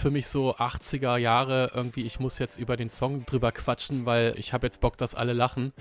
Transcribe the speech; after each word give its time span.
für 0.00 0.10
mich 0.10 0.28
so 0.28 0.56
80er 0.56 1.16
Jahre 1.18 1.70
irgendwie, 1.74 2.06
ich 2.06 2.18
muss 2.18 2.38
jetzt 2.38 2.58
über 2.58 2.76
den 2.76 2.90
Song 2.90 3.24
drüber 3.26 3.52
quatschen, 3.52 4.06
weil 4.06 4.34
ich 4.36 4.52
habe 4.52 4.66
jetzt 4.66 4.80
Bock, 4.80 4.96
dass 4.96 5.14
alle 5.14 5.34
lachen. 5.34 5.72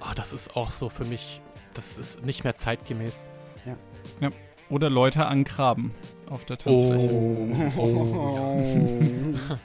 Oh, 0.00 0.12
das 0.14 0.32
ist 0.32 0.56
auch 0.56 0.70
so 0.70 0.88
für 0.88 1.04
mich, 1.04 1.40
das 1.74 1.98
ist 1.98 2.24
nicht 2.24 2.44
mehr 2.44 2.56
zeitgemäß. 2.56 3.22
Ja. 3.64 3.76
ja. 4.20 4.30
Oder 4.68 4.90
Leute 4.90 5.26
angraben 5.26 5.92
auf 6.28 6.44
der 6.44 6.58
Tanzfläche. 6.58 7.08
Oh, 7.76 7.82
oh, 7.82 8.56
ja. 9.48 9.58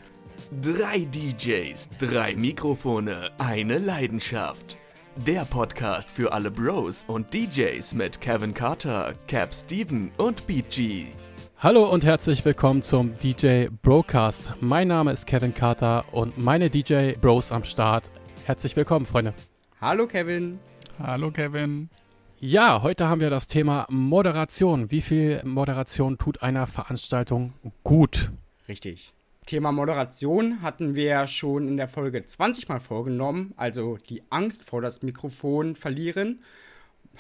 drei 0.62 1.00
DJs, 1.00 1.90
drei 2.00 2.36
Mikrofone, 2.36 3.32
eine 3.40 3.80
Leidenschaft. 3.80 4.78
Der 5.16 5.46
Podcast 5.46 6.10
für 6.10 6.32
alle 6.34 6.52
Bros 6.52 7.04
und 7.08 7.34
DJs 7.34 7.94
mit 7.96 8.22
Kevin 8.22 8.54
Carter, 8.54 9.14
Cap 9.28 9.54
Steven 9.54 10.12
und 10.18 10.48
BG. 10.48 11.08
Hallo 11.64 11.90
und 11.90 12.04
herzlich 12.04 12.44
willkommen 12.44 12.84
zum 12.84 13.18
DJ 13.20 13.68
Broadcast. 13.82 14.52
Mein 14.60 14.90
Name 14.90 15.14
ist 15.14 15.26
Kevin 15.26 15.54
Carter 15.54 16.04
und 16.12 16.38
meine 16.38 16.70
DJ 16.70 17.14
Bros 17.14 17.54
am 17.54 17.64
Start. 17.64 18.10
Herzlich 18.44 18.76
willkommen, 18.76 19.06
Freunde. 19.06 19.34
Hallo 19.80 20.06
Kevin. 20.06 20.60
Hallo 21.00 21.32
Kevin. 21.32 21.90
Ja, 22.42 22.82
heute 22.82 23.08
haben 23.08 23.22
wir 23.22 23.30
das 23.30 23.48
Thema 23.48 23.88
Moderation. 23.90 24.92
Wie 24.92 25.00
viel 25.00 25.42
Moderation 25.46 26.18
tut 26.18 26.44
einer 26.44 26.68
Veranstaltung 26.68 27.54
gut? 27.86 28.34
Richtig. 28.68 29.14
Thema 29.46 29.72
Moderation 29.72 30.62
hatten 30.62 30.96
wir 30.96 31.28
schon 31.28 31.70
in 31.70 31.78
der 31.78 31.88
Folge 31.88 32.26
20 32.26 32.68
mal 32.68 32.82
vorgenommen, 32.82 33.54
also 33.56 33.98
die 34.10 34.22
Angst 34.30 34.66
vor 34.66 34.82
das 34.82 35.02
Mikrofon 35.02 35.78
verlieren 35.78 36.42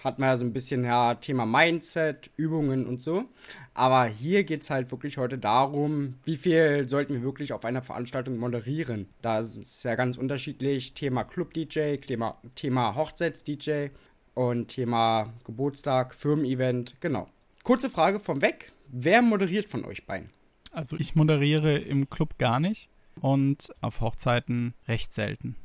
hat 0.03 0.19
man 0.19 0.29
ja 0.29 0.37
so 0.37 0.45
ein 0.45 0.53
bisschen 0.53 0.83
ja, 0.83 1.15
Thema 1.15 1.45
Mindset, 1.45 2.29
Übungen 2.35 2.85
und 2.85 3.01
so. 3.01 3.25
Aber 3.73 4.05
hier 4.05 4.43
geht 4.43 4.61
es 4.63 4.69
halt 4.69 4.91
wirklich 4.91 5.17
heute 5.17 5.37
darum, 5.37 6.15
wie 6.25 6.35
viel 6.35 6.87
sollten 6.87 7.13
wir 7.13 7.23
wirklich 7.23 7.53
auf 7.53 7.65
einer 7.65 7.81
Veranstaltung 7.81 8.37
moderieren. 8.37 9.07
Da 9.21 9.39
ist 9.39 9.57
es 9.57 9.83
ja 9.83 9.95
ganz 9.95 10.17
unterschiedlich. 10.17 10.93
Thema 10.93 11.23
Club-DJ, 11.23 11.97
Thema, 11.97 12.37
Thema 12.55 12.95
Hochzeits-DJ 12.95 13.87
und 14.33 14.67
Thema 14.67 15.33
Geburtstag, 15.45 16.13
Firmen-Event. 16.13 16.95
Genau. 16.99 17.29
Kurze 17.63 17.89
Frage 17.89 18.19
vom 18.19 18.41
Weg. 18.41 18.73
Wer 18.89 19.21
moderiert 19.21 19.67
von 19.69 19.85
euch 19.85 20.05
beiden? 20.05 20.29
Also 20.71 20.97
ich 20.97 21.15
moderiere 21.15 21.77
im 21.77 22.09
Club 22.09 22.37
gar 22.37 22.59
nicht 22.59 22.89
und 23.21 23.73
auf 23.79 24.01
Hochzeiten 24.01 24.73
recht 24.87 25.13
selten. 25.13 25.55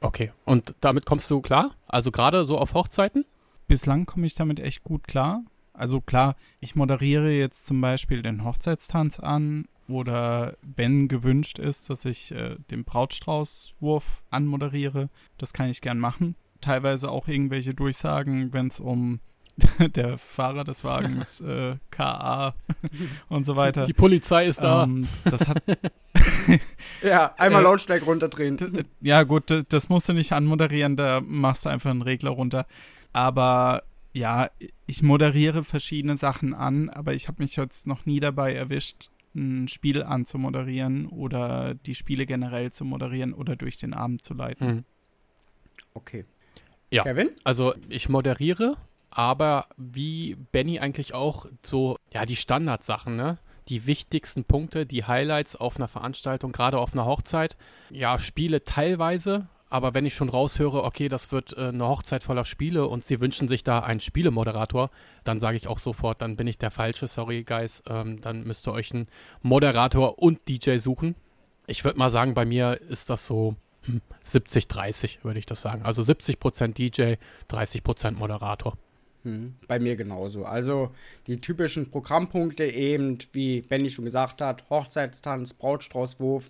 Okay, 0.00 0.32
und 0.44 0.74
damit 0.80 1.06
kommst 1.06 1.30
du 1.30 1.40
klar? 1.40 1.74
Also 1.86 2.10
gerade 2.10 2.44
so 2.44 2.58
auf 2.58 2.74
Hochzeiten? 2.74 3.24
Bislang 3.66 4.06
komme 4.06 4.26
ich 4.26 4.34
damit 4.34 4.60
echt 4.60 4.82
gut 4.82 5.06
klar. 5.06 5.42
Also 5.72 6.00
klar, 6.00 6.36
ich 6.60 6.74
moderiere 6.74 7.30
jetzt 7.30 7.66
zum 7.66 7.80
Beispiel 7.80 8.22
den 8.22 8.44
Hochzeitstanz 8.44 9.20
an 9.20 9.66
oder 9.88 10.56
wenn 10.62 11.08
gewünscht 11.08 11.58
ist, 11.58 11.90
dass 11.90 12.04
ich 12.04 12.32
äh, 12.32 12.56
den 12.70 12.84
Brautstraußwurf 12.84 14.22
anmoderiere, 14.30 15.10
das 15.38 15.52
kann 15.52 15.68
ich 15.68 15.80
gern 15.80 15.98
machen. 15.98 16.34
Teilweise 16.60 17.10
auch 17.10 17.28
irgendwelche 17.28 17.74
Durchsagen, 17.74 18.52
wenn 18.52 18.66
es 18.66 18.80
um 18.80 19.20
der 19.94 20.18
Fahrer 20.18 20.64
des 20.64 20.82
Wagens, 20.82 21.40
äh, 21.42 21.76
KA 21.90 22.54
und 23.28 23.44
so 23.44 23.56
weiter. 23.56 23.84
Die 23.84 23.92
Polizei 23.92 24.46
ist 24.46 24.60
da. 24.60 24.84
Ähm, 24.84 25.06
das 25.24 25.46
hat. 25.46 25.62
ja, 27.02 27.34
einmal 27.36 27.60
äh, 27.60 27.64
Lautstärke 27.64 28.04
runterdrehen. 28.06 28.86
Ja, 29.00 29.22
gut, 29.22 29.64
das 29.68 29.88
musst 29.88 30.08
du 30.08 30.14
nicht 30.14 30.32
anmoderieren, 30.32 30.96
da 30.96 31.20
machst 31.20 31.64
du 31.64 31.68
einfach 31.68 31.90
einen 31.90 32.02
Regler 32.02 32.30
runter. 32.30 32.66
Aber 33.16 33.82
ja, 34.12 34.50
ich 34.84 35.02
moderiere 35.02 35.64
verschiedene 35.64 36.18
Sachen 36.18 36.52
an, 36.52 36.90
aber 36.90 37.14
ich 37.14 37.28
habe 37.28 37.42
mich 37.42 37.56
jetzt 37.56 37.86
noch 37.86 38.04
nie 38.04 38.20
dabei 38.20 38.52
erwischt, 38.52 39.08
ein 39.34 39.68
Spiel 39.68 40.02
anzumoderieren 40.02 41.06
oder 41.06 41.72
die 41.72 41.94
Spiele 41.94 42.26
generell 42.26 42.72
zu 42.72 42.84
moderieren 42.84 43.32
oder 43.32 43.56
durch 43.56 43.78
den 43.78 43.94
Abend 43.94 44.22
zu 44.22 44.34
leiten. 44.34 44.66
Mhm. 44.66 44.84
Okay. 45.94 46.26
Ja, 46.90 47.04
Kevin? 47.04 47.30
also 47.42 47.72
ich 47.88 48.10
moderiere, 48.10 48.76
aber 49.08 49.66
wie 49.78 50.36
Benny 50.52 50.78
eigentlich 50.78 51.14
auch 51.14 51.46
so, 51.62 51.96
ja, 52.12 52.26
die 52.26 52.36
Standardsachen, 52.36 53.16
ne? 53.16 53.38
Die 53.68 53.86
wichtigsten 53.86 54.44
Punkte, 54.44 54.84
die 54.84 55.04
Highlights 55.04 55.56
auf 55.56 55.76
einer 55.76 55.88
Veranstaltung, 55.88 56.52
gerade 56.52 56.78
auf 56.78 56.92
einer 56.92 57.06
Hochzeit. 57.06 57.56
Ja, 57.88 58.18
Spiele 58.18 58.62
teilweise, 58.62 59.48
aber 59.68 59.94
wenn 59.94 60.06
ich 60.06 60.14
schon 60.14 60.28
raushöre, 60.28 60.84
okay, 60.84 61.08
das 61.08 61.32
wird 61.32 61.56
äh, 61.56 61.68
eine 61.68 61.86
Hochzeit 61.86 62.22
voller 62.22 62.44
Spiele 62.44 62.86
und 62.86 63.04
sie 63.04 63.20
wünschen 63.20 63.48
sich 63.48 63.64
da 63.64 63.80
einen 63.80 64.00
Spielemoderator, 64.00 64.90
dann 65.24 65.40
sage 65.40 65.56
ich 65.56 65.66
auch 65.66 65.78
sofort, 65.78 66.22
dann 66.22 66.36
bin 66.36 66.46
ich 66.46 66.58
der 66.58 66.70
Falsche, 66.70 67.08
sorry, 67.08 67.42
Guys. 67.42 67.82
Ähm, 67.88 68.20
dann 68.20 68.44
müsst 68.44 68.68
ihr 68.68 68.72
euch 68.72 68.92
einen 68.94 69.08
Moderator 69.42 70.18
und 70.18 70.48
DJ 70.48 70.78
suchen. 70.78 71.16
Ich 71.66 71.84
würde 71.84 71.98
mal 71.98 72.10
sagen, 72.10 72.34
bei 72.34 72.46
mir 72.46 72.80
ist 72.88 73.10
das 73.10 73.26
so 73.26 73.56
hm, 73.82 74.00
70-30, 74.24 75.24
würde 75.24 75.40
ich 75.40 75.46
das 75.46 75.62
sagen. 75.62 75.82
Also 75.82 76.02
70% 76.02 76.74
DJ, 76.74 77.16
30% 77.50 78.12
Moderator. 78.12 78.78
Hm, 79.26 79.56
bei 79.66 79.80
mir 79.80 79.96
genauso. 79.96 80.44
Also 80.44 80.92
die 81.26 81.40
typischen 81.40 81.90
Programmpunkte 81.90 82.64
eben, 82.64 83.18
wie 83.32 83.60
Benny 83.60 83.90
schon 83.90 84.04
gesagt 84.04 84.40
hat, 84.40 84.70
Hochzeitstanz, 84.70 85.52
Brautstraußwurf. 85.52 86.48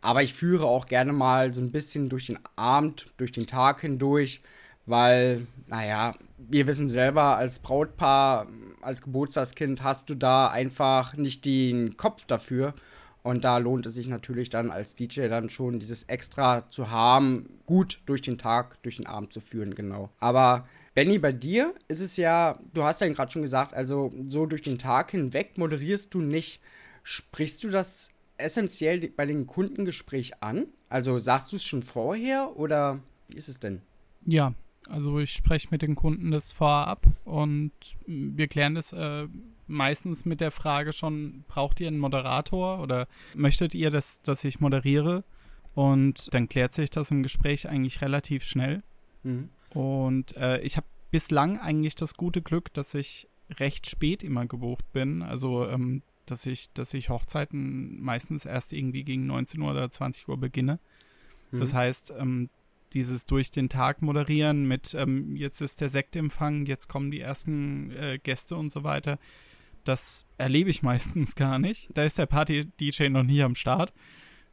Aber 0.00 0.24
ich 0.24 0.34
führe 0.34 0.66
auch 0.66 0.86
gerne 0.86 1.12
mal 1.12 1.54
so 1.54 1.60
ein 1.60 1.70
bisschen 1.70 2.08
durch 2.08 2.26
den 2.26 2.40
Abend, 2.56 3.06
durch 3.16 3.30
den 3.30 3.46
Tag 3.46 3.80
hindurch, 3.82 4.40
weil, 4.86 5.46
naja, 5.68 6.16
wir 6.36 6.66
wissen 6.66 6.88
selber, 6.88 7.36
als 7.36 7.60
Brautpaar, 7.60 8.48
als 8.82 9.02
Geburtstagskind 9.02 9.84
hast 9.84 10.10
du 10.10 10.16
da 10.16 10.48
einfach 10.48 11.16
nicht 11.16 11.44
den 11.44 11.96
Kopf 11.96 12.26
dafür. 12.26 12.74
Und 13.22 13.44
da 13.44 13.58
lohnt 13.58 13.86
es 13.86 13.94
sich 13.94 14.08
natürlich 14.08 14.50
dann 14.50 14.72
als 14.72 14.96
DJ 14.96 15.28
dann 15.28 15.48
schon 15.48 15.78
dieses 15.78 16.04
Extra 16.04 16.68
zu 16.70 16.90
haben, 16.90 17.60
gut 17.66 18.00
durch 18.06 18.22
den 18.22 18.38
Tag, 18.38 18.82
durch 18.82 18.96
den 18.96 19.06
Abend 19.06 19.32
zu 19.32 19.40
führen, 19.40 19.76
genau. 19.76 20.10
Aber 20.18 20.68
Benny, 20.96 21.18
bei 21.18 21.32
dir 21.32 21.74
ist 21.88 22.00
es 22.00 22.16
ja, 22.16 22.58
du 22.72 22.82
hast 22.82 23.02
ja 23.02 23.08
gerade 23.08 23.30
schon 23.30 23.42
gesagt, 23.42 23.74
also 23.74 24.14
so 24.28 24.46
durch 24.46 24.62
den 24.62 24.78
Tag 24.78 25.10
hinweg 25.10 25.58
moderierst 25.58 26.14
du 26.14 26.22
nicht. 26.22 26.58
Sprichst 27.02 27.62
du 27.62 27.68
das 27.68 28.08
essentiell 28.38 29.06
bei 29.10 29.26
den 29.26 29.46
Kundengespräch 29.46 30.42
an? 30.42 30.68
Also 30.88 31.18
sagst 31.18 31.52
du 31.52 31.56
es 31.56 31.64
schon 31.64 31.82
vorher 31.82 32.56
oder 32.56 33.00
wie 33.28 33.36
ist 33.36 33.50
es 33.50 33.60
denn? 33.60 33.82
Ja, 34.24 34.54
also 34.88 35.18
ich 35.18 35.32
spreche 35.32 35.68
mit 35.70 35.82
den 35.82 35.96
Kunden 35.96 36.30
das 36.30 36.54
vorher 36.54 36.88
ab 36.88 37.06
und 37.26 37.72
wir 38.06 38.48
klären 38.48 38.74
das 38.74 38.94
äh, 38.94 39.28
meistens 39.66 40.24
mit 40.24 40.40
der 40.40 40.50
Frage 40.50 40.94
schon, 40.94 41.44
braucht 41.46 41.78
ihr 41.78 41.88
einen 41.88 41.98
Moderator 41.98 42.80
oder 42.80 43.06
möchtet 43.34 43.74
ihr, 43.74 43.90
dass, 43.90 44.22
dass 44.22 44.44
ich 44.44 44.60
moderiere? 44.60 45.24
Und 45.74 46.32
dann 46.32 46.48
klärt 46.48 46.72
sich 46.72 46.88
das 46.88 47.10
im 47.10 47.22
Gespräch 47.22 47.68
eigentlich 47.68 48.00
relativ 48.00 48.44
schnell. 48.44 48.82
Mhm. 49.24 49.50
Und 49.70 50.36
äh, 50.36 50.60
ich 50.60 50.76
habe 50.76 50.86
bislang 51.10 51.58
eigentlich 51.58 51.94
das 51.94 52.14
gute 52.14 52.42
Glück, 52.42 52.72
dass 52.74 52.94
ich 52.94 53.28
recht 53.58 53.88
spät 53.88 54.22
immer 54.22 54.46
gebucht 54.46 54.92
bin. 54.92 55.22
Also, 55.22 55.66
ähm, 55.68 56.02
dass 56.26 56.46
ich, 56.46 56.72
dass 56.72 56.92
ich 56.94 57.08
Hochzeiten 57.08 58.00
meistens 58.00 58.44
erst 58.44 58.72
irgendwie 58.72 59.04
gegen 59.04 59.26
19 59.26 59.60
Uhr 59.60 59.70
oder 59.70 59.90
20 59.90 60.28
Uhr 60.28 60.38
beginne. 60.38 60.80
Mhm. 61.52 61.60
Das 61.60 61.72
heißt, 61.72 62.14
ähm, 62.18 62.50
dieses 62.92 63.26
durch 63.26 63.50
den 63.50 63.68
Tag 63.68 64.02
moderieren 64.02 64.66
mit 64.66 64.94
ähm, 64.94 65.36
jetzt 65.36 65.60
ist 65.60 65.80
der 65.80 65.88
Sektempfang, 65.88 66.66
jetzt 66.66 66.88
kommen 66.88 67.10
die 67.10 67.20
ersten 67.20 67.90
äh, 67.92 68.18
Gäste 68.22 68.56
und 68.56 68.70
so 68.70 68.84
weiter, 68.84 69.18
das 69.84 70.26
erlebe 70.38 70.70
ich 70.70 70.82
meistens 70.82 71.34
gar 71.34 71.58
nicht. 71.58 71.88
Da 71.94 72.04
ist 72.04 72.18
der 72.18 72.26
Party-DJ 72.26 73.08
noch 73.08 73.22
nie 73.22 73.42
am 73.42 73.54
Start. 73.54 73.92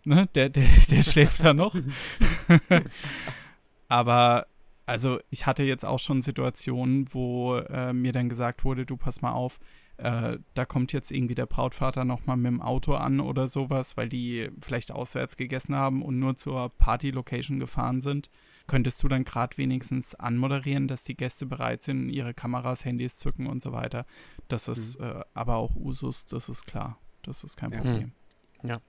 Ne? 0.03 0.28
Der, 0.35 0.50
der, 0.50 0.68
der 0.90 1.03
schläft 1.03 1.44
da 1.44 1.53
noch. 1.53 1.75
Aber 3.88 4.47
also 4.85 5.19
ich 5.29 5.45
hatte 5.45 5.63
jetzt 5.63 5.85
auch 5.85 5.99
schon 5.99 6.21
Situationen, 6.21 7.07
wo 7.13 7.55
äh, 7.55 7.94
mir 7.94 8.11
dann 8.11 8.29
gesagt 8.29 8.66
wurde, 8.66 8.85
du 8.85 8.97
pass 8.97 9.21
mal 9.21 9.31
auf, 9.31 9.59
äh, 9.97 10.38
da 10.55 10.66
kommt 10.66 10.91
jetzt 10.91 11.11
irgendwie 11.11 11.35
der 11.35 11.45
Brautvater 11.45 12.03
nochmal 12.03 12.38
mit 12.38 12.47
dem 12.47 12.61
Auto 12.61 12.95
an 12.95 13.19
oder 13.19 13.47
sowas, 13.47 13.95
weil 13.95 14.09
die 14.09 14.49
vielleicht 14.61 14.91
auswärts 14.91 15.38
gegessen 15.38 15.75
haben 15.75 16.01
und 16.01 16.19
nur 16.19 16.35
zur 16.35 16.69
Party-Location 16.69 17.59
gefahren 17.59 18.01
sind. 18.01 18.30
Könntest 18.65 19.03
du 19.03 19.07
dann 19.07 19.24
gerade 19.24 19.57
wenigstens 19.57 20.15
anmoderieren, 20.15 20.88
dass 20.88 21.03
die 21.03 21.15
Gäste 21.15 21.45
bereit 21.45 21.83
sind, 21.83 22.09
ihre 22.09 22.33
Kameras, 22.33 22.85
Handys 22.85 23.18
zücken 23.18 23.45
und 23.45 23.62
so 23.62 23.71
weiter. 23.71 24.06
Das 24.47 24.68
ist 24.68 25.00
mhm. 25.00 25.06
äh, 25.06 25.24
aber 25.33 25.57
auch 25.57 25.75
Usus, 25.75 26.25
das 26.25 26.50
ist 26.50 26.65
klar. 26.65 26.97
Das 27.21 27.44
ist 27.44 27.56
kein 27.56 27.71
ja. 27.71 27.77
Problem. 27.77 28.12
Ja. 28.63 28.81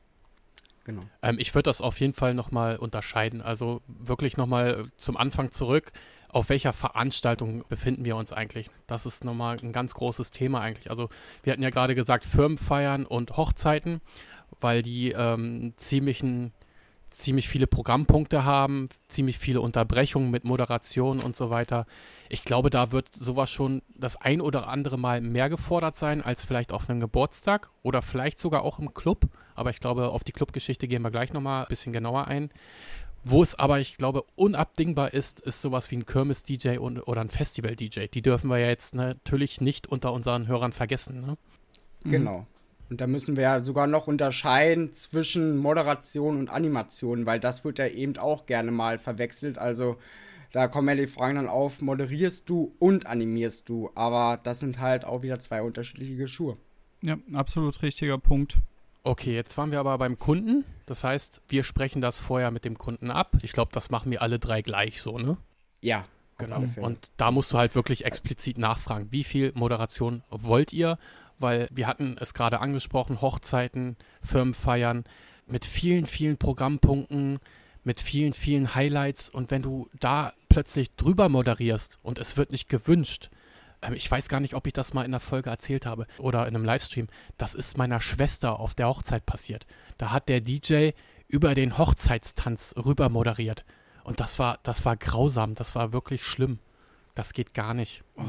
Genau. 0.84 1.02
Ähm, 1.22 1.36
ich 1.38 1.54
würde 1.54 1.64
das 1.64 1.80
auf 1.80 1.98
jeden 2.00 2.14
Fall 2.14 2.34
nochmal 2.34 2.76
unterscheiden. 2.76 3.40
Also 3.40 3.80
wirklich 3.86 4.36
nochmal 4.36 4.86
zum 4.96 5.16
Anfang 5.16 5.50
zurück. 5.50 5.92
Auf 6.28 6.48
welcher 6.48 6.72
Veranstaltung 6.72 7.64
befinden 7.68 8.04
wir 8.04 8.16
uns 8.16 8.32
eigentlich? 8.32 8.68
Das 8.86 9.06
ist 9.06 9.24
nochmal 9.24 9.56
ein 9.62 9.72
ganz 9.72 9.94
großes 9.94 10.30
Thema 10.30 10.60
eigentlich. 10.60 10.90
Also 10.90 11.08
wir 11.42 11.52
hatten 11.52 11.62
ja 11.62 11.70
gerade 11.70 11.94
gesagt 11.94 12.24
Firmenfeiern 12.24 13.06
und 13.06 13.36
Hochzeiten, 13.36 14.00
weil 14.60 14.82
die 14.82 15.12
ähm, 15.12 15.74
ziemlichen 15.76 16.52
ziemlich 17.14 17.48
viele 17.48 17.66
Programmpunkte 17.66 18.44
haben, 18.44 18.88
ziemlich 19.08 19.38
viele 19.38 19.60
Unterbrechungen 19.60 20.30
mit 20.30 20.44
Moderation 20.44 21.20
und 21.20 21.36
so 21.36 21.50
weiter. 21.50 21.86
Ich 22.28 22.44
glaube, 22.44 22.70
da 22.70 22.92
wird 22.92 23.14
sowas 23.14 23.50
schon 23.50 23.82
das 23.94 24.16
ein 24.16 24.40
oder 24.40 24.68
andere 24.68 24.98
Mal 24.98 25.20
mehr 25.20 25.48
gefordert 25.48 25.96
sein 25.96 26.22
als 26.22 26.44
vielleicht 26.44 26.72
auf 26.72 26.88
einem 26.88 27.00
Geburtstag 27.00 27.70
oder 27.82 28.02
vielleicht 28.02 28.38
sogar 28.38 28.62
auch 28.62 28.78
im 28.78 28.94
Club. 28.94 29.26
Aber 29.54 29.70
ich 29.70 29.80
glaube, 29.80 30.10
auf 30.10 30.24
die 30.24 30.32
Clubgeschichte 30.32 30.88
gehen 30.88 31.02
wir 31.02 31.10
gleich 31.10 31.32
nochmal 31.32 31.64
ein 31.64 31.68
bisschen 31.68 31.92
genauer 31.92 32.26
ein. 32.26 32.50
Wo 33.26 33.42
es 33.42 33.58
aber, 33.58 33.80
ich 33.80 33.96
glaube, 33.96 34.24
unabdingbar 34.34 35.14
ist, 35.14 35.40
ist 35.40 35.62
sowas 35.62 35.90
wie 35.90 35.96
ein 35.96 36.04
Kirmes-DJ 36.04 36.76
oder 36.78 37.22
ein 37.22 37.30
Festival-DJ. 37.30 38.08
Die 38.08 38.20
dürfen 38.20 38.50
wir 38.50 38.58
ja 38.58 38.66
jetzt 38.68 38.94
natürlich 38.94 39.62
nicht 39.62 39.86
unter 39.86 40.12
unseren 40.12 40.46
Hörern 40.46 40.74
vergessen. 40.74 41.22
Ne? 41.22 41.38
Genau. 42.04 42.46
Und 42.90 43.00
da 43.00 43.06
müssen 43.06 43.36
wir 43.36 43.44
ja 43.44 43.60
sogar 43.60 43.86
noch 43.86 44.06
unterscheiden 44.06 44.92
zwischen 44.94 45.56
Moderation 45.56 46.38
und 46.38 46.50
Animation, 46.50 47.26
weil 47.26 47.40
das 47.40 47.64
wird 47.64 47.78
ja 47.78 47.86
eben 47.86 48.16
auch 48.18 48.46
gerne 48.46 48.70
mal 48.70 48.98
verwechselt. 48.98 49.58
Also 49.58 49.96
da 50.52 50.68
kommen 50.68 50.88
ja 50.88 50.94
die 50.94 51.06
Fragen 51.06 51.36
dann 51.36 51.48
auf, 51.48 51.80
moderierst 51.80 52.48
du 52.48 52.74
und 52.78 53.06
animierst 53.06 53.68
du. 53.68 53.90
Aber 53.94 54.38
das 54.42 54.60
sind 54.60 54.78
halt 54.78 55.04
auch 55.04 55.22
wieder 55.22 55.38
zwei 55.38 55.62
unterschiedliche 55.62 56.28
Schuhe. 56.28 56.56
Ja, 57.02 57.18
absolut 57.32 57.82
richtiger 57.82 58.18
Punkt. 58.18 58.58
Okay, 59.02 59.34
jetzt 59.34 59.58
waren 59.58 59.70
wir 59.70 59.80
aber 59.80 59.98
beim 59.98 60.18
Kunden. 60.18 60.64
Das 60.86 61.04
heißt, 61.04 61.42
wir 61.48 61.64
sprechen 61.64 62.00
das 62.00 62.18
vorher 62.18 62.50
mit 62.50 62.64
dem 62.64 62.78
Kunden 62.78 63.10
ab. 63.10 63.36
Ich 63.42 63.52
glaube, 63.52 63.70
das 63.72 63.90
machen 63.90 64.10
wir 64.10 64.22
alle 64.22 64.38
drei 64.38 64.62
gleich 64.62 65.02
so, 65.02 65.18
ne? 65.18 65.36
Ja, 65.82 66.06
genau. 66.38 66.64
Und 66.76 67.10
da 67.18 67.30
musst 67.30 67.52
du 67.52 67.58
halt 67.58 67.74
wirklich 67.74 68.06
explizit 68.06 68.56
nachfragen, 68.56 69.08
wie 69.10 69.24
viel 69.24 69.52
Moderation 69.54 70.22
wollt 70.30 70.72
ihr? 70.72 70.98
Weil 71.38 71.68
wir 71.70 71.86
hatten 71.86 72.16
es 72.20 72.34
gerade 72.34 72.60
angesprochen, 72.60 73.20
Hochzeiten, 73.20 73.96
Firmenfeiern 74.22 75.04
mit 75.46 75.64
vielen, 75.64 76.06
vielen 76.06 76.36
Programmpunkten, 76.36 77.38
mit 77.82 78.00
vielen, 78.00 78.32
vielen 78.32 78.74
Highlights. 78.74 79.28
Und 79.28 79.50
wenn 79.50 79.62
du 79.62 79.88
da 79.98 80.32
plötzlich 80.48 80.94
drüber 80.96 81.28
moderierst 81.28 81.98
und 82.02 82.18
es 82.18 82.36
wird 82.36 82.52
nicht 82.52 82.68
gewünscht, 82.68 83.30
ähm, 83.82 83.94
ich 83.94 84.10
weiß 84.10 84.28
gar 84.28 84.40
nicht, 84.40 84.54
ob 84.54 84.66
ich 84.66 84.72
das 84.72 84.94
mal 84.94 85.04
in 85.04 85.10
der 85.10 85.20
Folge 85.20 85.50
erzählt 85.50 85.86
habe 85.86 86.06
oder 86.18 86.46
in 86.46 86.56
einem 86.56 86.64
Livestream. 86.64 87.08
Das 87.38 87.54
ist 87.54 87.76
meiner 87.76 88.00
Schwester 88.00 88.58
auf 88.58 88.74
der 88.74 88.88
Hochzeit 88.88 89.26
passiert. 89.26 89.66
Da 89.98 90.10
hat 90.10 90.28
der 90.28 90.40
DJ 90.40 90.90
über 91.28 91.54
den 91.54 91.78
Hochzeitstanz 91.78 92.74
rüber 92.76 93.08
moderiert. 93.08 93.64
Und 94.04 94.20
das 94.20 94.38
war, 94.38 94.58
das 94.62 94.84
war 94.84 94.96
grausam, 94.96 95.54
das 95.54 95.74
war 95.74 95.92
wirklich 95.92 96.22
schlimm. 96.22 96.58
Das 97.14 97.32
geht 97.32 97.54
gar 97.54 97.74
nicht. 97.74 98.02
Oh. 98.16 98.22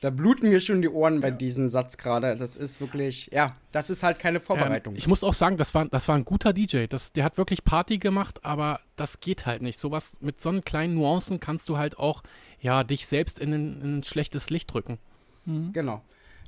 Da 0.00 0.10
bluten 0.10 0.48
mir 0.48 0.60
schon 0.60 0.82
die 0.82 0.88
Ohren 0.88 1.20
bei 1.20 1.28
ja. 1.28 1.34
diesem 1.34 1.68
Satz 1.68 1.96
gerade. 1.96 2.36
Das 2.36 2.56
ist 2.56 2.80
wirklich, 2.80 3.30
ja, 3.32 3.56
das 3.72 3.90
ist 3.90 4.02
halt 4.02 4.18
keine 4.18 4.40
Vorbereitung. 4.40 4.94
Ähm, 4.94 4.98
ich 4.98 5.08
muss 5.08 5.24
auch 5.24 5.34
sagen, 5.34 5.56
das 5.56 5.74
war, 5.74 5.86
das 5.86 6.08
war 6.08 6.14
ein 6.14 6.24
guter 6.24 6.52
DJ. 6.52 6.86
Das, 6.86 7.12
der 7.12 7.24
hat 7.24 7.36
wirklich 7.38 7.64
Party 7.64 7.98
gemacht, 7.98 8.44
aber 8.44 8.80
das 8.96 9.20
geht 9.20 9.46
halt 9.46 9.62
nicht. 9.62 9.80
Sowas 9.80 10.16
mit 10.20 10.40
so 10.40 10.52
kleinen 10.60 10.94
Nuancen 10.94 11.40
kannst 11.40 11.68
du 11.68 11.78
halt 11.78 11.98
auch, 11.98 12.22
ja, 12.60 12.84
dich 12.84 13.06
selbst 13.06 13.38
in 13.38 13.52
ein, 13.52 13.80
in 13.82 13.98
ein 13.98 14.04
schlechtes 14.04 14.50
Licht 14.50 14.72
drücken. 14.72 14.98
Mhm. 15.44 15.72
Genau. 15.72 16.02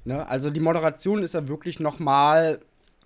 Ne? 0.05 0.27
Also 0.27 0.51
die 0.51 0.61
Moderation 0.61 1.23
ist 1.23 1.35
ja 1.35 1.49
wirklich 1.49 1.81
nochmal 1.81 2.61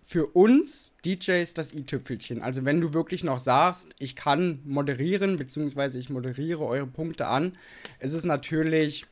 für 0.06 0.26
uns 0.26 0.94
DJs 1.04 1.54
das 1.54 1.72
i-Tüpfelchen. 1.72 2.42
Also 2.42 2.64
wenn 2.64 2.80
du 2.80 2.92
wirklich 2.92 3.24
noch 3.24 3.38
sagst, 3.38 3.94
ich 3.98 4.16
kann 4.16 4.60
moderieren, 4.64 5.38
beziehungsweise 5.38 5.98
ich 5.98 6.10
moderiere 6.10 6.64
eure 6.64 6.86
Punkte 6.86 7.26
an, 7.26 7.56
ist 8.00 8.12
es 8.12 8.24
natürlich 8.24 9.06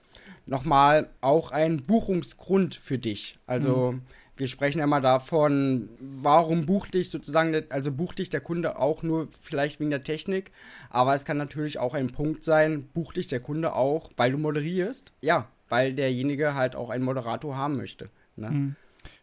nochmal 0.46 1.10
auch 1.20 1.50
ein 1.50 1.84
Buchungsgrund 1.84 2.74
für 2.74 2.98
dich. 2.98 3.38
Also 3.46 3.92
mhm. 3.92 4.02
wir 4.36 4.48
sprechen 4.48 4.78
ja 4.78 4.86
mal 4.86 5.00
davon, 5.00 5.88
warum 5.98 6.66
bucht 6.66 6.94
dich 6.94 7.10
sozusagen, 7.10 7.64
also 7.70 7.92
bucht 7.92 8.18
dich 8.18 8.30
der 8.30 8.40
Kunde 8.40 8.78
auch 8.78 9.02
nur 9.02 9.28
vielleicht 9.40 9.80
wegen 9.80 9.90
der 9.90 10.04
Technik, 10.04 10.52
aber 10.90 11.14
es 11.14 11.24
kann 11.24 11.36
natürlich 11.36 11.78
auch 11.78 11.94
ein 11.94 12.10
Punkt 12.10 12.44
sein, 12.44 12.88
bucht 12.94 13.16
dich 13.16 13.26
der 13.26 13.40
Kunde 13.40 13.74
auch, 13.74 14.10
weil 14.16 14.32
du 14.32 14.38
moderierst, 14.38 15.12
ja, 15.20 15.48
weil 15.68 15.94
derjenige 15.94 16.54
halt 16.54 16.76
auch 16.76 16.90
einen 16.90 17.04
Moderator 17.04 17.56
haben 17.56 17.76
möchte. 17.76 18.10
Ne? 18.36 18.50
Mhm. 18.50 18.76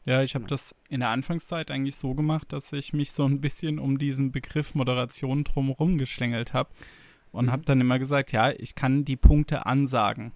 Ja, 0.05 0.23
ich 0.23 0.35
habe 0.35 0.45
das 0.45 0.75
in 0.89 1.01
der 1.01 1.09
Anfangszeit 1.09 1.71
eigentlich 1.71 1.95
so 1.95 2.13
gemacht, 2.13 2.51
dass 2.51 2.73
ich 2.73 2.93
mich 2.93 3.11
so 3.11 3.25
ein 3.25 3.41
bisschen 3.41 3.79
um 3.79 3.97
diesen 3.97 4.31
Begriff 4.31 4.75
Moderation 4.75 5.43
drumherum 5.43 5.97
geschlängelt 5.97 6.53
habe 6.53 6.69
und 7.31 7.45
mhm. 7.45 7.51
habe 7.51 7.63
dann 7.65 7.81
immer 7.81 7.99
gesagt, 7.99 8.31
ja, 8.31 8.51
ich 8.51 8.75
kann 8.75 9.05
die 9.05 9.15
Punkte 9.15 9.65
ansagen. 9.65 10.31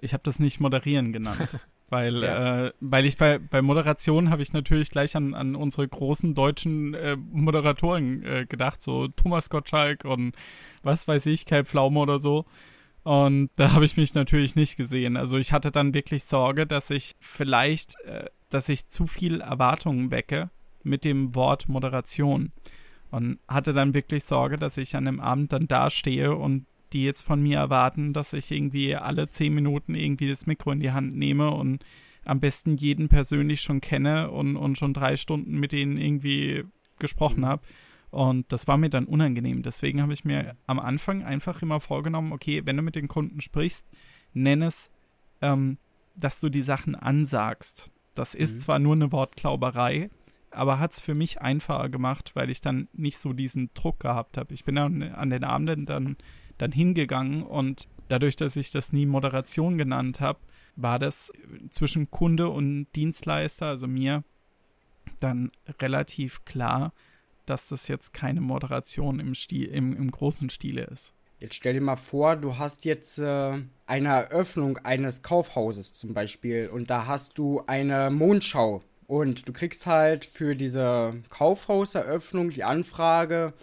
Ich 0.00 0.12
habe 0.12 0.22
das 0.24 0.38
nicht 0.38 0.60
moderieren 0.60 1.12
genannt. 1.12 1.58
Weil, 1.90 2.22
ja. 2.22 2.66
äh, 2.66 2.72
weil 2.78 3.04
ich 3.04 3.16
bei, 3.16 3.40
bei 3.40 3.62
Moderation 3.62 4.30
habe 4.30 4.42
ich 4.42 4.52
natürlich 4.52 4.90
gleich 4.90 5.16
an, 5.16 5.34
an 5.34 5.56
unsere 5.56 5.88
großen 5.88 6.34
deutschen 6.34 6.94
äh, 6.94 7.16
Moderatoren 7.16 8.22
äh, 8.22 8.46
gedacht, 8.48 8.80
so 8.80 9.08
Thomas 9.08 9.50
Gottschalk 9.50 10.04
und 10.04 10.36
was 10.84 11.08
weiß 11.08 11.26
ich, 11.26 11.46
Kai 11.46 11.64
Pflaume 11.64 11.98
oder 11.98 12.20
so. 12.20 12.46
Und 13.02 13.50
da 13.56 13.72
habe 13.72 13.84
ich 13.84 13.96
mich 13.96 14.14
natürlich 14.14 14.54
nicht 14.54 14.76
gesehen. 14.76 15.16
Also 15.16 15.36
ich 15.36 15.52
hatte 15.52 15.72
dann 15.72 15.92
wirklich 15.92 16.24
Sorge, 16.24 16.64
dass 16.64 16.90
ich 16.90 17.16
vielleicht, 17.18 17.98
äh, 18.04 18.26
dass 18.50 18.68
ich 18.68 18.88
zu 18.88 19.08
viel 19.08 19.40
Erwartungen 19.40 20.12
wecke 20.12 20.50
mit 20.84 21.04
dem 21.04 21.34
Wort 21.34 21.68
Moderation. 21.68 22.52
Und 23.10 23.40
hatte 23.48 23.72
dann 23.72 23.94
wirklich 23.94 24.24
Sorge, 24.24 24.58
dass 24.58 24.76
ich 24.76 24.94
an 24.94 25.06
dem 25.06 25.18
Abend 25.18 25.52
dann 25.52 25.66
dastehe 25.66 26.36
und 26.36 26.66
die 26.92 27.04
jetzt 27.04 27.22
von 27.22 27.42
mir 27.42 27.58
erwarten, 27.58 28.12
dass 28.12 28.32
ich 28.32 28.50
irgendwie 28.50 28.96
alle 28.96 29.28
zehn 29.28 29.54
Minuten 29.54 29.94
irgendwie 29.94 30.28
das 30.28 30.46
Mikro 30.46 30.72
in 30.72 30.80
die 30.80 30.92
Hand 30.92 31.16
nehme 31.16 31.50
und 31.50 31.84
am 32.24 32.40
besten 32.40 32.76
jeden 32.76 33.08
persönlich 33.08 33.62
schon 33.62 33.80
kenne 33.80 34.30
und, 34.30 34.56
und 34.56 34.76
schon 34.76 34.94
drei 34.94 35.16
Stunden 35.16 35.58
mit 35.58 35.72
denen 35.72 35.96
irgendwie 35.96 36.64
gesprochen 36.98 37.40
mhm. 37.40 37.46
habe. 37.46 37.62
Und 38.10 38.52
das 38.52 38.66
war 38.66 38.76
mir 38.76 38.90
dann 38.90 39.04
unangenehm. 39.04 39.62
Deswegen 39.62 40.02
habe 40.02 40.12
ich 40.12 40.24
mir 40.24 40.56
am 40.66 40.80
Anfang 40.80 41.22
einfach 41.22 41.62
immer 41.62 41.80
vorgenommen, 41.80 42.32
okay, 42.32 42.62
wenn 42.64 42.76
du 42.76 42.82
mit 42.82 42.96
den 42.96 43.08
Kunden 43.08 43.40
sprichst, 43.40 43.88
nenn 44.32 44.62
es, 44.62 44.90
ähm, 45.40 45.78
dass 46.16 46.40
du 46.40 46.48
die 46.48 46.62
Sachen 46.62 46.94
ansagst. 46.96 47.90
Das 48.14 48.34
ist 48.34 48.54
mhm. 48.54 48.60
zwar 48.60 48.78
nur 48.80 48.94
eine 48.94 49.12
Wortklauberei, 49.12 50.10
aber 50.50 50.80
hat 50.80 50.92
es 50.92 51.00
für 51.00 51.14
mich 51.14 51.40
einfacher 51.40 51.88
gemacht, 51.88 52.32
weil 52.34 52.50
ich 52.50 52.60
dann 52.60 52.88
nicht 52.92 53.18
so 53.18 53.32
diesen 53.32 53.70
Druck 53.74 54.00
gehabt 54.00 54.36
habe. 54.36 54.52
Ich 54.54 54.64
bin 54.64 54.74
dann 54.74 55.02
an 55.02 55.30
den 55.30 55.44
Abenden 55.44 55.86
dann 55.86 56.16
dann 56.60 56.72
hingegangen 56.72 57.42
und 57.42 57.88
dadurch, 58.08 58.36
dass 58.36 58.56
ich 58.56 58.70
das 58.70 58.92
nie 58.92 59.06
Moderation 59.06 59.78
genannt 59.78 60.20
habe, 60.20 60.40
war 60.76 60.98
das 60.98 61.32
zwischen 61.70 62.10
Kunde 62.10 62.48
und 62.48 62.86
Dienstleister, 62.94 63.66
also 63.66 63.86
mir, 63.86 64.24
dann 65.20 65.50
relativ 65.80 66.44
klar, 66.44 66.92
dass 67.46 67.68
das 67.68 67.88
jetzt 67.88 68.12
keine 68.14 68.40
Moderation 68.40 69.20
im, 69.20 69.34
Stil, 69.34 69.66
im, 69.66 69.96
im 69.96 70.10
großen 70.10 70.50
Stile 70.50 70.84
ist. 70.84 71.14
Jetzt 71.38 71.54
stell 71.54 71.72
dir 71.72 71.80
mal 71.80 71.96
vor, 71.96 72.36
du 72.36 72.58
hast 72.58 72.84
jetzt 72.84 73.18
äh, 73.18 73.58
eine 73.86 74.08
Eröffnung 74.08 74.76
eines 74.78 75.22
Kaufhauses 75.22 75.94
zum 75.94 76.12
Beispiel 76.12 76.68
und 76.68 76.90
da 76.90 77.06
hast 77.06 77.38
du 77.38 77.62
eine 77.66 78.10
Mondschau 78.10 78.82
und 79.06 79.48
du 79.48 79.52
kriegst 79.52 79.86
halt 79.86 80.26
für 80.26 80.54
diese 80.54 81.14
Kaufhauseröffnung 81.30 82.50
die 82.50 82.62
Anfrage, 82.62 83.54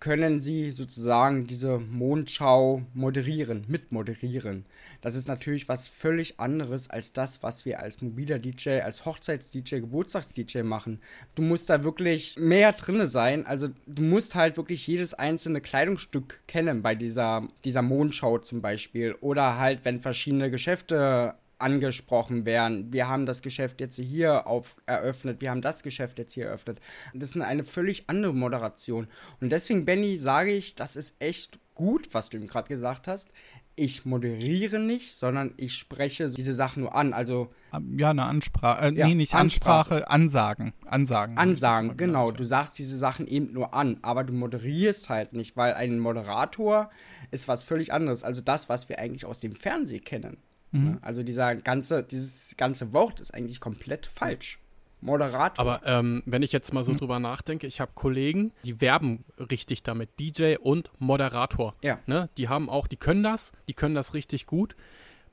können 0.00 0.40
sie 0.40 0.70
sozusagen 0.70 1.46
diese 1.46 1.78
Mondschau 1.78 2.82
moderieren, 2.94 3.66
mitmoderieren. 3.68 4.64
Das 5.02 5.14
ist 5.14 5.28
natürlich 5.28 5.68
was 5.68 5.88
völlig 5.88 6.40
anderes 6.40 6.88
als 6.88 7.12
das, 7.12 7.42
was 7.42 7.66
wir 7.66 7.80
als 7.80 8.00
mobiler 8.00 8.38
DJ, 8.38 8.80
als 8.80 9.04
Hochzeits-DJ, 9.04 9.80
Geburtstags-DJ 9.80 10.62
machen. 10.62 11.00
Du 11.34 11.42
musst 11.42 11.68
da 11.68 11.84
wirklich 11.84 12.36
mehr 12.38 12.72
drinne 12.72 13.06
sein. 13.06 13.44
Also 13.46 13.68
du 13.86 14.02
musst 14.02 14.34
halt 14.34 14.56
wirklich 14.56 14.86
jedes 14.86 15.12
einzelne 15.12 15.60
Kleidungsstück 15.60 16.40
kennen 16.48 16.80
bei 16.80 16.94
dieser, 16.94 17.46
dieser 17.64 17.82
Mondschau 17.82 18.38
zum 18.38 18.62
Beispiel. 18.62 19.14
Oder 19.20 19.58
halt, 19.58 19.80
wenn 19.84 20.00
verschiedene 20.00 20.50
Geschäfte 20.50 21.34
angesprochen 21.60 22.44
werden. 22.44 22.92
Wir 22.92 23.08
haben 23.08 23.26
das 23.26 23.42
Geschäft 23.42 23.80
jetzt 23.80 23.96
hier 23.96 24.46
auf 24.46 24.76
eröffnet, 24.86 25.40
wir 25.40 25.50
haben 25.50 25.62
das 25.62 25.82
Geschäft 25.82 26.18
jetzt 26.18 26.34
hier 26.34 26.46
eröffnet. 26.46 26.80
Das 27.14 27.30
ist 27.30 27.40
eine 27.40 27.64
völlig 27.64 28.04
andere 28.08 28.34
Moderation. 28.34 29.06
Und 29.40 29.50
deswegen, 29.50 29.84
Benny, 29.84 30.18
sage 30.18 30.52
ich, 30.52 30.74
das 30.74 30.96
ist 30.96 31.16
echt 31.18 31.58
gut, 31.80 32.12
was 32.12 32.28
du 32.28 32.36
ihm 32.36 32.46
gerade 32.46 32.68
gesagt 32.68 33.08
hast. 33.08 33.32
Ich 33.74 34.04
moderiere 34.04 34.78
nicht, 34.78 35.16
sondern 35.16 35.54
ich 35.56 35.74
spreche 35.74 36.28
diese 36.28 36.52
Sachen 36.52 36.82
nur 36.82 36.94
an. 36.94 37.14
Also 37.14 37.50
ja, 37.96 38.10
eine 38.10 38.24
Ansprache, 38.24 38.88
äh, 38.88 38.94
ja, 38.94 39.06
nee, 39.06 39.14
nicht 39.14 39.34
Ansprache, 39.34 39.94
Ansprache, 39.94 40.10
Ansagen, 40.10 40.72
Ansagen. 40.84 41.38
Ansagen, 41.38 41.96
genau. 41.96 42.26
Genannt, 42.26 42.40
Du 42.40 42.44
sagst 42.44 42.78
diese 42.78 42.98
Sachen 42.98 43.26
eben 43.26 43.54
nur 43.54 43.72
an, 43.72 43.96
aber 44.02 44.24
du 44.24 44.34
moderierst 44.34 45.08
halt 45.08 45.32
nicht, 45.32 45.56
weil 45.56 45.72
ein 45.72 45.98
Moderator 45.98 46.90
ist 47.30 47.48
was 47.48 47.62
völlig 47.62 47.94
anderes. 47.94 48.24
Also 48.24 48.42
das, 48.42 48.68
was 48.68 48.90
wir 48.90 48.98
eigentlich 48.98 49.24
aus 49.24 49.40
dem 49.40 49.54
Fernsehen 49.54 50.04
kennen. 50.04 50.36
Mhm. 50.72 50.84
Ne? 50.84 50.98
Also 51.02 51.22
dieser 51.22 51.54
ganze, 51.54 52.02
dieses 52.02 52.56
ganze 52.56 52.92
Wort 52.92 53.20
ist 53.20 53.32
eigentlich 53.32 53.60
komplett 53.60 54.06
falsch. 54.06 54.58
Moderator. 55.02 55.64
Aber 55.64 55.86
ähm, 55.86 56.22
wenn 56.26 56.42
ich 56.42 56.52
jetzt 56.52 56.74
mal 56.74 56.84
so 56.84 56.92
mhm. 56.92 56.98
drüber 56.98 57.18
nachdenke, 57.20 57.66
ich 57.66 57.80
habe 57.80 57.92
Kollegen, 57.94 58.52
die 58.64 58.80
werben 58.80 59.24
richtig 59.38 59.82
damit, 59.82 60.10
DJ 60.20 60.56
und 60.56 60.90
Moderator. 60.98 61.74
Ja. 61.82 61.98
Ne? 62.06 62.28
Die 62.36 62.48
haben 62.48 62.68
auch, 62.68 62.86
die 62.86 62.96
können 62.96 63.22
das, 63.22 63.52
die 63.66 63.74
können 63.74 63.94
das 63.94 64.14
richtig 64.14 64.46
gut. 64.46 64.76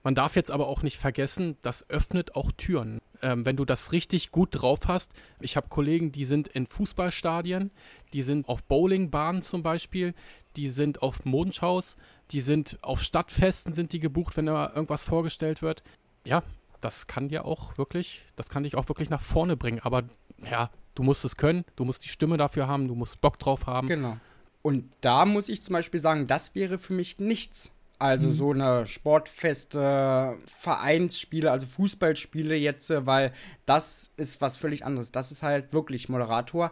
Man 0.04 0.16
darf 0.16 0.36
jetzt 0.36 0.52
aber 0.52 0.68
auch 0.68 0.84
nicht 0.84 0.98
vergessen, 0.98 1.58
das 1.62 1.90
öffnet 1.90 2.36
auch 2.36 2.52
Türen. 2.54 3.00
Ähm, 3.22 3.46
wenn 3.46 3.58
du 3.58 3.66
das 3.66 3.92
richtig 3.92 4.32
gut 4.32 4.50
drauf 4.52 4.82
hast. 4.86 5.12
Ich 5.42 5.58
habe 5.58 5.70
Kollegen, 5.70 6.12
die 6.12 6.24
sind 6.24 6.48
in 6.48 6.68
Fußballstadien, 6.68 7.72
die 8.14 8.22
sind 8.22 8.48
auf 8.48 8.64
Bowlingbahnen 8.64 9.42
zum 9.42 9.64
Beispiel, 9.64 10.14
die 10.56 10.68
sind 10.68 11.02
auf 11.02 11.26
Mondschaus, 11.26 11.98
die 12.32 12.42
sind 12.42 12.78
auf 12.82 13.02
Stadtfesten 13.02 13.74
sind 13.74 13.94
die 13.94 14.00
gebucht, 14.00 14.38
wenn 14.38 14.48
da 14.48 14.72
irgendwas 14.74 15.04
vorgestellt 15.04 15.62
wird. 15.62 15.84
Ja, 16.26 16.44
das 16.82 17.08
kann 17.08 17.30
dir 17.30 17.46
auch 17.46 17.78
wirklich, 17.78 18.26
das 18.36 18.50
kann 18.50 18.64
dich 18.64 18.76
auch 18.76 18.90
wirklich 18.90 19.10
nach 19.10 19.22
vorne 19.22 19.58
bringen. 19.58 19.80
Aber 19.82 20.04
ja, 20.50 20.70
du 20.96 21.04
musst 21.04 21.26
es 21.26 21.38
können, 21.38 21.64
du 21.76 21.86
musst 21.86 22.04
die 22.04 22.10
Stimme 22.10 22.38
dafür 22.38 22.68
haben, 22.68 22.88
du 22.88 22.96
musst 22.96 23.22
Bock 23.22 23.40
drauf 23.40 23.66
haben. 23.66 23.88
Genau. 23.88 24.18
Und 24.62 24.92
da 25.02 25.26
muss 25.26 25.50
ich 25.50 25.64
zum 25.64 25.74
Beispiel 25.74 26.00
sagen, 26.00 26.28
das 26.28 26.54
wäre 26.56 26.78
für 26.78 26.94
mich 26.94 27.20
nichts. 27.20 27.72
Also 28.00 28.28
mhm. 28.28 28.32
so 28.32 28.52
eine 28.52 28.86
sportfeste 28.86 30.38
Vereinsspiele, 30.46 31.52
also 31.52 31.66
Fußballspiele 31.66 32.56
jetzt, 32.56 32.92
weil 32.92 33.34
das 33.66 34.12
ist 34.18 34.40
was 34.40 34.56
völlig 34.58 34.86
anderes. 34.86 35.12
Das 35.12 35.32
ist 35.32 35.42
halt 35.42 35.74
wirklich 35.74 36.08
Moderator. 36.08 36.72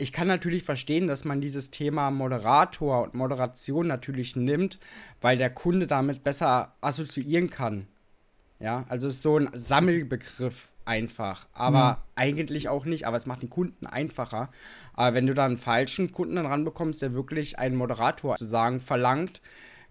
Ich 0.00 0.12
kann 0.12 0.28
natürlich 0.28 0.64
verstehen, 0.64 1.06
dass 1.06 1.26
man 1.26 1.42
dieses 1.42 1.70
Thema 1.70 2.10
Moderator 2.10 3.02
und 3.02 3.12
Moderation 3.12 3.86
natürlich 3.86 4.34
nimmt, 4.34 4.78
weil 5.20 5.36
der 5.36 5.50
Kunde 5.50 5.86
damit 5.86 6.24
besser 6.24 6.74
assoziieren 6.80 7.50
kann. 7.50 7.86
Ja, 8.60 8.86
also 8.88 9.08
ist 9.08 9.20
so 9.20 9.36
ein 9.36 9.50
Sammelbegriff 9.52 10.70
einfach, 10.86 11.46
aber 11.52 11.92
mhm. 11.92 11.96
eigentlich 12.14 12.68
auch 12.70 12.86
nicht, 12.86 13.06
aber 13.06 13.18
es 13.18 13.26
macht 13.26 13.42
den 13.42 13.50
Kunden 13.50 13.86
einfacher. 13.86 14.50
Aber 14.94 15.14
wenn 15.14 15.26
du 15.26 15.34
da 15.34 15.44
einen 15.44 15.58
falschen 15.58 16.12
Kunden 16.12 16.36
dann 16.36 16.46
ranbekommst, 16.46 17.02
der 17.02 17.12
wirklich 17.12 17.58
einen 17.58 17.76
Moderator 17.76 18.38
sozusagen 18.38 18.80
verlangt, 18.80 19.42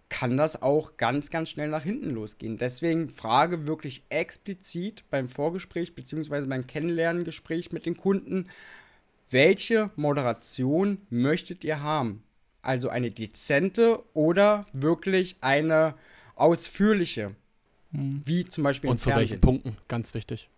kann 0.09 0.37
das 0.37 0.61
auch 0.61 0.97
ganz, 0.97 1.29
ganz 1.29 1.49
schnell 1.49 1.69
nach 1.69 1.83
hinten 1.83 2.09
losgehen. 2.09 2.57
Deswegen 2.57 3.09
frage 3.09 3.67
wirklich 3.67 4.03
explizit 4.09 5.03
beim 5.11 5.27
Vorgespräch 5.27 5.93
bzw. 5.93 6.47
beim 6.47 6.65
Kennenlerngespräch 6.65 7.71
mit 7.71 7.85
den 7.85 7.95
Kunden, 7.95 8.47
welche 9.29 9.91
Moderation 9.95 10.99
möchtet 11.09 11.63
ihr 11.63 11.81
haben? 11.81 12.23
Also 12.61 12.89
eine 12.89 13.11
dezente 13.11 14.01
oder 14.13 14.65
wirklich 14.73 15.37
eine 15.41 15.95
ausführliche? 16.35 17.35
Mhm. 17.91 18.21
Wie 18.25 18.45
zum 18.45 18.63
Beispiel 18.63 18.89
Und 18.89 18.99
zu 18.99 19.09
Fernsehen. 19.09 19.29
welchen 19.29 19.41
Punkten, 19.41 19.77
ganz 19.87 20.13
wichtig. 20.13 20.49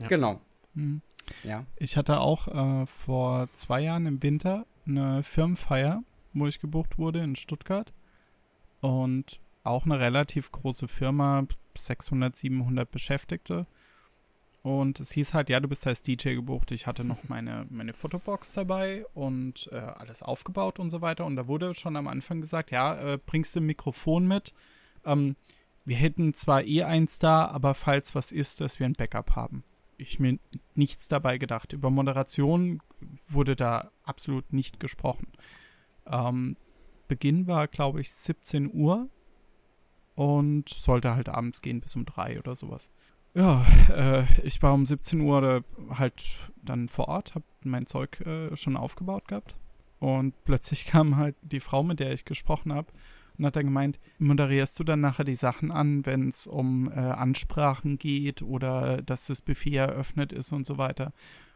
Ja. 0.00 0.06
Genau. 0.08 0.40
Mhm. 0.74 1.00
Ja. 1.42 1.64
Ich 1.76 1.96
hatte 1.96 2.20
auch 2.20 2.48
äh, 2.48 2.86
vor 2.86 3.48
zwei 3.54 3.80
Jahren 3.80 4.06
im 4.06 4.22
Winter 4.22 4.66
eine 4.86 5.22
Firmenfeier, 5.22 6.02
wo 6.32 6.46
ich 6.46 6.60
gebucht 6.60 6.98
wurde 6.98 7.22
in 7.22 7.34
Stuttgart. 7.34 7.92
Und 8.80 9.40
auch 9.64 9.84
eine 9.84 9.98
relativ 9.98 10.52
große 10.52 10.86
Firma, 10.86 11.46
600, 11.76 12.36
700 12.36 12.88
Beschäftigte. 12.90 13.66
Und 14.66 14.98
es 14.98 15.12
hieß 15.12 15.32
halt, 15.32 15.48
ja, 15.48 15.60
du 15.60 15.68
bist 15.68 15.86
als 15.86 16.02
DJ 16.02 16.34
gebucht. 16.34 16.72
Ich 16.72 16.88
hatte 16.88 17.04
noch 17.04 17.28
meine, 17.28 17.68
meine 17.70 17.92
Fotobox 17.92 18.52
dabei 18.54 19.06
und 19.14 19.68
äh, 19.70 19.76
alles 19.76 20.24
aufgebaut 20.24 20.80
und 20.80 20.90
so 20.90 21.00
weiter. 21.00 21.24
Und 21.24 21.36
da 21.36 21.46
wurde 21.46 21.72
schon 21.76 21.94
am 21.94 22.08
Anfang 22.08 22.40
gesagt, 22.40 22.72
ja, 22.72 22.96
äh, 22.96 23.16
bringst 23.24 23.54
du 23.54 23.60
ein 23.60 23.66
Mikrofon 23.66 24.26
mit? 24.26 24.54
Ähm, 25.04 25.36
wir 25.84 25.94
hätten 25.94 26.34
zwar 26.34 26.64
eh 26.64 26.82
eins 26.82 27.20
da, 27.20 27.46
aber 27.46 27.74
falls 27.74 28.16
was 28.16 28.32
ist, 28.32 28.60
dass 28.60 28.80
wir 28.80 28.86
ein 28.86 28.94
Backup 28.94 29.36
haben. 29.36 29.62
Ich 29.98 30.18
mir 30.18 30.36
nichts 30.74 31.06
dabei 31.06 31.38
gedacht. 31.38 31.72
Über 31.72 31.90
Moderation 31.90 32.82
wurde 33.28 33.54
da 33.54 33.92
absolut 34.02 34.52
nicht 34.52 34.80
gesprochen. 34.80 35.28
Ähm, 36.06 36.56
Beginn 37.06 37.46
war, 37.46 37.68
glaube 37.68 38.00
ich, 38.00 38.10
17 38.10 38.74
Uhr 38.74 39.08
und 40.16 40.68
sollte 40.68 41.14
halt 41.14 41.28
abends 41.28 41.62
gehen 41.62 41.80
bis 41.80 41.94
um 41.94 42.04
drei 42.04 42.40
oder 42.40 42.56
sowas. 42.56 42.90
Ja, 43.36 43.66
äh, 43.90 44.24
ich 44.44 44.62
war 44.62 44.72
um 44.72 44.86
17 44.86 45.20
Uhr 45.20 45.62
halt 45.90 46.24
dann 46.64 46.88
vor 46.88 47.08
Ort, 47.08 47.34
habe 47.34 47.44
mein 47.64 47.84
Zeug 47.84 48.18
äh, 48.22 48.56
schon 48.56 48.78
aufgebaut 48.78 49.28
gehabt 49.28 49.54
und 49.98 50.32
plötzlich 50.44 50.86
kam 50.86 51.18
halt 51.18 51.36
die 51.42 51.60
Frau, 51.60 51.82
mit 51.82 52.00
der 52.00 52.12
ich 52.12 52.24
gesprochen 52.24 52.72
habe, 52.72 52.90
und 53.36 53.44
hat 53.44 53.56
dann 53.56 53.66
gemeint, 53.66 54.00
moderierst 54.18 54.80
du 54.80 54.84
dann 54.84 55.02
nachher 55.02 55.24
die 55.24 55.34
Sachen 55.34 55.70
an, 55.70 56.06
wenn 56.06 56.30
es 56.30 56.46
um 56.46 56.90
äh, 56.90 56.94
Ansprachen 56.94 57.98
geht 57.98 58.40
oder 58.40 59.02
dass 59.02 59.26
das 59.26 59.42
Buffet 59.42 59.76
eröffnet 59.76 60.32
ist 60.32 60.52
und 60.52 60.64
so 60.64 60.78
weiter. 60.78 61.12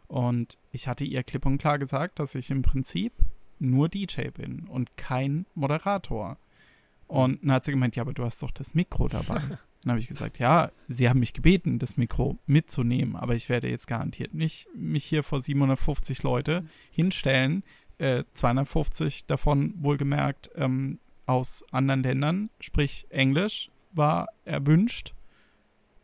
Und 0.07 0.59
ich 0.73 0.87
hatte 0.87 1.05
ihr 1.05 1.23
klipp 1.23 1.47
und 1.47 1.57
klar 1.57 1.79
gesagt, 1.79 2.19
dass 2.19 2.35
ich 2.35 2.51
im 2.51 2.61
Prinzip 2.61 3.15
nur 3.59 3.89
DJ 3.89 4.29
bin 4.29 4.67
und 4.69 4.99
kein 4.99 5.47
Moderator. 5.55 6.37
Und 7.07 7.43
dann 7.43 7.53
hat 7.53 7.65
sie 7.65 7.71
gemeint, 7.71 7.97
ja, 7.97 8.03
aber 8.03 8.13
du 8.13 8.23
hast 8.23 8.43
doch 8.43 8.51
das 8.51 8.75
Mikro 8.75 9.09
dabei. 9.09 9.41
Dann 9.83 9.93
habe 9.93 10.01
ich 10.01 10.09
gesagt, 10.09 10.39
ja, 10.39 10.71
sie 10.89 11.09
haben 11.09 11.21
mich 11.21 11.33
gebeten, 11.33 11.79
das 11.79 11.97
Mikro 11.97 12.39
mitzunehmen, 12.47 13.17
aber 13.17 13.35
ich 13.35 13.49
werde 13.49 13.69
jetzt 13.69 13.87
garantiert 13.87 14.35
nicht 14.35 14.69
mich 14.75 15.05
hier 15.05 15.23
vor 15.23 15.41
750 15.41 16.23
Leute 16.23 16.65
hinstellen, 16.91 17.63
äh, 17.99 18.25
250 18.35 19.27
davon 19.27 19.75
wohlgemerkt 19.79 20.51
ähm, 20.55 20.99
aus 21.27 21.65
anderen 21.71 22.03
Ländern, 22.03 22.51
sprich 22.61 23.07
Englisch, 23.09 23.71
war 23.93 24.29
erwünscht. 24.45 25.15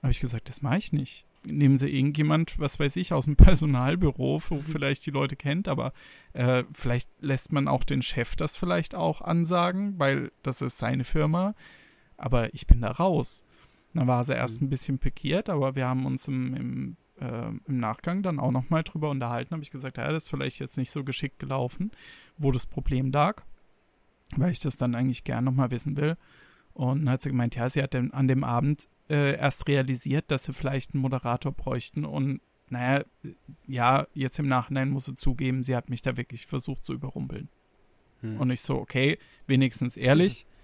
Habe 0.03 0.13
ich 0.13 0.21
gesagt, 0.21 0.49
das 0.49 0.63
mache 0.63 0.79
ich 0.79 0.93
nicht. 0.93 1.27
Nehmen 1.45 1.77
Sie 1.77 1.89
irgendjemand, 1.89 2.59
was 2.59 2.81
weiß 2.81 2.97
ich, 2.97 3.13
aus 3.13 3.27
dem 3.27 3.37
Personalbüro, 3.37 4.41
wo 4.49 4.55
mhm. 4.55 4.63
vielleicht 4.63 5.05
die 5.07 5.11
Leute 5.11 5.37
kennt, 5.37 5.69
aber 5.69 5.93
äh, 6.33 6.65
vielleicht 6.73 7.11
lässt 7.21 7.53
man 7.53 7.69
auch 7.69 7.85
den 7.85 8.03
Chef 8.03 8.37
das 8.37 8.57
vielleicht 8.57 8.95
auch 8.95 9.21
ansagen, 9.21 9.99
weil 9.99 10.33
das 10.43 10.63
ist 10.63 10.79
seine 10.79 11.05
Firma. 11.05 11.55
Aber 12.17 12.55
ich 12.55 12.67
bin 12.67 12.81
da 12.81 12.91
raus. 12.91 13.45
Dann 13.95 14.07
war 14.07 14.25
sie 14.25 14.35
erst 14.35 14.61
mhm. 14.61 14.67
ein 14.67 14.71
bisschen 14.71 14.99
pikiert, 14.99 15.49
aber 15.49 15.75
wir 15.75 15.87
haben 15.87 16.07
uns 16.07 16.29
im, 16.29 16.55
im, 16.55 16.97
äh, 17.21 17.49
im 17.49 17.79
Nachgang 17.79 18.23
dann 18.23 18.39
auch 18.39 18.51
nochmal 18.51 18.83
drüber 18.83 19.11
unterhalten. 19.11 19.53
Habe 19.53 19.63
ich 19.63 19.71
gesagt, 19.71 19.97
ja, 19.97 20.13
das 20.13 20.25
ist 20.25 20.31
vielleicht 20.31 20.59
jetzt 20.59 20.77
nicht 20.77 20.91
so 20.91 21.05
geschickt 21.05 21.39
gelaufen, 21.39 21.91
wo 22.37 22.53
das 22.53 22.67
Problem 22.67 23.11
lag 23.11 23.43
weil 24.35 24.53
ich 24.53 24.61
das 24.61 24.77
dann 24.77 24.95
eigentlich 24.95 25.25
gern 25.25 25.45
nochmal 25.45 25.71
wissen 25.71 25.97
will. 25.97 26.17
Und 26.73 27.01
dann 27.01 27.11
hat 27.11 27.23
sie 27.23 27.31
gemeint, 27.31 27.55
ja, 27.55 27.69
sie 27.71 27.83
hat 27.83 27.95
dann 27.95 28.11
an 28.11 28.29
dem 28.29 28.45
Abend 28.45 28.89
äh, 29.09 29.37
erst 29.37 29.67
realisiert, 29.69 30.31
dass 30.31 30.45
sie 30.45 30.53
vielleicht 30.53 30.95
einen 30.95 31.03
Moderator 31.03 31.53
bräuchten. 31.53 32.05
Und 32.05 32.41
naja, 32.69 33.05
ja, 33.67 34.07
jetzt 34.13 34.39
im 34.39 34.49
Nachhinein 34.49 34.91
muss 34.91 35.07
sie 35.07 35.15
zugeben, 35.15 35.65
sie 35.65 35.77
hat 35.77 35.89
mich 35.89 36.03
da 36.03 36.17
wirklich 36.17 36.47
versucht 36.47 36.85
zu 36.85 36.93
überrumpeln. 36.93 37.49
Hm. 38.21 38.41
Und 38.41 38.51
ich 38.51 38.63
so, 38.63 38.77
okay, 38.77 39.19
wenigstens 39.47 39.97
ehrlich. 39.97 40.41
Hm. 40.41 40.56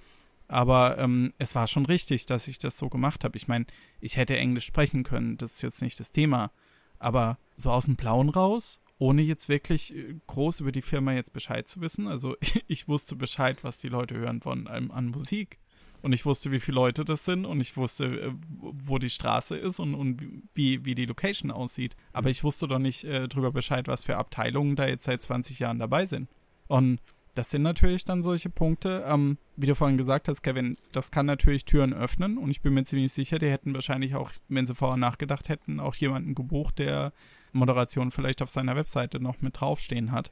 Aber 0.52 0.98
ähm, 0.98 1.32
es 1.38 1.54
war 1.54 1.66
schon 1.66 1.86
richtig, 1.86 2.26
dass 2.26 2.46
ich 2.46 2.58
das 2.58 2.78
so 2.78 2.88
gemacht 2.88 3.24
habe. 3.24 3.36
Ich 3.36 3.48
meine, 3.48 3.64
ich 4.00 4.16
hätte 4.16 4.36
Englisch 4.36 4.66
sprechen 4.66 5.02
können, 5.02 5.38
das 5.38 5.54
ist 5.54 5.62
jetzt 5.62 5.82
nicht 5.82 5.98
das 5.98 6.12
Thema. 6.12 6.50
Aber 6.98 7.38
so 7.56 7.70
aus 7.70 7.86
dem 7.86 7.96
Blauen 7.96 8.28
raus 8.28 8.82
ohne 8.98 9.22
jetzt 9.22 9.48
wirklich 9.48 9.96
äh, 9.96 10.14
groß 10.28 10.60
über 10.60 10.70
die 10.70 10.82
Firma 10.82 11.12
jetzt 11.12 11.32
Bescheid 11.32 11.66
zu 11.66 11.80
wissen. 11.80 12.06
Also 12.06 12.36
ich 12.68 12.86
wusste 12.86 13.16
Bescheid, 13.16 13.64
was 13.64 13.78
die 13.78 13.88
Leute 13.88 14.14
hören 14.14 14.40
von 14.40 14.68
einem 14.68 14.92
an 14.92 15.06
Musik. 15.06 15.58
Und 16.02 16.12
ich 16.12 16.24
wusste, 16.24 16.50
wie 16.52 16.60
viele 16.60 16.76
Leute 16.76 17.04
das 17.04 17.24
sind 17.24 17.44
und 17.44 17.60
ich 17.60 17.76
wusste, 17.76 18.04
äh, 18.04 18.32
wo 18.60 18.98
die 18.98 19.10
Straße 19.10 19.56
ist 19.56 19.80
und, 19.80 19.94
und 19.94 20.44
wie, 20.54 20.84
wie 20.84 20.94
die 20.94 21.06
Location 21.06 21.50
aussieht. 21.50 21.96
Aber 22.12 22.28
ich 22.28 22.44
wusste 22.44 22.68
doch 22.68 22.78
nicht 22.78 23.02
äh, 23.04 23.26
drüber 23.26 23.52
Bescheid, 23.52 23.88
was 23.88 24.04
für 24.04 24.16
Abteilungen 24.18 24.76
da 24.76 24.86
jetzt 24.86 25.04
seit 25.04 25.22
20 25.22 25.58
Jahren 25.58 25.78
dabei 25.78 26.06
sind. 26.06 26.28
Und 26.68 27.00
das 27.34 27.50
sind 27.50 27.62
natürlich 27.62 28.04
dann 28.04 28.22
solche 28.22 28.50
Punkte. 28.50 29.04
Ähm, 29.06 29.38
wie 29.56 29.66
du 29.66 29.74
vorhin 29.74 29.96
gesagt 29.96 30.28
hast, 30.28 30.42
Kevin, 30.42 30.76
das 30.92 31.10
kann 31.10 31.26
natürlich 31.26 31.64
Türen 31.64 31.94
öffnen 31.94 32.38
und 32.38 32.50
ich 32.50 32.60
bin 32.60 32.74
mir 32.74 32.84
ziemlich 32.84 33.12
sicher, 33.12 33.38
die 33.38 33.50
hätten 33.50 33.74
wahrscheinlich 33.74 34.14
auch, 34.14 34.30
wenn 34.48 34.66
sie 34.66 34.74
vorher 34.74 34.98
nachgedacht 34.98 35.48
hätten, 35.48 35.80
auch 35.80 35.94
jemanden 35.94 36.34
gebucht, 36.34 36.78
der 36.78 37.12
Moderation 37.52 38.10
vielleicht 38.10 38.42
auf 38.42 38.50
seiner 38.50 38.76
Webseite 38.76 39.20
noch 39.20 39.40
mit 39.40 39.60
draufstehen 39.60 40.12
hat. 40.12 40.30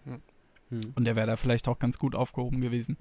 Mhm. 0.70 0.92
Und 0.94 1.04
der 1.04 1.16
wäre 1.16 1.26
da 1.26 1.36
vielleicht 1.36 1.68
auch 1.68 1.78
ganz 1.78 1.98
gut 1.98 2.14
aufgehoben 2.14 2.60
gewesen. 2.60 2.98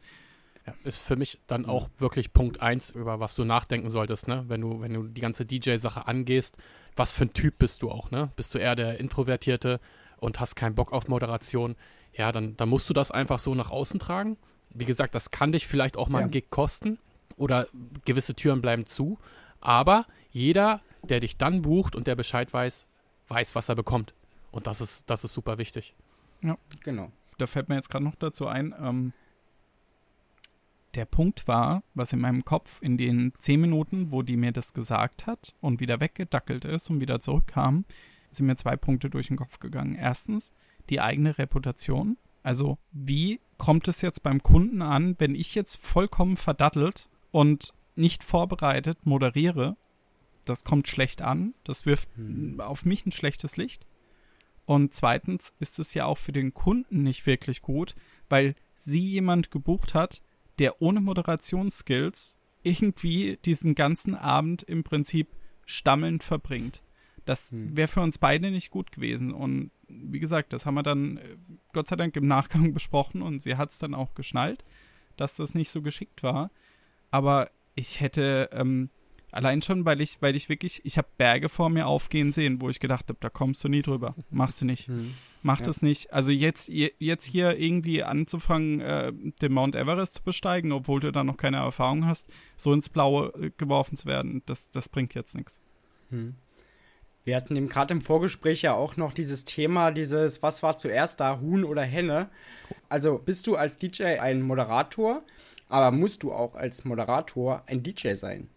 Ja, 0.65 0.73
ist 0.83 0.99
für 0.99 1.15
mich 1.15 1.39
dann 1.47 1.65
auch 1.65 1.89
wirklich 1.97 2.33
Punkt 2.33 2.61
1, 2.61 2.91
über 2.91 3.19
was 3.19 3.35
du 3.35 3.45
nachdenken 3.45 3.89
solltest, 3.89 4.27
ne? 4.27 4.45
Wenn 4.47 4.61
du, 4.61 4.81
wenn 4.81 4.93
du 4.93 5.03
die 5.03 5.21
ganze 5.21 5.45
DJ-Sache 5.45 6.07
angehst, 6.07 6.57
was 6.95 7.11
für 7.11 7.25
ein 7.25 7.33
Typ 7.33 7.59
bist 7.59 7.81
du 7.81 7.91
auch, 7.91 8.11
ne? 8.11 8.31
Bist 8.35 8.53
du 8.53 8.57
eher 8.57 8.75
der 8.75 8.99
Introvertierte 8.99 9.79
und 10.17 10.39
hast 10.39 10.55
keinen 10.55 10.75
Bock 10.75 10.91
auf 10.91 11.07
Moderation? 11.07 11.75
Ja, 12.13 12.31
dann, 12.31 12.57
dann 12.57 12.69
musst 12.69 12.89
du 12.89 12.93
das 12.93 13.11
einfach 13.11 13.39
so 13.39 13.55
nach 13.55 13.69
außen 13.69 13.99
tragen. 13.99 14.37
Wie 14.71 14.85
gesagt, 14.85 15.15
das 15.15 15.31
kann 15.31 15.51
dich 15.51 15.67
vielleicht 15.67 15.97
auch 15.97 16.09
mal 16.09 16.19
ja. 16.19 16.23
einen 16.23 16.31
Gig 16.31 16.49
kosten 16.49 16.99
oder 17.37 17.67
gewisse 18.05 18.35
Türen 18.35 18.61
bleiben 18.61 18.85
zu. 18.85 19.17
Aber 19.61 20.05
jeder, 20.31 20.81
der 21.03 21.19
dich 21.19 21.37
dann 21.37 21.61
bucht 21.61 21.95
und 21.95 22.07
der 22.07 22.15
Bescheid 22.15 22.51
weiß, 22.51 22.85
weiß, 23.27 23.55
was 23.55 23.69
er 23.69 23.75
bekommt. 23.75 24.13
Und 24.51 24.67
das 24.67 24.81
ist, 24.81 25.03
das 25.09 25.23
ist 25.23 25.33
super 25.33 25.57
wichtig. 25.57 25.95
Ja, 26.41 26.57
genau. 26.83 27.11
Da 27.37 27.47
fällt 27.47 27.69
mir 27.69 27.75
jetzt 27.75 27.89
gerade 27.89 28.03
noch 28.03 28.15
dazu 28.15 28.47
ein, 28.47 28.73
ähm, 28.79 29.13
der 30.95 31.05
Punkt 31.05 31.47
war, 31.47 31.83
was 31.93 32.13
in 32.13 32.19
meinem 32.19 32.43
Kopf 32.43 32.81
in 32.81 32.97
den 32.97 33.31
zehn 33.39 33.61
Minuten, 33.61 34.11
wo 34.11 34.23
die 34.23 34.37
mir 34.37 34.51
das 34.51 34.73
gesagt 34.73 35.27
hat 35.27 35.53
und 35.61 35.79
wieder 35.79 35.99
weggedackelt 35.99 36.65
ist 36.65 36.89
und 36.89 36.99
wieder 36.99 37.19
zurückkam, 37.19 37.85
sind 38.31 38.47
mir 38.47 38.55
zwei 38.55 38.75
Punkte 38.75 39.09
durch 39.09 39.27
den 39.27 39.37
Kopf 39.37 39.59
gegangen. 39.59 39.95
Erstens, 39.95 40.53
die 40.89 41.01
eigene 41.01 41.37
Reputation. 41.37 42.17
Also, 42.43 42.77
wie 42.91 43.39
kommt 43.57 43.87
es 43.87 44.01
jetzt 44.01 44.23
beim 44.23 44.41
Kunden 44.41 44.81
an, 44.81 45.15
wenn 45.19 45.35
ich 45.35 45.55
jetzt 45.55 45.77
vollkommen 45.77 46.37
verdattelt 46.37 47.09
und 47.31 47.73
nicht 47.95 48.23
vorbereitet 48.23 49.05
moderiere 49.05 49.75
das 50.49 50.63
kommt 50.63 50.87
schlecht 50.87 51.21
an, 51.21 51.53
das 51.63 51.85
wirft 51.85 52.09
Hm. 52.15 52.59
auf 52.59 52.83
mich 52.83 53.05
ein 53.05 53.11
schlechtes 53.11 53.55
Licht. 53.57 53.85
Und 54.65 54.93
zweitens 54.93 55.53
ist 55.59 55.79
es 55.79 55.93
ja 55.93 56.05
auch 56.05 56.17
für 56.17 56.31
den 56.31 56.53
Kunden 56.53 57.03
nicht 57.03 57.25
wirklich 57.25 57.61
gut, 57.61 57.95
weil 58.29 58.55
sie 58.77 58.99
jemand 58.99 59.51
gebucht 59.51 59.93
hat, 59.93 60.21
der 60.57 60.81
ohne 60.81 61.01
Moderationsskills 61.01 62.35
irgendwie 62.63 63.37
diesen 63.45 63.75
ganzen 63.75 64.15
Abend 64.15 64.63
im 64.63 64.83
Prinzip 64.83 65.29
stammelnd 65.65 66.23
verbringt. 66.23 66.81
Das 67.29 67.51
Hm. 67.51 67.75
wäre 67.77 67.87
für 67.87 68.01
uns 68.01 68.17
beide 68.17 68.49
nicht 68.51 68.71
gut 68.71 68.91
gewesen. 68.91 69.33
Und 69.33 69.71
wie 69.87 70.19
gesagt, 70.19 70.51
das 70.53 70.65
haben 70.65 70.75
wir 70.75 70.83
dann 70.83 71.17
äh, 71.17 71.21
Gott 71.73 71.87
sei 71.87 71.95
Dank 71.95 72.15
im 72.15 72.27
Nachgang 72.27 72.73
besprochen 72.73 73.21
und 73.21 73.39
sie 73.41 73.55
hat 73.55 73.69
es 73.71 73.77
dann 73.79 73.93
auch 73.93 74.13
geschnallt, 74.15 74.63
dass 75.17 75.35
das 75.35 75.53
nicht 75.53 75.69
so 75.69 75.81
geschickt 75.81 76.23
war. 76.23 76.49
Aber 77.11 77.49
ich 77.75 77.99
hätte 78.01 78.49
ähm, 78.51 78.89
allein 79.31 79.61
schon, 79.61 79.85
weil 79.85 80.01
ich, 80.01 80.21
weil 80.21 80.35
ich 80.35 80.49
wirklich, 80.49 80.81
ich 80.85 80.97
habe 80.97 81.07
Berge 81.17 81.49
vor 81.49 81.69
mir 81.69 81.87
aufgehen 81.87 82.31
sehen, 82.31 82.61
wo 82.61 82.69
ich 82.69 82.79
gedacht 82.79 83.09
habe, 83.09 83.19
da 83.21 83.29
kommst 83.29 83.63
du 83.63 83.69
nie 83.69 83.81
drüber. 83.81 84.15
Machst 84.31 84.61
du 84.61 84.65
nicht. 84.65 84.87
Hm. 84.87 85.13
Mach 85.41 85.59
Ja. 85.59 85.65
das 85.67 85.81
nicht. 85.81 86.11
Also 86.11 86.31
jetzt, 86.31 86.67
je- 86.67 86.91
jetzt 86.99 87.25
hier 87.25 87.57
irgendwie 87.57 88.03
anzufangen, 88.03 88.81
äh, 88.81 89.13
den 89.41 89.53
Mount 89.53 89.75
Everest 89.75 90.15
zu 90.15 90.23
besteigen, 90.23 90.71
obwohl 90.71 90.99
du 90.99 91.11
da 91.11 91.23
noch 91.23 91.37
keine 91.37 91.57
Erfahrung 91.57 92.05
hast, 92.05 92.27
so 92.57 92.73
ins 92.73 92.89
Blaue 92.89 93.29
äh, 93.39 93.51
geworfen 93.55 93.95
zu 93.95 94.05
werden, 94.05 94.41
das, 94.47 94.69
das 94.71 94.89
bringt 94.89 95.13
jetzt 95.13 95.35
nichts. 95.35 95.61
Hm. 96.09 96.35
Wir 97.25 97.35
hatten 97.35 97.55
eben 97.55 97.69
gerade 97.69 97.93
im 97.93 98.01
Vorgespräch 98.01 98.61
ja 98.61 98.73
auch 98.73 98.97
noch 98.97 99.13
dieses 99.13 99.45
Thema, 99.45 99.91
dieses, 99.91 100.41
was 100.41 100.63
war 100.63 100.77
zuerst 100.77 101.19
da, 101.19 101.39
Huhn 101.39 101.63
oder 101.63 101.83
Henne? 101.83 102.29
Also 102.87 103.17
bist 103.19 103.45
du 103.47 103.55
als 103.55 103.77
DJ 103.77 104.19
ein 104.19 104.41
Moderator, 104.41 105.21
aber 105.67 105.91
musst 105.91 106.23
du 106.23 106.31
auch 106.31 106.55
als 106.55 106.85
Moderator 106.85 107.63
ein 107.67 107.83
DJ 107.83 108.13
sein? 108.13 108.49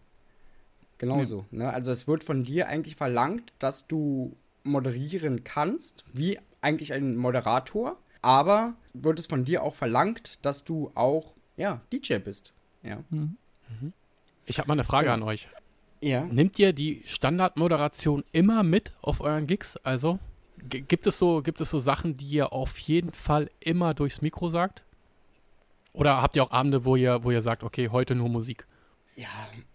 Genauso. 0.97 1.45
Ne? 1.51 1.71
Also 1.71 1.91
es 1.91 2.07
wird 2.07 2.23
von 2.23 2.43
dir 2.43 2.67
eigentlich 2.67 2.95
verlangt, 2.95 3.51
dass 3.59 3.87
du 3.87 4.35
moderieren 4.63 5.43
kannst, 5.43 6.05
wie 6.13 6.39
eigentlich 6.61 6.93
ein 6.93 7.17
Moderator, 7.17 7.97
aber 8.21 8.73
wird 8.93 9.19
es 9.19 9.27
von 9.27 9.43
dir 9.43 9.63
auch 9.63 9.75
verlangt, 9.75 10.39
dass 10.45 10.63
du 10.63 10.91
auch, 10.95 11.33
ja, 11.57 11.81
DJ 11.91 12.15
bist. 12.17 12.53
Ja. 12.81 13.03
Mhm. 13.09 13.37
Ich 14.45 14.59
habe 14.59 14.67
mal 14.67 14.73
eine 14.73 14.83
Frage 14.83 15.05
Genau. 15.05 15.13
an 15.15 15.23
euch. 15.23 15.47
Ja. 16.03 16.25
Nehmt 16.25 16.59
ihr 16.59 16.73
die 16.73 17.01
Standardmoderation 17.05 18.25
immer 18.33 18.61
mit 18.61 18.91
auf 19.01 19.21
euren 19.21 19.47
Gigs? 19.47 19.77
Also 19.77 20.19
gibt 20.67 21.07
es 21.07 21.17
so 21.17 21.41
gibt 21.41 21.61
es 21.61 21.69
so 21.69 21.79
Sachen, 21.79 22.17
die 22.17 22.25
ihr 22.25 22.51
auf 22.51 22.77
jeden 22.79 23.13
Fall 23.13 23.49
immer 23.61 23.93
durchs 23.93 24.21
Mikro 24.21 24.49
sagt? 24.49 24.83
Oder 25.93 26.21
habt 26.21 26.35
ihr 26.35 26.43
auch 26.43 26.51
Abende, 26.51 26.83
wo 26.83 26.97
ihr 26.97 27.23
wo 27.23 27.31
ihr 27.31 27.41
sagt, 27.41 27.63
okay, 27.63 27.87
heute 27.89 28.15
nur 28.15 28.27
Musik? 28.27 28.67
Ja, 29.15 29.29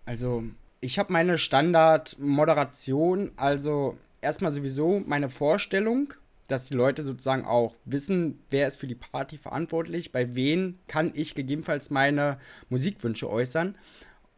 also 0.05 0.45
ich 0.81 0.99
habe 0.99 1.15
meine 1.15 1.39
Standardmoderation, 1.39 3.33
also 3.37 3.97
erstmal 4.21 4.53
sowieso 4.53 5.03
meine 5.07 5.31
Vorstellung, 5.31 6.13
dass 6.47 6.67
die 6.67 6.75
Leute 6.75 7.05
sozusagen 7.05 7.47
auch 7.47 7.75
wissen, 7.87 8.39
wer 8.51 8.69
ist 8.69 8.77
für 8.77 8.87
die 8.87 8.95
Party 8.95 9.39
verantwortlich, 9.39 10.13
bei 10.13 10.35
wen 10.35 10.79
kann 10.89 11.13
ich 11.15 11.35
gegebenenfalls 11.35 11.89
meine 11.89 12.39
Musikwünsche 12.69 13.31
äußern 13.31 13.77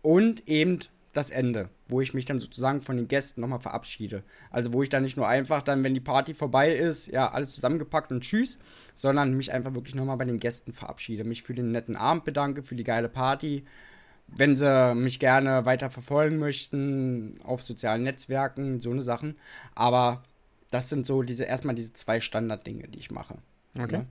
und 0.02 0.46
eben 0.48 0.80
das 1.12 1.30
Ende, 1.30 1.70
wo 1.88 2.00
ich 2.00 2.14
mich 2.14 2.24
dann 2.24 2.38
sozusagen 2.38 2.80
von 2.80 2.96
den 2.96 3.08
Gästen 3.08 3.40
nochmal 3.40 3.58
verabschiede. 3.58 4.22
Also 4.50 4.72
wo 4.72 4.82
ich 4.82 4.88
dann 4.88 5.02
nicht 5.02 5.16
nur 5.16 5.26
einfach 5.26 5.62
dann, 5.62 5.82
wenn 5.82 5.94
die 5.94 6.00
Party 6.00 6.34
vorbei 6.34 6.72
ist, 6.72 7.08
ja, 7.08 7.30
alles 7.30 7.50
zusammengepackt 7.50 8.12
und 8.12 8.22
tschüss, 8.22 8.58
sondern 8.94 9.36
mich 9.36 9.52
einfach 9.52 9.74
wirklich 9.74 9.94
nochmal 9.94 10.16
bei 10.16 10.24
den 10.24 10.38
Gästen 10.38 10.72
verabschiede, 10.72 11.24
mich 11.24 11.42
für 11.42 11.54
den 11.54 11.72
netten 11.72 11.96
Abend 11.96 12.24
bedanke, 12.24 12.62
für 12.62 12.76
die 12.76 12.84
geile 12.84 13.08
Party, 13.08 13.64
wenn 14.28 14.56
sie 14.56 14.94
mich 14.94 15.18
gerne 15.18 15.64
weiter 15.64 15.90
verfolgen 15.90 16.38
möchten 16.38 17.40
auf 17.42 17.62
sozialen 17.62 18.04
Netzwerken, 18.04 18.80
so 18.80 18.92
eine 18.92 19.02
Sachen. 19.02 19.36
Aber 19.74 20.22
das 20.70 20.88
sind 20.88 21.06
so 21.06 21.22
diese 21.22 21.44
erstmal 21.44 21.74
diese 21.74 21.92
zwei 21.92 22.20
Standarddinge, 22.20 22.86
die 22.86 23.00
ich 23.00 23.10
mache. 23.10 23.38
Okay. 23.76 23.98
Ne? 23.98 24.06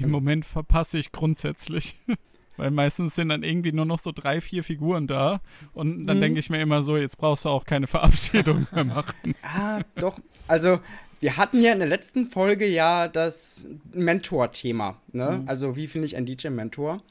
Den 0.00 0.10
Moment 0.10 0.44
verpasse 0.44 0.98
ich 0.98 1.12
grundsätzlich. 1.12 1.96
Weil 2.60 2.70
meistens 2.70 3.14
sind 3.14 3.30
dann 3.30 3.42
irgendwie 3.42 3.72
nur 3.72 3.86
noch 3.86 3.98
so 3.98 4.12
drei, 4.12 4.40
vier 4.40 4.62
Figuren 4.62 5.06
da. 5.06 5.40
Und 5.72 6.06
dann 6.06 6.18
Mhm. 6.18 6.20
denke 6.20 6.40
ich 6.40 6.50
mir 6.50 6.60
immer 6.60 6.82
so, 6.82 6.96
jetzt 6.96 7.16
brauchst 7.18 7.44
du 7.46 7.48
auch 7.48 7.64
keine 7.64 7.86
Verabschiedung 7.86 8.66
mehr 8.72 8.84
machen. 8.84 9.34
Ah, 9.42 9.80
doch. 9.96 10.18
Also, 10.46 10.80
wir 11.20 11.36
hatten 11.36 11.60
ja 11.62 11.72
in 11.72 11.78
der 11.80 11.88
letzten 11.88 12.26
Folge 12.28 12.66
ja 12.66 13.08
das 13.08 13.66
Mentor-Thema. 13.92 14.96
Ne? 15.12 15.42
Also, 15.46 15.76
wie 15.76 15.86
finde 15.86 16.06
ich 16.06 16.16
einen 16.16 16.26
DJ-Mentor? 16.26 17.02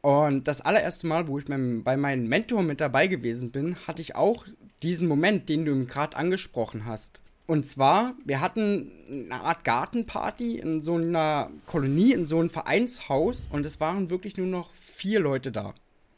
Und 0.00 0.46
das 0.48 0.60
allererste 0.60 1.06
Mal, 1.06 1.26
wo 1.28 1.38
ich 1.38 1.46
bei 1.46 1.96
meinem 1.96 2.28
Mentor 2.28 2.62
mit 2.62 2.80
dabei 2.80 3.06
gewesen 3.08 3.50
bin, 3.50 3.76
hatte 3.86 4.00
ich 4.02 4.14
auch 4.14 4.46
diesen 4.82 5.08
Moment, 5.08 5.48
den 5.48 5.64
du 5.64 5.84
gerade 5.86 6.16
angesprochen 6.16 6.84
hast. 6.86 7.20
Und 7.46 7.64
zwar, 7.64 8.14
wir 8.24 8.40
hatten 8.40 8.90
eine 9.08 9.40
Art 9.40 9.64
Gartenparty 9.64 10.58
in 10.58 10.80
so 10.80 10.96
einer 10.96 11.50
Kolonie, 11.66 12.12
in 12.12 12.26
so 12.26 12.40
einem 12.40 12.50
Vereinshaus 12.50 13.46
und 13.50 13.64
es 13.64 13.78
waren 13.78 14.10
wirklich 14.10 14.36
nur 14.36 14.48
noch 14.48 14.74
vier 14.74 15.20
Leute 15.20 15.52
da. 15.52 15.74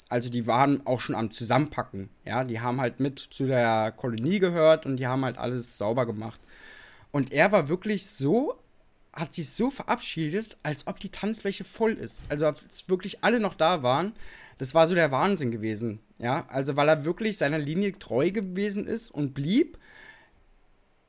Also 0.08 0.30
die 0.30 0.46
waren 0.46 0.86
auch 0.86 1.00
schon 1.00 1.14
am 1.14 1.30
Zusammenpacken. 1.30 2.08
Ja, 2.24 2.44
die 2.44 2.60
haben 2.60 2.80
halt 2.80 2.98
mit 2.98 3.18
zu 3.18 3.46
der 3.46 3.92
Kolonie 3.92 4.38
gehört 4.38 4.86
und 4.86 4.96
die 4.96 5.06
haben 5.06 5.24
halt 5.24 5.36
alles 5.36 5.76
sauber 5.76 6.06
gemacht. 6.06 6.40
Und 7.10 7.30
er 7.32 7.52
war 7.52 7.68
wirklich 7.68 8.06
so, 8.06 8.54
hat 9.12 9.34
sich 9.34 9.50
so 9.50 9.68
verabschiedet, 9.68 10.56
als 10.62 10.86
ob 10.86 10.98
die 10.98 11.10
Tanzfläche 11.10 11.64
voll 11.64 11.92
ist. 11.92 12.24
Also 12.30 12.46
als 12.46 12.88
wirklich 12.88 13.22
alle 13.22 13.38
noch 13.38 13.54
da 13.54 13.82
waren. 13.82 14.12
Das 14.56 14.74
war 14.74 14.88
so 14.88 14.94
der 14.94 15.10
Wahnsinn 15.10 15.50
gewesen. 15.50 16.00
Ja, 16.18 16.46
also 16.48 16.74
weil 16.74 16.88
er 16.88 17.04
wirklich 17.04 17.36
seiner 17.36 17.58
Linie 17.58 17.98
treu 17.98 18.30
gewesen 18.30 18.86
ist 18.86 19.10
und 19.10 19.34
blieb. 19.34 19.78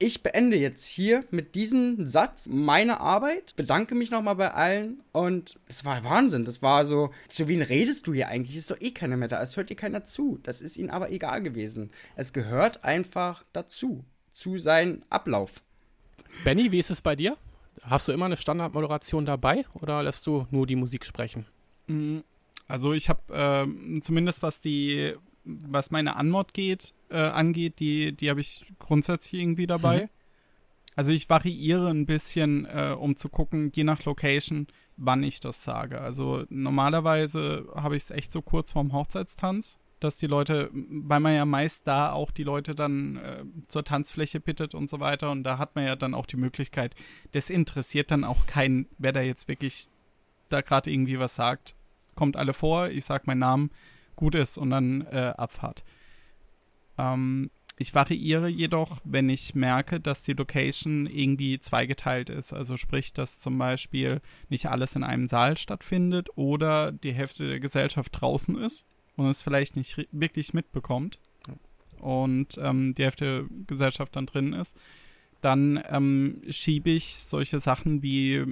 Ich 0.02 0.24
beende 0.24 0.56
jetzt 0.56 0.86
hier 0.86 1.26
mit 1.30 1.56
diesem 1.56 2.08
Satz 2.08 2.48
meine 2.48 3.02
Arbeit, 3.02 3.54
bedanke 3.58 3.96
mich 3.96 4.12
nochmal 4.12 4.36
bei 4.36 4.54
allen 4.54 5.02
und 5.12 5.60
es 5.68 5.84
war 5.84 6.06
Wahnsinn. 6.06 6.46
Das 6.46 6.62
war 6.62 6.86
so, 6.86 7.12
zu 7.28 7.50
wen 7.50 7.62
redest 7.62 8.08
du 8.08 8.14
hier 8.14 8.30
eigentlich? 8.30 8.56
Ist 8.56 8.72
doch 8.72 8.80
eh 8.80 8.92
keiner 8.92 9.18
mehr 9.18 9.28
da, 9.28 9.42
es 9.42 9.58
hört 9.58 9.70
dir 9.70 9.76
keiner 9.76 10.06
zu. 10.06 10.40
Das 10.44 10.62
ist 10.62 10.78
ihm 10.78 10.90
aber 10.90 11.12
egal 11.12 11.44
gewesen. 11.44 11.92
Es 12.16 12.32
gehört 12.32 12.86
einfach 12.86 13.44
dazu, 13.52 14.06
zu 14.32 14.58
seinem 14.58 15.04
Ablauf. 15.10 15.62
Benny, 16.46 16.72
wie 16.72 16.80
ist 16.80 16.92
es 16.92 17.02
bei 17.02 17.18
dir? 17.18 17.36
Hast 17.84 18.08
du 18.08 18.14
immer 18.14 18.26
eine 18.28 18.38
Standardmoderation 18.38 19.26
dabei 19.26 19.66
oder 19.74 20.02
lässt 20.02 20.26
du 20.26 20.48
nur 20.50 20.66
die 20.66 20.78
Musik 20.78 21.06
sprechen? 21.06 21.46
Mm, 21.88 22.20
Also 22.70 22.94
ich 22.94 23.10
habe 23.10 23.22
ähm, 23.34 24.00
zumindest 24.02 24.44
was 24.44 24.62
die, 24.62 25.14
was 25.68 25.92
meine 25.92 26.16
Anmod 26.16 26.54
geht, 26.54 26.94
äh, 27.10 27.18
angeht, 27.18 27.80
die, 27.80 28.14
die 28.14 28.30
habe 28.30 28.42
ich 28.42 28.66
grundsätzlich 28.80 29.42
irgendwie 29.42 29.68
dabei. 29.68 30.04
Mhm. 30.04 30.10
Also 30.96 31.12
ich 31.12 31.30
variiere 31.30 31.90
ein 31.90 32.06
bisschen, 32.06 32.66
äh, 32.66 32.96
um 32.98 33.16
zu 33.16 33.30
gucken, 33.30 33.72
je 33.74 33.84
nach 33.84 34.04
Location, 34.04 34.68
wann 34.98 35.24
ich 35.24 35.40
das 35.40 35.64
sage. 35.64 36.02
Also 36.02 36.46
normalerweise 36.50 37.68
habe 37.74 37.96
ich 37.96 38.04
es 38.04 38.12
echt 38.12 38.32
so 38.32 38.42
kurz 38.42 38.74
vorm 38.74 38.92
Hochzeitstanz, 38.92 39.80
dass 40.00 40.18
die 40.18 40.28
Leute, 40.28 40.70
weil 40.74 41.20
man 41.20 41.36
ja 41.36 41.46
meist 41.46 41.88
da 41.88 42.12
auch 42.12 42.32
die 42.32 42.44
Leute 42.44 42.76
dann 42.76 43.18
äh, 43.18 43.44
zur 43.68 43.84
Tanzfläche 43.84 44.40
bittet 44.40 44.76
und 44.76 44.90
so 44.90 45.00
weiter 45.00 45.32
und 45.32 45.44
da 45.44 45.58
hat 45.58 45.76
man 45.76 45.86
ja 45.86 45.96
dann 45.96 46.14
auch 46.14 46.26
die 46.26 46.38
Möglichkeit, 46.38 46.96
das 47.32 47.50
interessiert 47.50 48.12
dann 48.12 48.24
auch 48.24 48.46
keinen, 48.46 48.88
wer 48.98 49.12
da 49.12 49.22
jetzt 49.22 49.48
wirklich 49.48 49.88
da 50.50 50.62
gerade 50.62 50.92
irgendwie 50.92 51.20
was 51.20 51.36
sagt. 51.36 51.76
Kommt 52.16 52.36
alle 52.36 52.54
vor, 52.54 52.90
ich 52.90 53.06
sag 53.06 53.28
meinen 53.28 53.40
Namen, 53.40 53.72
gut 54.20 54.36
ist 54.36 54.58
und 54.58 54.70
dann 54.70 55.08
äh, 55.12 55.34
Abfahrt. 55.38 55.84
Ähm, 56.98 57.50
ich 57.78 57.96
variiere 57.96 58.50
jedoch, 58.50 59.00
wenn 59.06 59.30
ich 59.30 59.56
merke, 59.56 60.02
dass 60.02 60.24
die 60.24 60.34
Location 60.34 61.08
irgendwie 61.08 61.60
zweigeteilt 61.60 62.30
ist. 62.30 62.52
Also 62.52 62.76
sprich, 62.76 63.14
dass 63.14 63.40
zum 63.40 63.58
Beispiel 63.58 64.20
nicht 64.50 64.66
alles 64.66 64.98
in 64.98 65.04
einem 65.06 65.30
Saal 65.30 65.58
stattfindet 65.58 66.28
oder 66.36 66.92
die 66.92 67.14
Hälfte 67.14 67.48
der 67.48 67.62
Gesellschaft 67.62 68.12
draußen 68.20 68.58
ist 68.58 68.86
und 69.16 69.28
es 69.28 69.42
vielleicht 69.42 69.78
nicht 69.78 70.06
wirklich 70.12 70.54
mitbekommt 70.54 71.20
und 72.02 72.60
ähm, 72.62 72.94
die 72.96 73.04
Hälfte 73.04 73.26
der 73.26 73.66
Gesellschaft 73.66 74.14
dann 74.18 74.26
drin 74.26 74.52
ist. 74.52 74.76
Dann 75.40 75.82
ähm, 75.90 76.42
schiebe 76.50 76.90
ich 76.90 77.16
solche 77.16 77.62
Sachen 77.62 78.04
wie 78.04 78.44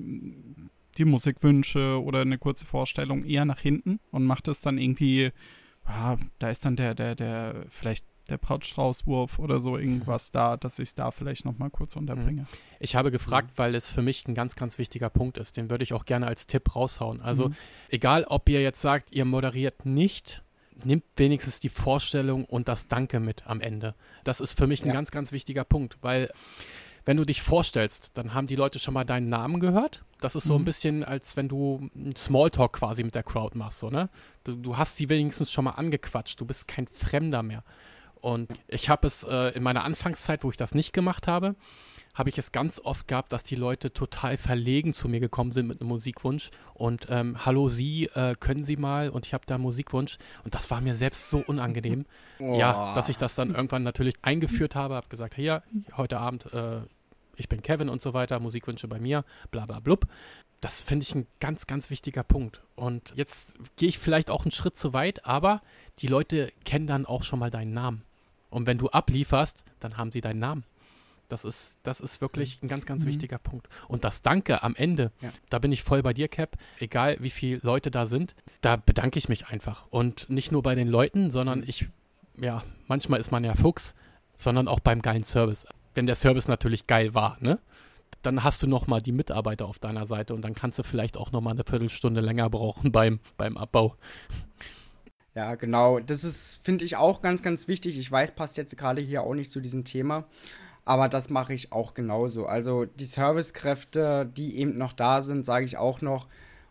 die 0.98 1.06
Musikwünsche 1.06 2.02
oder 2.02 2.22
eine 2.22 2.38
kurze 2.38 2.66
Vorstellung 2.66 3.26
eher 3.26 3.46
nach 3.46 3.60
hinten 3.60 4.00
und 4.12 4.26
mache 4.26 4.44
das 4.44 4.62
dann 4.62 4.78
irgendwie, 4.78 5.32
ah, 5.88 6.18
da 6.40 6.50
ist 6.50 6.64
dann 6.66 6.76
der, 6.76 6.94
der, 6.96 7.16
der, 7.16 7.66
vielleicht 7.70 8.06
der 8.30 8.38
Brautstraußwurf 8.38 9.40
oder 9.40 9.60
so 9.60 9.78
irgendwas 9.78 10.32
da, 10.32 10.58
dass 10.58 10.80
ich 10.80 10.90
es 10.90 10.96
da 10.96 11.12
vielleicht 11.12 11.46
nochmal 11.46 11.70
kurz 11.70 11.96
unterbringe. 11.96 12.46
Ich 12.82 12.96
habe 12.98 13.10
gefragt, 13.10 13.52
weil 13.56 13.74
es 13.74 13.90
für 13.90 14.02
mich 14.02 14.28
ein 14.28 14.36
ganz, 14.36 14.56
ganz 14.58 14.78
wichtiger 14.78 15.10
Punkt 15.10 15.38
ist. 15.38 15.56
Den 15.56 15.70
würde 15.70 15.86
ich 15.86 15.94
auch 15.94 16.04
gerne 16.06 16.28
als 16.28 16.46
Tipp 16.46 16.76
raushauen. 16.76 17.22
Also 17.22 17.50
Mhm. 17.50 17.56
egal, 17.90 18.26
ob 18.26 18.50
ihr 18.50 18.62
jetzt 18.62 18.82
sagt, 18.82 19.14
ihr 19.16 19.24
moderiert 19.24 19.86
nicht, 19.86 20.44
nimmt 20.84 21.06
wenigstens 21.16 21.62
die 21.62 21.70
Vorstellung 21.70 22.44
und 22.44 22.68
das 22.68 22.88
Danke 22.90 23.22
mit 23.22 23.48
am 23.48 23.62
Ende. 23.62 23.96
Das 24.26 24.42
ist 24.42 24.58
für 24.58 24.68
mich 24.68 24.82
ein 24.84 24.88
Ja. 24.88 24.94
ganz, 24.94 25.10
ganz 25.12 25.32
wichtiger 25.32 25.64
Punkt, 25.64 25.98
weil 26.02 26.30
wenn 27.08 27.16
du 27.16 27.24
dich 27.24 27.42
vorstellst, 27.42 28.12
dann 28.16 28.34
haben 28.34 28.48
die 28.48 28.58
Leute 28.58 28.80
schon 28.80 28.94
mal 28.94 29.06
deinen 29.06 29.30
Namen 29.30 29.62
gehört. 29.62 30.04
Das 30.20 30.36
ist 30.36 30.44
so 30.44 30.56
ein 30.56 30.62
Mhm. 30.62 30.66
bisschen, 30.66 31.04
als 31.06 31.38
wenn 31.38 31.48
du 31.48 31.90
einen 31.96 32.16
Smalltalk 32.18 32.74
quasi 32.74 33.02
mit 33.04 33.16
der 33.16 33.24
Crowd 33.24 33.58
machst, 33.58 33.80
so, 33.80 33.90
ne? 33.90 34.10
Du, 34.44 34.56
du 34.56 34.78
hast 34.78 35.00
die 35.00 35.08
wenigstens 35.08 35.50
schon 35.52 35.64
mal 35.64 35.72
angequatscht, 35.72 36.40
du 36.42 36.46
bist 36.46 36.68
kein 36.68 36.86
Fremder 36.88 37.44
mehr. 37.44 37.64
Und 38.20 38.50
ich 38.68 38.90
habe 38.90 39.08
es 39.08 39.24
äh, 39.24 39.56
in 39.56 39.64
meiner 39.64 39.86
Anfangszeit, 39.86 40.44
wo 40.44 40.50
ich 40.52 40.58
das 40.58 40.76
nicht 40.76 40.92
gemacht 40.92 41.28
habe, 41.28 41.56
habe 42.14 42.30
ich 42.30 42.38
es 42.40 42.52
ganz 42.52 42.82
oft 42.84 43.08
gehabt, 43.08 43.32
dass 43.32 43.44
die 43.44 43.56
Leute 43.56 43.94
total 43.94 44.36
verlegen 44.38 44.92
zu 44.94 45.08
mir 45.08 45.20
gekommen 45.20 45.52
sind 45.54 45.68
mit 45.68 45.80
einem 45.80 45.90
Musikwunsch 45.90 46.50
und 46.74 47.06
ähm, 47.10 47.46
hallo 47.46 47.70
Sie, 47.70 48.06
äh, 48.16 48.36
können 48.38 48.64
Sie 48.64 48.76
mal 48.76 49.10
und 49.12 49.28
ich 49.28 49.34
habe 49.36 49.46
da 49.46 49.54
einen 49.56 49.64
Musikwunsch 49.64 50.18
und 50.44 50.56
das 50.56 50.72
war 50.72 50.82
mir 50.82 50.96
selbst 50.96 51.30
so 51.30 51.44
unangenehm, 51.46 52.06
oh. 52.40 52.58
ja, 52.58 52.96
dass 52.96 53.08
ich 53.10 53.18
das 53.18 53.36
dann 53.36 53.54
irgendwann 53.54 53.84
natürlich 53.84 54.16
eingeführt 54.24 54.76
habe, 54.76 54.96
habe 54.96 55.08
gesagt, 55.10 55.36
hier, 55.36 55.62
heute 55.96 56.18
Abend, 56.18 56.52
äh, 56.54 56.80
ich 57.38 57.48
bin 57.48 57.62
Kevin 57.62 57.90
und 57.90 58.02
so 58.02 58.14
weiter, 58.14 58.40
Musikwünsche 58.40 58.88
bei 58.88 59.00
mir, 59.00 59.24
bla 59.52 59.66
bla 59.66 59.80
blub. 59.80 60.08
Das 60.60 60.82
finde 60.82 61.04
ich 61.04 61.16
ein 61.16 61.28
ganz, 61.40 61.68
ganz 61.68 61.90
wichtiger 61.90 62.24
Punkt. 62.24 62.64
Und 62.76 63.14
jetzt 63.16 63.58
gehe 63.78 63.90
ich 63.90 64.00
vielleicht 64.00 64.30
auch 64.30 64.44
einen 64.44 64.52
Schritt 64.52 64.76
zu 64.76 64.92
weit, 64.94 65.26
aber 65.26 65.62
die 66.00 66.08
Leute 66.08 66.52
kennen 66.66 66.88
dann 66.88 67.06
auch 67.06 67.24
schon 67.24 67.40
mal 67.40 67.52
deinen 67.52 67.74
Namen. 67.74 68.04
Und 68.50 68.66
wenn 68.66 68.78
du 68.78 68.90
ablieferst, 68.90 69.64
dann 69.80 69.98
haben 69.98 70.12
sie 70.12 70.22
deinen 70.22 70.40
Namen. 70.40 70.64
Das 71.30 71.44
ist, 71.44 71.76
das 71.84 72.00
ist 72.00 72.22
wirklich 72.22 72.64
ein 72.64 72.70
ganz, 72.70 72.86
ganz 72.86 73.04
mhm. 73.04 73.10
wichtiger 73.10 73.38
Punkt. 73.38 73.68
Und 73.88 74.04
das 74.04 74.22
Danke 74.22 74.64
am 74.64 74.76
Ende, 74.76 75.12
ja. 75.22 75.32
da 75.50 75.60
bin 75.60 75.72
ich 75.72 75.84
voll 75.84 76.02
bei 76.02 76.14
dir, 76.14 76.30
Cap. 76.30 76.58
Egal 76.80 77.18
wie 77.20 77.30
viele 77.30 77.60
Leute 77.64 77.92
da 77.92 78.06
sind, 78.06 78.34
da 78.62 78.78
bedanke 78.78 79.20
ich 79.20 79.28
mich 79.28 79.48
einfach. 79.48 79.86
Und 79.90 80.30
nicht 80.30 80.52
nur 80.52 80.64
bei 80.64 80.74
den 80.74 80.88
Leuten, 80.88 81.30
sondern 81.30 81.64
ich, 81.68 81.88
ja, 82.38 82.64
manchmal 82.88 83.20
ist 83.20 83.32
man 83.32 83.44
ja 83.44 83.56
Fuchs, 83.56 83.94
sondern 84.38 84.68
auch 84.68 84.80
beim 84.80 85.02
geilen 85.02 85.24
Service. 85.24 85.66
Wenn 85.98 86.06
der 86.06 86.16
Service 86.16 86.48
natürlich 86.48 86.86
geil 86.86 87.16
war, 87.16 87.38
ne? 87.40 87.58
Dann 88.22 88.44
hast 88.44 88.62
du 88.62 88.68
nochmal 88.68 89.02
die 89.02 89.12
Mitarbeiter 89.12 89.66
auf 89.66 89.80
deiner 89.80 90.06
Seite 90.06 90.36
und 90.36 90.44
dann 90.44 90.54
kannst 90.54 90.78
du 90.78 90.84
vielleicht 90.84 91.18
auch 91.18 91.32
nochmal 91.32 91.54
eine 91.54 91.64
Viertelstunde 91.64 92.22
länger 92.22 92.52
brauchen 92.52 92.92
beim, 92.92 93.20
beim 93.36 93.58
Abbau. 93.58 93.96
Ja, 95.34 95.56
genau. 95.56 96.00
Das 96.00 96.24
ist, 96.24 96.64
finde 96.64 96.86
ich, 96.86 96.98
auch 96.98 97.24
ganz, 97.24 97.42
ganz 97.42 97.68
wichtig. 97.68 97.98
Ich 97.98 98.12
weiß, 98.12 98.36
passt 98.36 98.58
jetzt 98.58 98.78
gerade 98.78 99.02
hier 99.02 99.24
auch 99.24 99.34
nicht 99.34 99.50
zu 99.50 99.60
diesem 99.60 99.86
Thema. 99.86 100.26
Aber 100.86 101.10
das 101.10 101.32
mache 101.32 101.56
ich 101.56 101.72
auch 101.72 101.96
genauso. 101.96 102.46
Also 102.46 102.86
die 102.86 103.06
Servicekräfte, 103.06 104.32
die 104.38 104.56
eben 104.58 104.78
noch 104.78 104.94
da 104.94 105.24
sind, 105.24 105.48
sage 105.48 105.66
ich 105.66 105.78
auch 105.78 106.02
noch. 106.02 106.28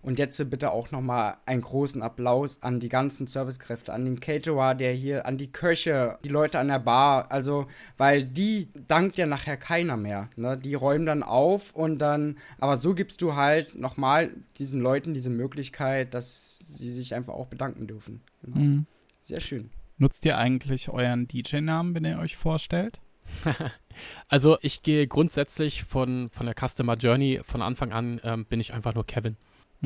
Und 0.06 0.20
jetzt 0.20 0.38
bitte 0.48 0.70
auch 0.70 0.92
nochmal 0.92 1.38
einen 1.46 1.62
großen 1.62 2.00
Applaus 2.00 2.62
an 2.62 2.78
die 2.78 2.88
ganzen 2.88 3.26
Servicekräfte, 3.26 3.92
an 3.92 4.04
den 4.04 4.20
Caterer, 4.20 4.76
der 4.76 4.92
hier, 4.92 5.26
an 5.26 5.36
die 5.36 5.50
Köche, 5.50 6.16
die 6.22 6.28
Leute 6.28 6.60
an 6.60 6.68
der 6.68 6.78
Bar. 6.78 7.32
Also, 7.32 7.66
weil 7.96 8.22
die 8.22 8.68
dankt 8.86 9.18
ja 9.18 9.26
nachher 9.26 9.56
keiner 9.56 9.96
mehr. 9.96 10.28
Ne? 10.36 10.56
Die 10.56 10.74
räumen 10.74 11.06
dann 11.06 11.24
auf 11.24 11.74
und 11.74 11.98
dann, 11.98 12.38
aber 12.58 12.76
so 12.76 12.94
gibst 12.94 13.20
du 13.20 13.34
halt 13.34 13.74
nochmal 13.74 14.30
diesen 14.58 14.80
Leuten 14.80 15.12
diese 15.12 15.28
Möglichkeit, 15.28 16.14
dass 16.14 16.56
sie 16.60 16.90
sich 16.90 17.12
einfach 17.12 17.34
auch 17.34 17.48
bedanken 17.48 17.88
dürfen. 17.88 18.20
Genau. 18.44 18.58
Mhm. 18.58 18.86
Sehr 19.24 19.40
schön. 19.40 19.70
Nutzt 19.98 20.24
ihr 20.24 20.38
eigentlich 20.38 20.88
euren 20.88 21.26
DJ-Namen, 21.26 21.96
wenn 21.96 22.04
ihr 22.04 22.20
euch 22.20 22.36
vorstellt? 22.36 23.00
also 24.28 24.56
ich 24.60 24.82
gehe 24.82 25.08
grundsätzlich 25.08 25.82
von, 25.82 26.30
von 26.30 26.46
der 26.46 26.54
Customer 26.54 26.94
Journey 26.94 27.40
von 27.42 27.60
Anfang 27.60 27.90
an 27.90 28.20
ähm, 28.22 28.44
bin 28.44 28.60
ich 28.60 28.72
einfach 28.72 28.94
nur 28.94 29.04
Kevin. 29.04 29.36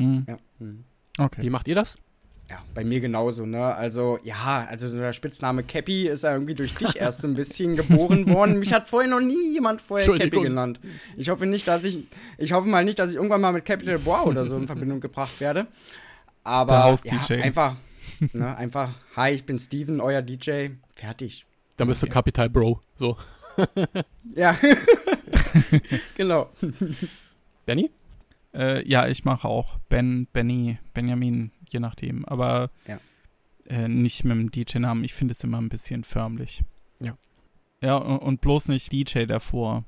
Mhm. 0.01 0.25
Ja. 0.27 0.37
Mhm. 0.59 0.83
Okay. 1.17 1.41
Wie 1.41 1.49
macht 1.49 1.67
ihr 1.67 1.75
das? 1.75 1.97
Ja, 2.49 2.61
bei 2.73 2.83
mir 2.83 2.99
genauso, 2.99 3.45
ne? 3.45 3.63
Also, 3.63 4.19
ja, 4.23 4.67
also 4.69 4.85
so 4.89 4.97
der 4.97 5.13
Spitzname 5.13 5.63
Cappy 5.63 6.09
ist 6.09 6.23
ja 6.25 6.33
irgendwie 6.33 6.53
durch 6.53 6.75
dich 6.75 6.97
erst 6.97 7.21
so 7.21 7.27
ein 7.29 7.33
bisschen 7.33 7.77
geboren 7.77 8.27
worden. 8.29 8.59
Mich 8.59 8.73
hat 8.73 8.89
vorher 8.89 9.09
noch 9.09 9.21
nie 9.21 9.53
jemand 9.53 9.81
vorher 9.81 10.05
Cappy 10.17 10.41
genannt. 10.41 10.81
Ich 11.15 11.29
hoffe 11.29 11.45
nicht, 11.45 11.65
dass 11.67 11.85
ich, 11.85 11.99
ich 12.37 12.51
hoffe 12.51 12.67
mal 12.67 12.83
nicht, 12.83 12.99
dass 12.99 13.09
ich 13.11 13.15
irgendwann 13.15 13.39
mal 13.39 13.53
mit 13.53 13.63
Capital 13.63 13.99
Bra 13.99 14.23
oder 14.23 14.45
so 14.45 14.57
in 14.57 14.67
Verbindung 14.67 14.99
gebracht 14.99 15.39
werde. 15.39 15.67
Aber 16.43 16.93
ja, 17.05 17.35
einfach, 17.37 17.77
ne, 18.33 18.57
einfach, 18.57 18.95
hi, 19.15 19.31
ich 19.31 19.45
bin 19.45 19.57
Steven, 19.57 20.01
euer 20.01 20.21
DJ, 20.21 20.71
fertig. 20.95 21.45
Dann 21.77 21.87
bist 21.87 22.03
du 22.03 22.07
Capital 22.07 22.49
Bro. 22.49 22.81
So. 22.97 23.15
ja. 24.35 24.57
genau. 26.15 26.49
Benny? 27.65 27.91
Äh, 28.53 28.87
ja, 28.87 29.07
ich 29.07 29.23
mache 29.23 29.47
auch 29.47 29.77
Ben, 29.89 30.27
Benny, 30.33 30.77
Benjamin, 30.93 31.51
je 31.69 31.79
nachdem. 31.79 32.25
Aber 32.25 32.69
ja. 32.87 32.99
äh, 33.67 33.87
nicht 33.87 34.23
mit 34.23 34.37
dem 34.37 34.51
DJ-Namen. 34.51 35.03
Ich 35.03 35.13
finde 35.13 35.33
es 35.33 35.43
immer 35.43 35.59
ein 35.59 35.69
bisschen 35.69 36.03
förmlich. 36.03 36.63
Ja. 36.99 37.17
Ja, 37.81 37.95
und, 37.95 38.19
und 38.19 38.41
bloß 38.41 38.67
nicht 38.67 38.91
DJ 38.91 39.25
davor. 39.25 39.85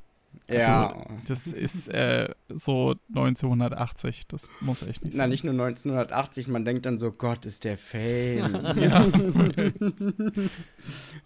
Ja. 0.49 0.87
Also, 0.87 1.05
das 1.27 1.47
ist 1.47 1.87
äh, 1.89 2.29
so 2.49 2.95
1980. 3.09 4.27
Das 4.27 4.49
muss 4.61 4.81
echt 4.81 5.03
nicht 5.03 5.13
sein. 5.13 5.25
Na, 5.25 5.27
nicht 5.27 5.43
nur 5.43 5.53
1980. 5.53 6.47
Man 6.47 6.65
denkt 6.65 6.85
dann 6.85 6.97
so, 6.97 7.11
Gott, 7.11 7.45
ist 7.45 7.63
der 7.63 7.77
Fan. 7.77 8.77
ja. 8.77 9.05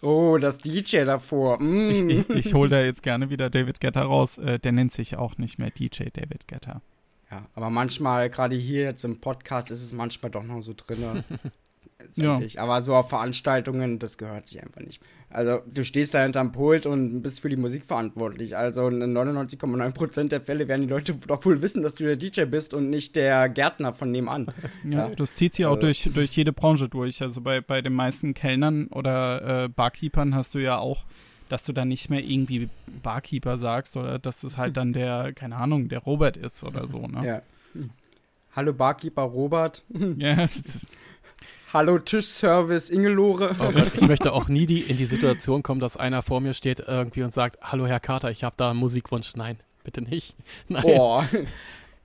oh, 0.00 0.38
das 0.38 0.58
DJ 0.58 1.04
davor. 1.04 1.60
Mm. 1.60 1.90
Ich, 1.90 2.02
ich, 2.02 2.30
ich 2.30 2.54
hole 2.54 2.68
da 2.68 2.80
jetzt 2.80 3.02
gerne 3.02 3.30
wieder 3.30 3.50
David 3.50 3.80
Getter 3.80 4.02
raus. 4.02 4.38
Äh, 4.38 4.58
der 4.58 4.72
nennt 4.72 4.92
sich 4.92 5.16
auch 5.16 5.36
nicht 5.38 5.58
mehr 5.58 5.70
DJ 5.70 6.04
David 6.12 6.46
Getter. 6.46 6.82
Ja, 7.30 7.46
aber 7.54 7.70
manchmal, 7.70 8.30
gerade 8.30 8.56
hier 8.56 8.84
jetzt 8.84 9.04
im 9.04 9.20
Podcast, 9.20 9.70
ist 9.70 9.82
es 9.82 9.92
manchmal 9.92 10.30
doch 10.30 10.44
noch 10.44 10.62
so 10.62 10.72
drin. 10.74 11.24
ja. 12.16 12.40
Aber 12.56 12.80
so 12.80 12.94
auf 12.94 13.10
Veranstaltungen, 13.10 13.98
das 13.98 14.16
gehört 14.16 14.48
sich 14.48 14.62
einfach 14.62 14.80
nicht. 14.80 15.02
Also 15.30 15.60
du 15.66 15.84
stehst 15.84 16.14
da 16.14 16.22
hinterm 16.22 16.52
Pult 16.52 16.86
und 16.86 17.20
bist 17.20 17.40
für 17.40 17.50
die 17.50 17.56
Musik 17.56 17.84
verantwortlich. 17.84 18.56
Also 18.56 18.88
in 18.88 19.14
99,9% 19.14 20.28
der 20.28 20.40
Fälle 20.40 20.68
werden 20.68 20.82
die 20.82 20.88
Leute 20.88 21.14
doch 21.26 21.44
wohl 21.44 21.60
wissen, 21.60 21.82
dass 21.82 21.96
du 21.96 22.04
der 22.04 22.16
DJ 22.16 22.44
bist 22.44 22.72
und 22.72 22.88
nicht 22.88 23.14
der 23.14 23.50
Gärtner 23.50 23.92
von 23.92 24.10
nebenan. 24.10 24.46
Ja, 24.84 25.08
ja. 25.08 25.14
das 25.14 25.34
zieht 25.34 25.52
sich 25.52 25.66
auch 25.66 25.72
also. 25.72 25.82
durch, 25.82 26.08
durch 26.14 26.34
jede 26.34 26.54
Branche 26.54 26.88
durch. 26.88 27.20
Also 27.20 27.42
bei, 27.42 27.60
bei 27.60 27.82
den 27.82 27.92
meisten 27.92 28.32
Kellnern 28.32 28.86
oder 28.86 29.64
äh, 29.64 29.68
Barkeepern 29.68 30.34
hast 30.34 30.54
du 30.54 30.60
ja 30.60 30.78
auch, 30.78 31.04
dass 31.48 31.64
du 31.64 31.72
dann 31.72 31.88
nicht 31.88 32.10
mehr 32.10 32.22
irgendwie 32.22 32.68
Barkeeper 33.02 33.56
sagst 33.56 33.96
oder 33.96 34.18
dass 34.18 34.42
es 34.42 34.58
halt 34.58 34.76
dann 34.76 34.92
der, 34.92 35.32
keine 35.32 35.56
Ahnung, 35.56 35.88
der 35.88 36.00
Robert 36.00 36.36
ist 36.36 36.64
oder 36.64 36.86
so, 36.86 37.06
ne? 37.06 37.26
Ja. 37.26 37.42
Hallo 38.54 38.72
Barkeeper 38.72 39.22
Robert. 39.22 39.84
ja, 40.16 40.34
das 40.36 40.56
ist 40.56 40.88
Hallo 41.72 41.98
Tischservice 41.98 42.88
Ingelore. 42.88 43.54
Oh 43.58 43.70
Gott, 43.72 43.94
ich 43.94 44.08
möchte 44.08 44.32
auch 44.32 44.48
nie 44.48 44.64
die, 44.64 44.80
in 44.80 44.96
die 44.96 45.04
Situation 45.04 45.62
kommen, 45.62 45.80
dass 45.80 45.98
einer 45.98 46.22
vor 46.22 46.40
mir 46.40 46.54
steht 46.54 46.80
irgendwie 46.80 47.22
und 47.22 47.34
sagt, 47.34 47.58
hallo 47.60 47.86
Herr 47.86 48.00
Carter, 48.00 48.30
ich 48.30 48.42
habe 48.42 48.54
da 48.56 48.70
einen 48.70 48.78
Musikwunsch. 48.78 49.36
Nein, 49.36 49.58
bitte 49.84 50.00
nicht. 50.00 50.34
Nein. 50.68 50.82
Boah. 50.82 51.28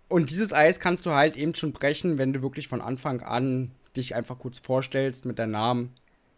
Und 0.09 0.29
dieses 0.29 0.51
Eis 0.51 0.81
kannst 0.81 1.05
du 1.05 1.11
halt 1.11 1.37
eben 1.37 1.55
schon 1.55 1.71
brechen, 1.71 2.17
wenn 2.17 2.33
du 2.33 2.41
wirklich 2.41 2.67
von 2.67 2.81
Anfang 2.81 3.21
an 3.21 3.71
dich 3.95 4.15
einfach 4.15 4.37
kurz 4.37 4.59
vorstellst 4.59 5.25
mit 5.25 5.39
deinem 5.39 5.51
Namen. 5.51 5.93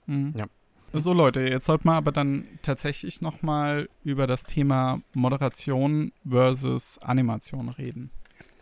Mhm. 0.05 0.33
Ja. 0.35 0.45
So 0.93 1.13
Leute, 1.13 1.41
jetzt 1.41 1.65
sollten 1.65 1.87
wir 1.89 1.93
aber 1.93 2.11
dann 2.11 2.47
tatsächlich 2.61 3.21
noch 3.21 3.41
mal 3.41 3.89
über 4.03 4.27
das 4.27 4.43
Thema 4.43 5.01
Moderation 5.13 6.13
versus 6.27 6.99
Animation 6.99 7.69
reden. 7.69 8.11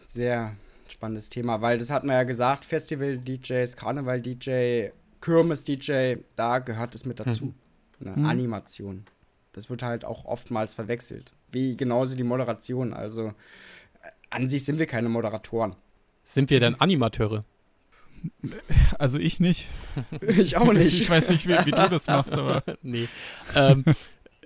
Sehr 0.08 0.56
spannendes 0.90 1.30
Thema, 1.30 1.62
weil 1.62 1.78
das 1.78 1.90
hat 1.90 2.04
man 2.04 2.16
ja 2.16 2.24
gesagt, 2.24 2.66
Festival-DJs, 2.66 3.76
Karneval-DJ, 3.76 4.90
Kirmes-DJ, 5.22 6.18
da 6.36 6.60
gehört 6.60 6.96
es 6.96 7.06
mit 7.06 7.20
dazu. 7.20 7.54
Hm. 8.00 8.08
Eine 8.08 8.16
hm. 8.16 8.26
Animation. 8.26 9.06
Das 9.54 9.70
wird 9.70 9.84
halt 9.84 10.04
auch 10.04 10.26
oftmals 10.26 10.74
verwechselt. 10.74 11.34
Wie 11.52 11.78
genauso 11.78 12.18
die 12.18 12.24
Moderation. 12.24 12.94
Also 12.94 13.28
äh, 13.28 13.34
an 14.30 14.50
sich 14.50 14.66
sind 14.66 14.80
wir 14.80 14.88
keine 14.88 15.10
Moderatoren. 15.10 15.76
Sind 16.24 16.50
wir 16.50 16.60
denn 16.60 16.76
Animateure? 16.76 17.46
Also 19.00 19.20
ich 19.20 19.40
nicht. 19.40 19.68
ich 20.22 20.58
auch 20.58 20.74
nicht. 20.74 21.00
Ich 21.00 21.10
weiß 21.10 21.30
nicht, 21.30 21.48
wie, 21.48 21.58
wie 21.66 21.72
du 21.72 21.90
das 21.90 22.08
machst, 22.08 22.34
aber. 22.34 22.64
nee. 22.82 23.08
Ähm, 23.56 23.84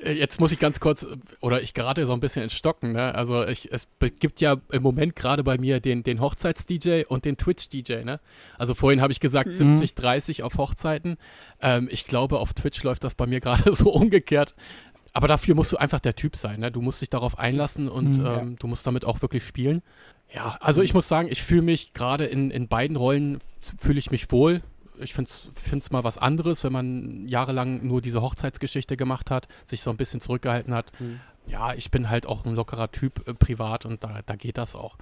äh, 0.03 0.13
jetzt 0.13 0.39
muss 0.39 0.51
ich 0.51 0.59
ganz 0.59 0.79
kurz, 0.79 1.05
oder 1.41 1.61
ich 1.61 1.73
gerate 1.73 2.05
so 2.05 2.13
ein 2.13 2.19
bisschen 2.19 2.43
ins 2.43 2.53
Stocken, 2.53 2.91
ne? 2.91 3.13
Also 3.15 3.45
ich, 3.45 3.71
es 3.71 3.87
gibt 4.19 4.41
ja 4.41 4.57
im 4.71 4.83
Moment 4.83 5.15
gerade 5.15 5.43
bei 5.43 5.57
mir 5.57 5.79
den, 5.79 6.03
den 6.03 6.21
Hochzeits-DJ 6.21 7.03
und 7.07 7.25
den 7.25 7.37
Twitch-DJ, 7.37 8.03
ne? 8.03 8.19
Also 8.57 8.75
vorhin 8.75 9.01
habe 9.01 9.11
ich 9.11 9.19
gesagt 9.19 9.49
mhm. 9.49 9.73
70, 9.73 9.95
30 9.95 10.43
auf 10.43 10.57
Hochzeiten. 10.57 11.17
Ähm, 11.61 11.87
ich 11.91 12.05
glaube, 12.05 12.39
auf 12.39 12.53
Twitch 12.53 12.83
läuft 12.83 13.03
das 13.03 13.15
bei 13.15 13.27
mir 13.27 13.39
gerade 13.39 13.73
so 13.73 13.91
umgekehrt. 13.91 14.55
Aber 15.13 15.27
dafür 15.27 15.55
musst 15.55 15.71
du 15.71 15.77
einfach 15.77 15.99
der 15.99 16.15
Typ 16.15 16.35
sein, 16.35 16.59
ne? 16.59 16.71
Du 16.71 16.81
musst 16.81 17.01
dich 17.01 17.09
darauf 17.09 17.39
einlassen 17.39 17.89
und 17.89 18.19
mhm, 18.19 18.25
ähm, 18.25 18.55
du 18.57 18.67
musst 18.67 18.85
damit 18.85 19.03
auch 19.05 19.21
wirklich 19.21 19.43
spielen. 19.43 19.81
Ja, 20.33 20.57
also 20.59 20.81
ich 20.81 20.93
muss 20.93 21.07
sagen, 21.07 21.29
ich 21.31 21.41
fühle 21.41 21.61
mich 21.61 21.93
gerade 21.93 22.25
in, 22.25 22.51
in 22.51 22.67
beiden 22.67 22.97
Rollen, 22.97 23.39
fühle 23.79 23.99
ich 23.99 24.11
mich 24.11 24.31
wohl 24.31 24.61
ich 24.99 25.13
finde 25.13 25.29
es 25.29 25.91
mal 25.91 26.03
was 26.03 26.17
anderes, 26.17 26.63
wenn 26.63 26.73
man 26.73 27.27
jahrelang 27.27 27.85
nur 27.85 28.01
diese 28.01 28.21
Hochzeitsgeschichte 28.21 28.97
gemacht 28.97 29.31
hat, 29.31 29.47
sich 29.65 29.81
so 29.81 29.89
ein 29.89 29.97
bisschen 29.97 30.21
zurückgehalten 30.21 30.73
hat. 30.73 30.91
Mhm. 30.99 31.19
Ja, 31.47 31.73
ich 31.73 31.91
bin 31.91 32.09
halt 32.09 32.25
auch 32.25 32.45
ein 32.45 32.55
lockerer 32.55 32.91
Typ 32.91 33.27
äh, 33.27 33.33
privat 33.33 33.85
und 33.85 34.03
da, 34.03 34.19
da 34.25 34.35
geht 34.35 34.57
das 34.57 34.75
auch. 34.75 34.97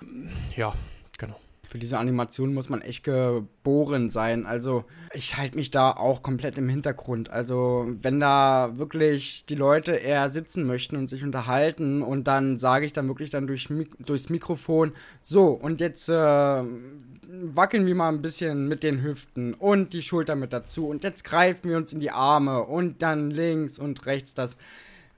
Ja, 0.56 0.74
genau. 1.18 1.40
Für 1.68 1.80
diese 1.80 1.98
Animation 1.98 2.54
muss 2.54 2.70
man 2.70 2.82
echt 2.82 3.04
geboren 3.04 4.10
sein. 4.10 4.46
Also 4.46 4.86
ich 5.14 5.38
halte 5.38 5.56
mich 5.56 5.72
da 5.72 5.92
auch 5.92 6.22
komplett 6.22 6.58
im 6.58 6.70
Hintergrund. 6.70 7.30
Also 7.30 7.88
wenn 8.02 8.20
da 8.20 8.74
wirklich 8.76 9.46
die 9.46 9.56
Leute 9.56 9.94
eher 9.94 10.30
sitzen 10.30 10.66
möchten 10.66 10.96
und 10.96 11.10
sich 11.10 11.24
unterhalten 11.24 12.02
und 12.02 12.26
dann 12.28 12.58
sage 12.58 12.86
ich 12.86 12.94
dann 12.94 13.08
wirklich 13.08 13.30
dann 13.30 13.48
durch, 13.48 13.68
durchs 14.00 14.30
Mikrofon, 14.30 14.94
so 15.22 15.50
und 15.50 15.82
jetzt 15.82 16.10
äh, 16.10 16.14
wackeln 16.14 17.86
wir 17.86 17.96
mal 17.96 18.10
ein 18.10 18.22
bisschen 18.22 18.68
mit 18.68 18.84
den 18.84 19.02
Hüften 19.02 19.54
und 19.54 19.94
die 19.94 20.02
Schulter 20.02 20.36
mit 20.36 20.54
dazu 20.54 20.88
und 20.88 21.04
jetzt 21.04 21.24
greifen 21.24 21.70
wir 21.70 21.78
uns 21.78 21.94
in 21.94 22.00
die 22.00 22.12
Arme 22.12 22.64
und 22.64 23.02
dann 23.02 23.32
links 23.32 23.80
und 23.80 24.06
rechts 24.06 24.34
das. 24.34 24.58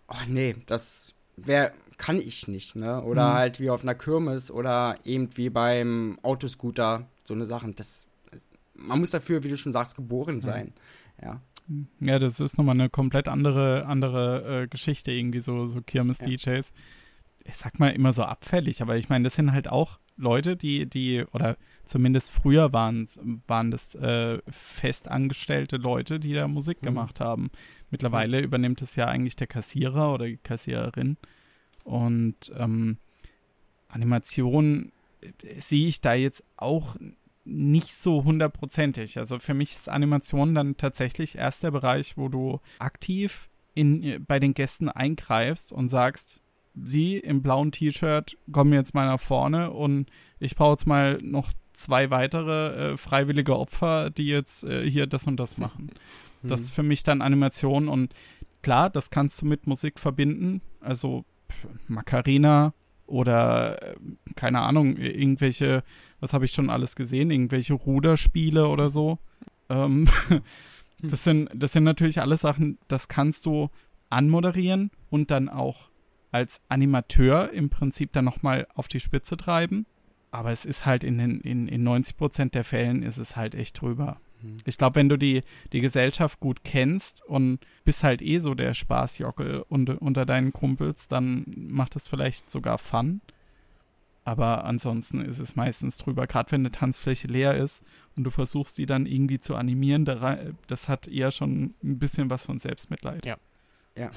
Oh 0.08 0.26
nee, 0.28 0.56
das 0.68 1.14
wäre 1.36 1.74
kann 1.98 2.20
ich 2.20 2.48
nicht, 2.48 2.76
ne? 2.76 3.02
Oder 3.04 3.30
mhm. 3.30 3.34
halt 3.34 3.60
wie 3.60 3.70
auf 3.70 3.84
einer 3.84 3.96
Kirmes 3.96 4.52
oder 4.52 4.98
eben 5.04 5.30
wie 5.36 5.50
beim 5.50 6.20
Autoscooter, 6.22 7.08
so 7.24 7.34
eine 7.34 7.46
Sachen. 7.46 7.76
Das, 7.76 8.08
man 8.76 9.00
muss 9.00 9.12
dafür, 9.12 9.44
wie 9.44 9.50
du 9.50 9.58
schon 9.58 9.72
sagst, 9.72 9.96
geboren 9.96 10.42
sein. 10.42 10.74
Ja. 11.22 11.42
Ja, 12.00 12.18
das 12.18 12.40
ist 12.40 12.58
nochmal 12.58 12.76
eine 12.76 12.90
komplett 12.90 13.28
andere, 13.28 13.86
andere 13.88 14.64
äh, 14.64 14.68
Geschichte, 14.68 15.12
irgendwie 15.12 15.42
so, 15.42 15.66
so 15.66 15.82
Kirmes-DJs. 15.82 16.46
Ja. 16.46 16.76
Ich 17.44 17.58
sag 17.58 17.80
mal 17.80 17.90
immer 17.90 18.14
so 18.14 18.24
abfällig, 18.24 18.82
aber 18.82 18.96
ich 18.96 19.10
meine, 19.10 19.26
das 19.26 19.36
sind 19.36 19.52
halt 19.52 19.68
auch 19.68 20.00
Leute, 20.16 20.56
die, 20.56 20.86
die, 20.90 21.26
oder 21.32 21.58
zumindest 21.86 22.32
früher 22.32 22.74
waren, 22.74 23.08
waren 23.48 23.72
das 23.72 23.96
äh, 23.96 24.40
festangestellte 24.50 25.78
Leute, 25.78 26.20
die 26.20 26.34
da 26.34 26.48
Musik 26.48 26.82
mhm. 26.82 26.88
gemacht 26.88 27.20
haben. 27.20 27.52
Mittlerweile 27.92 28.40
übernimmt 28.42 28.82
es 28.82 28.96
ja 28.96 29.06
eigentlich 29.06 29.36
der 29.36 29.48
Kassierer 29.48 30.14
oder 30.14 30.26
die 30.26 30.38
Kassiererin. 30.38 31.18
Und 31.88 32.52
ähm, 32.58 32.98
Animation 33.88 34.92
äh, 35.22 35.60
sehe 35.62 35.88
ich 35.88 36.02
da 36.02 36.14
jetzt 36.14 36.44
auch 36.58 36.98
nicht 37.46 37.94
so 37.94 38.26
hundertprozentig. 38.26 39.18
Also 39.18 39.40
für 39.40 39.54
mich 39.54 39.72
ist 39.72 39.88
Animation 39.88 40.54
dann 40.54 40.76
tatsächlich 40.76 41.38
erst 41.38 41.64
der 41.64 41.72
Bereich, 41.72 42.18
wo 42.18 42.28
du 42.28 42.60
aktiv 42.80 43.50
in, 43.74 44.04
äh, 44.04 44.20
bei 44.20 44.40
den 44.40 44.54
Gästen 44.54 44.90
eingreifst 44.90 45.72
und 45.72 45.88
sagst, 45.88 46.42
sie 46.76 47.18
im 47.18 47.42
blauen 47.42 47.72
T-Shirt 47.72 48.38
kommen 48.52 48.74
jetzt 48.74 48.94
mal 48.94 49.08
nach 49.08 49.20
vorne 49.20 49.72
und 49.72 50.12
ich 50.40 50.56
brauche 50.56 50.74
jetzt 50.74 50.88
mal 50.88 51.20
noch 51.22 51.54
zwei 51.72 52.10
weitere 52.10 52.92
äh, 52.92 52.98
freiwillige 52.98 53.58
Opfer, 53.58 54.10
die 54.10 54.28
jetzt 54.28 54.66
äh, 54.66 54.90
hier 54.90 55.08
das 55.08 55.26
und 55.26 55.38
das 55.38 55.58
machen. 55.58 55.92
Mhm. 56.44 56.50
Das 56.50 56.62
ist 56.62 56.70
für 56.70 56.84
mich 56.84 57.02
dann 57.02 57.24
Animation 57.24 57.88
und 57.88 58.14
klar, 58.62 58.92
das 58.92 59.10
kannst 59.10 59.42
du 59.42 59.48
mit 59.48 59.66
Musik 59.66 60.00
verbinden. 60.00 60.62
Also 60.82 61.26
Macarena 61.88 62.74
oder 63.06 63.82
äh, 63.82 63.96
keine 64.36 64.62
Ahnung, 64.62 64.98
irgendwelche, 64.98 65.84
was 66.20 66.34
habe 66.34 66.46
ich 66.46 66.52
schon 66.52 66.70
alles 66.70 66.96
gesehen, 66.96 67.32
irgendwelche 67.32 67.74
Ruderspiele 67.74 68.68
oder 68.68 68.90
so. 68.90 69.18
Ähm, 69.70 70.08
das, 71.02 71.24
sind, 71.24 71.50
das 71.54 71.74
sind 71.74 71.84
natürlich 71.84 72.22
alles 72.22 72.42
Sachen, 72.42 72.78
das 72.88 73.08
kannst 73.08 73.46
du 73.46 73.70
anmoderieren 74.10 74.92
und 75.10 75.32
dann 75.32 75.50
auch 75.50 75.90
als 76.32 76.62
Animateur 76.70 77.52
im 77.52 77.70
Prinzip 77.70 78.12
dann 78.12 78.26
nochmal 78.26 78.68
auf 78.76 78.88
die 78.88 79.00
Spitze 79.00 79.38
treiben. 79.38 79.86
Aber 80.30 80.52
es 80.52 80.66
ist 80.66 80.86
halt 80.86 81.04
in, 81.04 81.18
den, 81.18 81.40
in, 81.42 81.68
in 81.68 81.84
90 81.84 82.18
Prozent 82.18 82.54
der 82.54 82.64
Fällen 82.64 83.02
ist 83.02 83.18
es 83.18 83.36
halt 83.36 83.56
echt 83.56 83.82
drüber. 83.82 84.20
Ich 84.66 84.78
glaube, 84.78 84.96
wenn 84.96 85.10
du 85.10 85.18
die, 85.18 85.44
die 85.74 85.82
Gesellschaft 85.82 86.40
gut 86.40 86.64
kennst 86.64 87.24
und 87.26 87.60
bist 87.84 88.04
halt 88.04 88.22
eh 88.22 88.40
so 88.40 88.54
der 88.54 88.74
Spaßjockel 88.74 89.66
unter, 89.68 90.02
unter 90.02 90.26
deinen 90.26 90.54
Kumpels, 90.54 91.08
dann 91.08 91.46
macht 91.56 91.96
es 91.96 92.08
vielleicht 92.08 92.50
sogar 92.50 92.78
Fun. 92.78 93.22
Aber 94.24 94.66
ansonsten 94.66 95.22
ist 95.22 95.40
es 95.40 95.56
meistens 95.56 95.98
drüber, 95.98 96.28
gerade 96.28 96.52
wenn 96.52 96.62
eine 96.62 96.72
Tanzfläche 96.72 97.28
leer 97.28 97.56
ist 97.56 97.84
und 98.18 98.26
du 98.26 98.30
versuchst, 98.30 98.78
die 98.78 98.86
dann 98.86 99.06
irgendwie 99.06 99.40
zu 99.40 99.56
animieren, 99.56 100.04
das 100.68 100.90
hat 100.90 101.08
eher 101.08 101.32
schon 101.32 101.76
ein 101.82 101.98
bisschen 101.98 102.30
was 102.30 102.46
von 102.46 102.60
Selbstmitleid. 102.60 103.26
Ja. 103.26 103.38
Ja. 103.98 104.12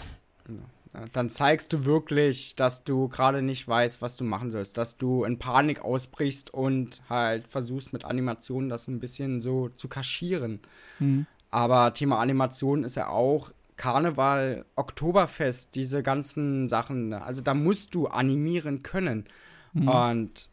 Genau 0.45 0.65
dann 1.13 1.31
zeigst 1.31 1.73
du 1.73 1.85
wirklich, 1.85 2.57
dass 2.57 2.85
du 2.85 3.09
gerade 3.09 3.43
nicht 3.43 3.67
weißt, 3.67 4.03
was 4.03 4.17
du 4.17 4.25
machen 4.25 4.51
sollst, 4.51 4.77
dass 4.77 4.97
du 4.97 5.25
in 5.25 5.39
Panik 5.39 5.83
ausbrichst 5.83 6.53
und 6.53 7.01
halt 7.09 7.47
versuchst 7.47 7.93
mit 7.93 8.05
Animationen 8.05 8.69
das 8.69 8.89
ein 8.89 8.99
bisschen 8.99 9.41
so 9.41 9.69
zu 9.69 9.89
kaschieren. 9.89 10.61
Mhm. 10.99 11.27
Aber 11.51 11.95
Thema 11.95 12.19
Animation 12.19 12.85
ist 12.85 12.97
ja 12.97 13.09
auch 13.09 13.53
Karneval, 13.77 14.65
Oktoberfest, 14.77 15.75
diese 15.75 16.03
ganzen 16.03 16.69
Sachen. 16.69 17.09
Ne? 17.09 17.23
Also 17.23 17.41
da 17.41 17.55
musst 17.55 17.95
du 17.95 18.09
animieren 18.09 18.83
können. 18.83 19.25
Mhm. 19.73 19.89
Und 19.89 20.49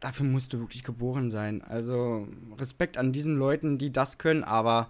dafür 0.00 0.26
musst 0.26 0.52
du 0.52 0.58
wirklich 0.60 0.82
geboren 0.82 1.30
sein. 1.30 1.62
Also 1.62 2.28
Respekt 2.58 2.96
an 2.96 3.12
diesen 3.12 3.36
Leuten, 3.36 3.78
die 3.78 3.92
das 3.92 4.18
können, 4.18 4.42
aber 4.42 4.88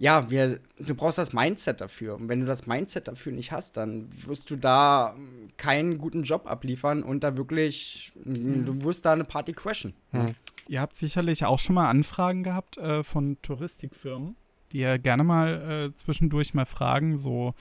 ja, 0.00 0.30
wir, 0.30 0.58
du 0.78 0.94
brauchst 0.94 1.18
das 1.18 1.34
Mindset 1.34 1.82
dafür. 1.82 2.14
Und 2.14 2.30
wenn 2.30 2.40
du 2.40 2.46
das 2.46 2.66
Mindset 2.66 3.06
dafür 3.06 3.32
nicht 3.32 3.52
hast, 3.52 3.76
dann 3.76 4.08
wirst 4.26 4.50
du 4.50 4.56
da 4.56 5.14
keinen 5.58 5.98
guten 5.98 6.22
Job 6.22 6.50
abliefern 6.50 7.02
und 7.02 7.22
da 7.22 7.36
wirklich, 7.36 8.10
mhm. 8.24 8.64
du 8.64 8.82
wirst 8.82 9.04
da 9.04 9.12
eine 9.12 9.24
Party 9.24 9.52
crashen. 9.52 9.92
Mhm. 10.12 10.34
Ihr 10.68 10.80
habt 10.80 10.96
sicherlich 10.96 11.44
auch 11.44 11.58
schon 11.58 11.74
mal 11.74 11.90
Anfragen 11.90 12.42
gehabt 12.42 12.78
äh, 12.78 13.04
von 13.04 13.36
Touristikfirmen, 13.42 14.36
die 14.72 14.78
ja 14.78 14.96
gerne 14.96 15.22
mal 15.22 15.90
äh, 15.92 15.94
zwischendurch 15.96 16.54
mal 16.54 16.64
fragen, 16.64 17.18
so, 17.18 17.52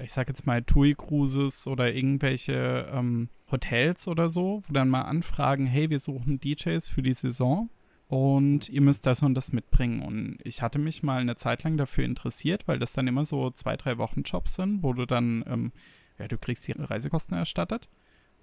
ich 0.00 0.12
sag 0.12 0.28
jetzt 0.28 0.46
mal 0.46 0.62
TUI 0.62 0.94
Cruises 0.94 1.66
oder 1.66 1.92
irgendwelche 1.92 2.88
ähm, 2.92 3.30
Hotels 3.50 4.06
oder 4.06 4.30
so, 4.30 4.62
wo 4.68 4.72
dann 4.72 4.88
mal 4.88 5.02
anfragen, 5.02 5.66
hey, 5.66 5.90
wir 5.90 5.98
suchen 5.98 6.38
DJs 6.38 6.88
für 6.88 7.02
die 7.02 7.14
Saison 7.14 7.68
und 8.10 8.68
ihr 8.68 8.80
müsst 8.80 9.06
das 9.06 9.22
und 9.22 9.34
das 9.34 9.52
mitbringen. 9.52 10.02
Und 10.02 10.38
ich 10.42 10.62
hatte 10.62 10.80
mich 10.80 11.04
mal 11.04 11.20
eine 11.20 11.36
Zeit 11.36 11.62
lang 11.62 11.76
dafür 11.76 12.04
interessiert, 12.04 12.66
weil 12.66 12.80
das 12.80 12.92
dann 12.92 13.06
immer 13.06 13.24
so 13.24 13.52
zwei, 13.52 13.76
drei 13.76 13.98
Wochen 13.98 14.22
Jobs 14.22 14.56
sind, 14.56 14.82
wo 14.82 14.92
du 14.92 15.06
dann, 15.06 15.44
ähm, 15.46 15.70
ja, 16.18 16.26
du 16.26 16.36
kriegst 16.36 16.66
die 16.66 16.72
Reisekosten 16.72 17.36
erstattet 17.36 17.88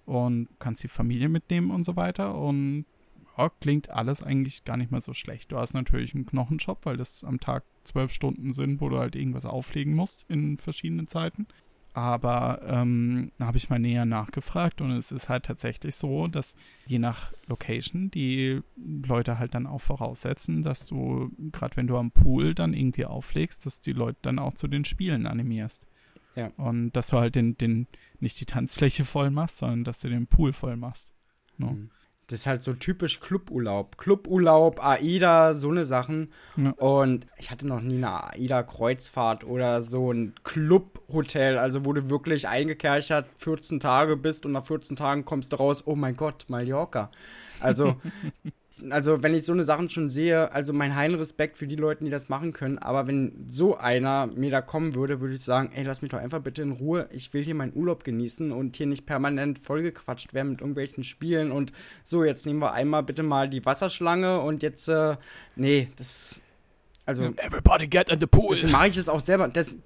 und 0.06 0.48
kannst 0.60 0.84
die 0.84 0.88
Familie 0.88 1.28
mitnehmen 1.28 1.70
und 1.70 1.84
so 1.84 1.98
weiter. 1.98 2.36
Und 2.36 2.86
ja, 3.38 3.50
klingt 3.60 3.90
alles 3.90 4.24
eigentlich 4.24 4.64
gar 4.64 4.78
nicht 4.78 4.90
mal 4.90 5.02
so 5.02 5.14
schlecht. 5.14 5.52
Du 5.52 5.58
hast 5.58 5.74
natürlich 5.74 6.16
einen 6.16 6.26
Knochenjob, 6.26 6.86
weil 6.86 6.96
das 6.96 7.26
am 7.26 7.42
Tag 7.42 7.66
zwölf 7.84 8.14
Stunden 8.14 8.54
sind, 8.54 8.80
wo 8.80 8.88
du 8.88 9.00
halt 9.00 9.18
irgendwas 9.18 9.46
auflegen 9.46 9.96
musst 9.96 10.26
in 10.30 10.58
verschiedenen 10.58 11.08
Zeiten. 11.08 11.46
Aber 11.98 12.62
ähm, 12.68 13.32
da 13.40 13.48
habe 13.48 13.58
ich 13.58 13.72
mal 13.72 13.80
näher 13.80 14.06
nachgefragt 14.06 14.82
und 14.82 14.92
es 14.92 15.12
ist 15.12 15.30
halt 15.30 15.46
tatsächlich 15.46 15.96
so, 15.96 16.28
dass 16.28 16.56
je 16.86 17.00
nach 17.00 17.34
Location 17.48 18.12
die 18.12 18.62
Leute 18.76 19.40
halt 19.40 19.56
dann 19.56 19.66
auch 19.66 19.82
voraussetzen, 19.82 20.62
dass 20.62 20.86
du, 20.86 21.32
gerade 21.52 21.76
wenn 21.76 21.88
du 21.88 21.98
am 21.98 22.12
Pool 22.12 22.54
dann 22.54 22.76
irgendwie 22.76 23.06
auflegst, 23.06 23.66
dass 23.66 23.80
die 23.80 23.94
Leute 23.94 24.20
dann 24.22 24.38
auch 24.38 24.54
zu 24.54 24.68
den 24.68 24.86
Spielen 24.86 25.26
animierst. 25.26 25.88
Ja. 26.36 26.52
Und 26.58 26.92
dass 26.92 27.08
du 27.08 27.18
halt 27.18 27.34
den, 27.34 27.58
den, 27.58 27.88
nicht 28.20 28.40
die 28.40 28.46
Tanzfläche 28.46 29.04
voll 29.04 29.32
machst, 29.32 29.58
sondern 29.58 29.84
dass 29.84 30.00
du 30.02 30.10
den 30.10 30.28
Pool 30.28 30.54
voll 30.54 30.78
machst. 30.78 31.14
No? 31.58 31.72
Mhm. 31.72 31.90
Das 32.28 32.40
ist 32.40 32.46
halt 32.46 32.62
so 32.62 32.74
typisch 32.74 33.22
Cluburlaub. 33.22 33.98
Cluburlaub, 33.98 34.84
AIDA, 34.84 35.54
so 35.54 35.70
eine 35.70 35.86
Sachen. 35.86 36.34
Ja. 36.58 36.72
Und 36.72 37.26
ich 37.38 37.52
hatte 37.52 37.66
noch 37.66 37.80
nie 37.80 37.96
eine 37.96 38.34
AIDA-Kreuzfahrt 38.34 39.46
oder 39.46 39.82
so 39.82 40.12
ein 40.12 40.36
Clubhotel, 40.44 41.58
also 41.58 41.86
wo 41.86 41.94
du 41.94 42.10
wirklich 42.10 42.50
eingekerchert 42.50 43.30
14 43.38 43.80
Tage 43.80 44.18
bist 44.18 44.46
und 44.46 44.52
nach 44.52 44.66
14 44.66 44.98
Tagen 44.98 45.24
kommst 45.24 45.54
du 45.54 45.56
raus, 45.56 45.84
oh 45.86 45.96
mein 45.96 46.18
Gott, 46.18 46.46
Mallorca. 46.50 47.12
Also 47.62 47.96
also 48.90 49.24
wenn 49.24 49.34
ich 49.34 49.46
so 49.46 49.54
eine 49.54 49.64
Sachen 49.64 49.90
schon 49.90 50.10
sehe, 50.10 50.52
also 50.52 50.74
mein 50.74 50.96
heilen 50.96 51.16
Respekt 51.16 51.58
für 51.58 51.68
die 51.68 51.76
Leute, 51.76 52.04
die 52.04 52.10
das 52.10 52.30
machen 52.30 52.54
können, 52.54 52.78
aber 52.78 53.08
wenn 53.08 53.48
so 53.50 53.78
einer 53.78 54.28
mir 54.28 54.52
da 54.52 54.62
kommen 54.62 54.96
würde, 54.96 55.20
würde 55.20 55.36
ich 55.36 55.44
sagen, 55.44 55.72
ey, 55.74 55.84
lass 55.84 56.02
mich 56.02 56.12
doch 56.12 56.20
einfach 56.20 56.42
bitte 56.42 56.62
in 56.62 56.72
Ruhe, 56.72 57.10
ich 57.12 57.34
will 57.34 57.44
hier 57.44 57.56
meinen 57.56 57.76
Urlaub 57.76 58.04
genießen 58.04 58.52
und 58.52 58.76
hier 58.78 58.86
nicht 58.86 59.06
permanent 59.06 59.60
vollgequatscht 59.60 60.34
werden 60.34 60.52
mit 60.52 60.62
irgendwelchen 60.62 61.04
Spielen 61.04 61.52
und 61.52 61.72
so, 62.04 62.24
jetzt 62.24 62.46
nehmen 62.46 62.60
wir 62.60 62.74
einmal 62.74 63.04
bitte 63.04 63.24
mal 63.24 63.50
die 63.50 63.66
Wasserschlange 63.66 64.42
und 64.42 64.62
jetzt, 64.64 64.88
äh, 64.88 65.18
nee, 65.56 65.90
das, 65.96 66.42
also. 67.06 67.24
Everybody 67.38 67.88
get 67.88 68.10
in 68.10 68.20
the 68.20 68.28
pool. 68.28 68.50
Deswegen 68.52 68.74
mache 68.74 68.90
ich 68.90 68.98
es 68.98 69.10
auch 69.10 69.22
selber, 69.22 69.48
das, 69.48 69.78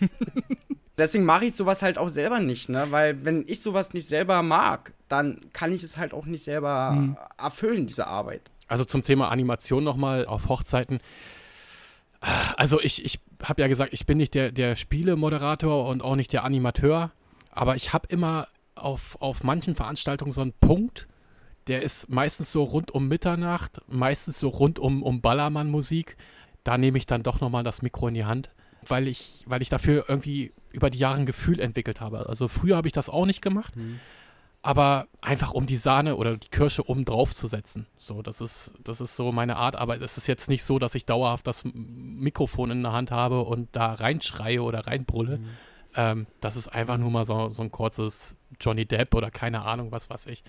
deswegen 0.98 1.24
mache 1.24 1.46
ich 1.46 1.54
sowas 1.54 1.82
halt 1.82 1.98
auch 1.98 2.08
selber 2.08 2.40
nicht, 2.40 2.68
ne, 2.68 2.86
weil 2.90 3.24
wenn 3.24 3.44
ich 3.46 3.60
sowas 3.60 3.94
nicht 3.94 4.08
selber 4.08 4.42
mag, 4.42 4.92
dann 5.08 5.40
kann 5.52 5.72
ich 5.72 5.82
es 5.82 5.96
halt 5.96 6.12
auch 6.12 6.26
nicht 6.26 6.44
selber 6.44 6.92
mhm. 6.92 7.16
erfüllen, 7.38 7.86
diese 7.86 8.06
Arbeit. 8.06 8.50
Also 8.68 8.84
zum 8.84 9.02
Thema 9.02 9.30
Animation 9.30 9.84
nochmal 9.84 10.26
auf 10.26 10.48
Hochzeiten. 10.48 11.00
Also 12.56 12.80
ich, 12.80 13.04
ich 13.04 13.20
habe 13.42 13.60
ja 13.60 13.68
gesagt, 13.68 13.92
ich 13.92 14.06
bin 14.06 14.16
nicht 14.16 14.34
der, 14.34 14.50
der 14.50 14.76
Spielemoderator 14.76 15.86
und 15.86 16.02
auch 16.02 16.16
nicht 16.16 16.32
der 16.32 16.44
Animateur, 16.44 17.12
aber 17.50 17.76
ich 17.76 17.92
habe 17.92 18.06
immer 18.08 18.48
auf, 18.74 19.16
auf 19.20 19.44
manchen 19.44 19.74
Veranstaltungen 19.74 20.32
so 20.32 20.40
einen 20.40 20.54
Punkt, 20.54 21.06
der 21.66 21.82
ist 21.82 22.08
meistens 22.08 22.52
so 22.52 22.62
rund 22.64 22.92
um 22.92 23.08
Mitternacht, 23.08 23.80
meistens 23.86 24.40
so 24.40 24.48
rund 24.48 24.78
um, 24.78 25.02
um 25.02 25.20
Ballermann-Musik. 25.20 26.16
Da 26.62 26.78
nehme 26.78 26.98
ich 26.98 27.06
dann 27.06 27.22
doch 27.22 27.40
nochmal 27.40 27.62
das 27.62 27.82
Mikro 27.82 28.08
in 28.08 28.14
die 28.14 28.24
Hand, 28.24 28.50
weil 28.90 29.08
ich, 29.08 29.44
weil 29.46 29.62
ich 29.62 29.68
dafür 29.68 30.04
irgendwie 30.08 30.52
über 30.72 30.90
die 30.90 30.98
Jahre 30.98 31.18
ein 31.18 31.26
Gefühl 31.26 31.60
entwickelt 31.60 32.00
habe. 32.00 32.28
Also 32.28 32.48
früher 32.48 32.76
habe 32.76 32.88
ich 32.88 32.92
das 32.92 33.08
auch 33.08 33.26
nicht 33.26 33.42
gemacht. 33.42 33.76
Mhm 33.76 34.00
aber 34.64 35.08
einfach 35.20 35.52
um 35.52 35.66
die 35.66 35.76
Sahne 35.76 36.16
oder 36.16 36.38
die 36.38 36.48
Kirsche 36.48 36.88
oben 36.88 37.04
drauf 37.04 37.34
zu 37.34 37.48
setzen. 37.48 37.86
So, 37.98 38.22
das 38.22 38.40
ist, 38.40 38.72
das 38.82 39.02
ist 39.02 39.14
so 39.14 39.30
meine 39.30 39.56
Art, 39.56 39.76
aber 39.76 40.00
es 40.00 40.16
ist 40.16 40.26
jetzt 40.26 40.48
nicht 40.48 40.64
so, 40.64 40.78
dass 40.78 40.94
ich 40.94 41.04
dauerhaft 41.04 41.46
das 41.46 41.64
Mikrofon 41.74 42.70
in 42.70 42.82
der 42.82 42.92
Hand 42.92 43.10
habe 43.10 43.42
und 43.42 43.68
da 43.72 43.92
reinschreie 43.92 44.62
oder 44.62 44.86
reinbrülle. 44.86 45.36
Mhm. 45.36 45.48
Ähm, 45.96 46.26
das 46.40 46.56
ist 46.56 46.68
einfach 46.68 46.96
nur 46.96 47.10
mal 47.10 47.26
so, 47.26 47.50
so 47.50 47.62
ein 47.62 47.70
kurzes 47.70 48.36
Johnny 48.58 48.86
Depp 48.86 49.14
oder 49.14 49.30
keine 49.30 49.66
Ahnung, 49.66 49.92
was 49.92 50.08
weiß 50.08 50.28
ich. 50.28 50.42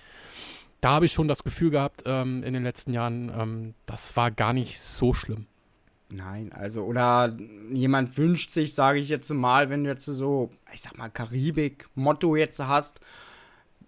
da 0.79 0.91
habe 0.91 1.07
ich 1.07 1.11
schon 1.11 1.27
das 1.27 1.43
Gefühl 1.43 1.71
gehabt 1.71 2.03
ähm, 2.05 2.41
in 2.43 2.53
den 2.53 2.63
letzten 2.63 2.93
Jahren, 2.93 3.29
ähm, 3.37 3.73
das 3.85 4.15
war 4.15 4.31
gar 4.31 4.53
nicht 4.53 4.79
so 4.79 5.13
schlimm. 5.13 5.45
Nein, 6.11 6.51
also, 6.53 6.83
oder 6.83 7.35
jemand 7.73 8.17
wünscht 8.17 8.51
sich, 8.51 8.75
sage 8.75 8.99
ich 8.99 9.09
jetzt 9.09 9.29
mal, 9.31 9.69
wenn 9.69 9.83
du 9.83 9.89
jetzt 9.89 10.05
so, 10.05 10.51
ich 10.71 10.81
sag 10.81 10.97
mal, 10.97 11.09
Karibik-Motto 11.09 12.35
jetzt 12.35 12.59
hast 12.59 12.99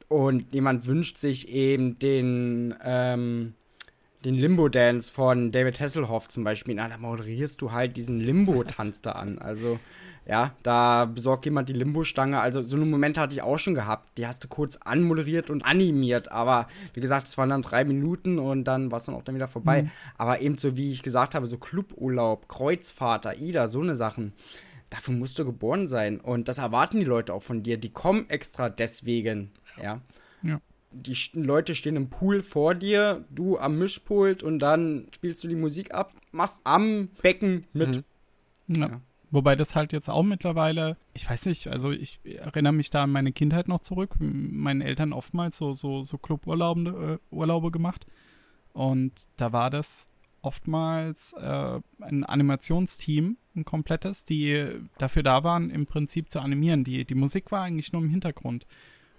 und 0.08 0.54
jemand 0.54 0.88
wünscht 0.88 1.18
sich 1.18 1.50
eben 1.50 2.00
den, 2.00 2.74
ähm, 2.84 3.54
den 4.26 4.34
Limbo-Dance 4.34 5.12
von 5.12 5.52
David 5.52 5.80
Hasselhoff 5.80 6.28
zum 6.28 6.44
Beispiel, 6.44 6.74
na, 6.74 6.88
da 6.88 6.98
moderierst 6.98 7.62
du 7.62 7.72
halt 7.72 7.96
diesen 7.98 8.20
Limbo-Tanz 8.20 9.02
da 9.02 9.12
an. 9.12 9.38
Also, 9.38 9.80
ja, 10.28 10.54
da 10.62 11.06
besorgt 11.06 11.46
jemand 11.46 11.70
die 11.70 11.74
Limbo-Stange. 11.74 12.40
Also, 12.40 12.62
so 12.62 12.76
eine 12.76 12.86
Momente 12.86 13.22
hatte 13.22 13.34
ich 13.34 13.42
auch 13.42 13.60
schon 13.60 13.76
gehabt. 13.76 14.18
Die 14.18 14.28
hast 14.28 14.44
du 14.44 14.50
kurz 14.50 14.76
anmoderiert 14.76 15.50
und 15.50 15.64
animiert. 15.64 16.32
Aber 16.32 16.68
wie 16.94 17.00
gesagt, 17.00 17.28
es 17.28 17.38
waren 17.38 17.50
dann 17.50 17.62
drei 17.62 17.86
Minuten 17.86 18.38
und 18.38 18.66
dann 18.66 18.92
war 18.92 18.98
es 18.98 19.06
dann 19.06 19.16
auch 19.16 19.24
dann 19.24 19.36
wieder 19.36 19.48
vorbei. 19.48 19.84
Mhm. 19.84 19.92
Aber 20.18 20.42
eben 20.42 20.58
so, 20.58 20.76
wie 20.76 20.92
ich 20.92 21.02
gesagt 21.02 21.34
habe, 21.34 21.48
so 21.48 21.58
Cluburlaub, 21.58 22.50
Kreuzfahrt, 22.50 23.26
AIDA, 23.26 23.70
so 23.70 23.80
eine 23.80 23.96
Sachen. 23.96 24.34
Dafür 24.90 25.14
musst 25.14 25.40
du 25.40 25.46
geboren 25.46 25.88
sein. 25.88 26.20
Und 26.20 26.50
das 26.50 26.58
erwarten 26.58 27.00
die 27.00 27.06
Leute 27.06 27.34
auch 27.34 27.44
von 27.44 27.64
dir. 27.64 27.78
Die 27.78 27.92
kommen 27.92 28.30
extra 28.30 28.70
deswegen. 28.70 29.52
Ja. 29.82 30.02
Ja 30.44 30.60
die 30.92 31.16
Leute 31.34 31.76
stehen 31.76 31.96
im 31.96 32.10
Pool 32.10 32.42
vor 32.42 32.74
dir, 32.74 33.26
du 33.30 33.58
am 33.60 33.78
Mischpult 33.78 34.42
und 34.42 34.60
dann 34.60 35.08
spielst 35.14 35.44
du 35.44 35.48
die 35.48 35.56
Musik 35.56 35.94
ab, 35.94 36.14
machst 36.32 36.62
am 36.64 37.10
Becken 37.22 37.66
mit. 37.74 38.04
Mhm. 38.68 38.76
Ja. 38.76 38.88
ja. 38.88 39.02
Wobei 39.30 39.56
das 39.56 39.76
halt 39.76 39.92
jetzt 39.92 40.10
auch 40.10 40.24
mittlerweile, 40.24 40.96
ich 41.14 41.30
weiß 41.30 41.46
nicht, 41.46 41.68
also 41.68 41.92
ich 41.92 42.20
erinnere 42.24 42.74
mich 42.74 42.90
da 42.90 43.04
an 43.04 43.12
meine 43.12 43.34
Kindheit 43.34 43.68
noch 43.68 43.82
zurück. 43.82 44.16
Meinen 44.20 44.82
Eltern 44.82 45.12
oftmals 45.12 45.58
so, 45.58 45.74
so, 45.74 46.02
so 46.02 46.18
Cluburlaube 46.18 47.20
äh, 47.32 47.36
Urlaube 47.36 47.72
gemacht. 47.72 48.08
Und 48.72 49.12
da 49.36 49.52
war 49.52 49.70
das 49.70 50.10
oftmals 50.42 51.34
äh, 51.34 51.80
ein 52.00 52.24
Animationsteam, 52.24 53.38
ein 53.56 53.66
komplettes, 53.66 54.24
die 54.24 54.68
dafür 54.98 55.24
da 55.24 55.44
waren, 55.44 55.72
im 55.72 55.86
Prinzip 55.86 56.32
zu 56.32 56.40
animieren. 56.40 56.86
Die, 56.86 57.04
die 57.04 57.16
Musik 57.16 57.52
war 57.52 57.64
eigentlich 57.64 57.92
nur 57.92 58.02
im 58.02 58.10
Hintergrund. 58.10 58.66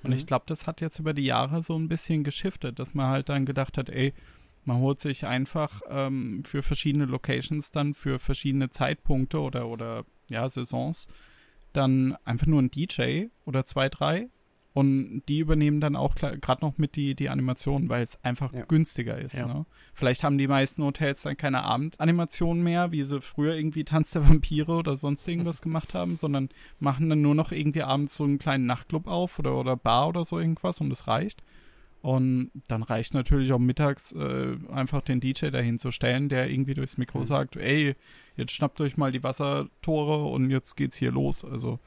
Und 0.02 0.10
mhm. 0.10 0.16
ich 0.16 0.26
glaube, 0.26 0.44
das 0.46 0.66
hat 0.66 0.80
jetzt 0.80 0.98
über 1.00 1.12
die 1.12 1.24
Jahre 1.24 1.60
so 1.60 1.76
ein 1.76 1.88
bisschen 1.88 2.24
geschiftet, 2.24 2.78
dass 2.78 2.94
man 2.94 3.08
halt 3.08 3.28
dann 3.28 3.44
gedacht 3.44 3.76
hat, 3.76 3.90
ey, 3.90 4.14
man 4.68 4.80
holt 4.80 5.00
sich 5.00 5.24
einfach 5.24 5.80
ähm, 5.88 6.44
für 6.44 6.62
verschiedene 6.62 7.06
Locations 7.06 7.70
dann 7.70 7.94
für 7.94 8.18
verschiedene 8.18 8.68
Zeitpunkte 8.68 9.40
oder, 9.40 9.66
oder 9.66 10.04
ja, 10.28 10.46
Saisons 10.46 11.08
dann 11.72 12.16
einfach 12.24 12.46
nur 12.46 12.58
einen 12.58 12.70
DJ 12.70 13.26
oder 13.46 13.64
zwei, 13.64 13.88
drei 13.88 14.28
und 14.74 15.22
die 15.26 15.38
übernehmen 15.38 15.80
dann 15.80 15.96
auch 15.96 16.14
gerade 16.14 16.60
noch 16.60 16.76
mit 16.76 16.96
die, 16.96 17.14
die 17.14 17.30
Animation, 17.30 17.88
weil 17.88 18.02
es 18.02 18.22
einfach 18.22 18.52
ja. 18.52 18.66
günstiger 18.66 19.16
ist. 19.16 19.38
Ja. 19.38 19.46
Ne? 19.46 19.66
Vielleicht 19.94 20.22
haben 20.22 20.36
die 20.36 20.46
meisten 20.46 20.84
Hotels 20.84 21.22
dann 21.22 21.38
keine 21.38 21.62
Abendanimationen 21.62 22.62
mehr, 22.62 22.92
wie 22.92 23.02
sie 23.02 23.22
früher 23.22 23.54
irgendwie 23.54 23.84
Tanz 23.84 24.10
der 24.10 24.28
Vampire 24.28 24.72
oder 24.72 24.96
sonst 24.96 25.26
irgendwas 25.26 25.62
gemacht 25.62 25.94
haben, 25.94 26.18
sondern 26.18 26.50
machen 26.78 27.08
dann 27.08 27.22
nur 27.22 27.34
noch 27.34 27.52
irgendwie 27.52 27.82
abends 27.82 28.16
so 28.16 28.24
einen 28.24 28.38
kleinen 28.38 28.66
Nachtclub 28.66 29.06
auf 29.06 29.38
oder, 29.38 29.56
oder 29.56 29.76
Bar 29.76 30.08
oder 30.08 30.24
so 30.24 30.38
irgendwas 30.38 30.82
und 30.82 30.92
es 30.92 31.08
reicht. 31.08 31.42
Und 32.00 32.50
dann 32.68 32.82
reicht 32.82 33.14
natürlich 33.14 33.52
auch 33.52 33.58
mittags 33.58 34.12
äh, 34.12 34.56
einfach 34.70 35.02
den 35.02 35.20
DJ 35.20 35.48
dahin 35.48 35.78
zu 35.78 35.90
stellen, 35.90 36.28
der 36.28 36.48
irgendwie 36.48 36.74
durchs 36.74 36.96
Mikro 36.96 37.20
mhm. 37.20 37.24
sagt, 37.24 37.56
ey, 37.56 37.96
jetzt 38.36 38.52
schnappt 38.52 38.80
euch 38.80 38.96
mal 38.96 39.10
die 39.10 39.22
Wassertore 39.22 40.24
und 40.26 40.50
jetzt 40.50 40.76
geht's 40.76 40.96
hier 40.96 41.10
los. 41.10 41.44
Also 41.44 41.80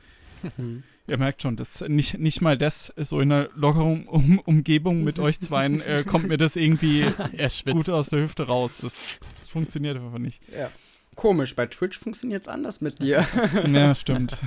mhm. 0.57 0.83
Ihr 1.07 1.17
merkt 1.17 1.41
schon, 1.41 1.55
das 1.55 1.81
nicht, 1.81 2.19
nicht 2.19 2.41
mal 2.41 2.57
das, 2.57 2.93
so 2.95 3.19
in 3.19 3.31
einer 3.31 3.49
lockeren 3.55 4.03
um 4.07 4.39
Umgebung 4.39 5.03
mit 5.03 5.19
euch 5.19 5.39
zweien, 5.41 5.81
äh, 5.81 6.03
kommt 6.07 6.27
mir 6.27 6.37
das 6.37 6.55
irgendwie 6.55 7.05
gut 7.71 7.89
aus 7.89 8.09
der 8.09 8.21
Hüfte 8.21 8.47
raus. 8.47 8.77
Das, 8.77 9.19
das 9.31 9.49
funktioniert 9.49 9.97
einfach 9.97 10.19
nicht. 10.19 10.41
Ja. 10.55 10.71
Komisch, 11.15 11.55
bei 11.55 11.65
Twitch 11.65 11.99
funktioniert 11.99 12.43
es 12.43 12.47
anders 12.47 12.79
mit 12.79 13.01
dir. 13.01 13.27
ja, 13.67 13.93
stimmt. 13.93 14.37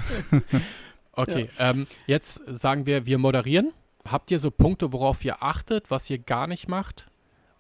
okay, 1.13 1.51
ja. 1.59 1.71
Ähm, 1.71 1.87
jetzt 2.07 2.41
sagen 2.47 2.87
wir, 2.87 3.05
wir 3.05 3.19
moderieren. 3.19 3.73
Habt 4.07 4.31
ihr 4.31 4.39
so 4.39 4.51
Punkte, 4.51 4.93
worauf 4.93 5.25
ihr 5.25 5.43
achtet, 5.43 5.91
was 5.91 6.09
ihr 6.11 6.19
gar 6.19 6.47
nicht 6.47 6.69
macht? 6.69 7.11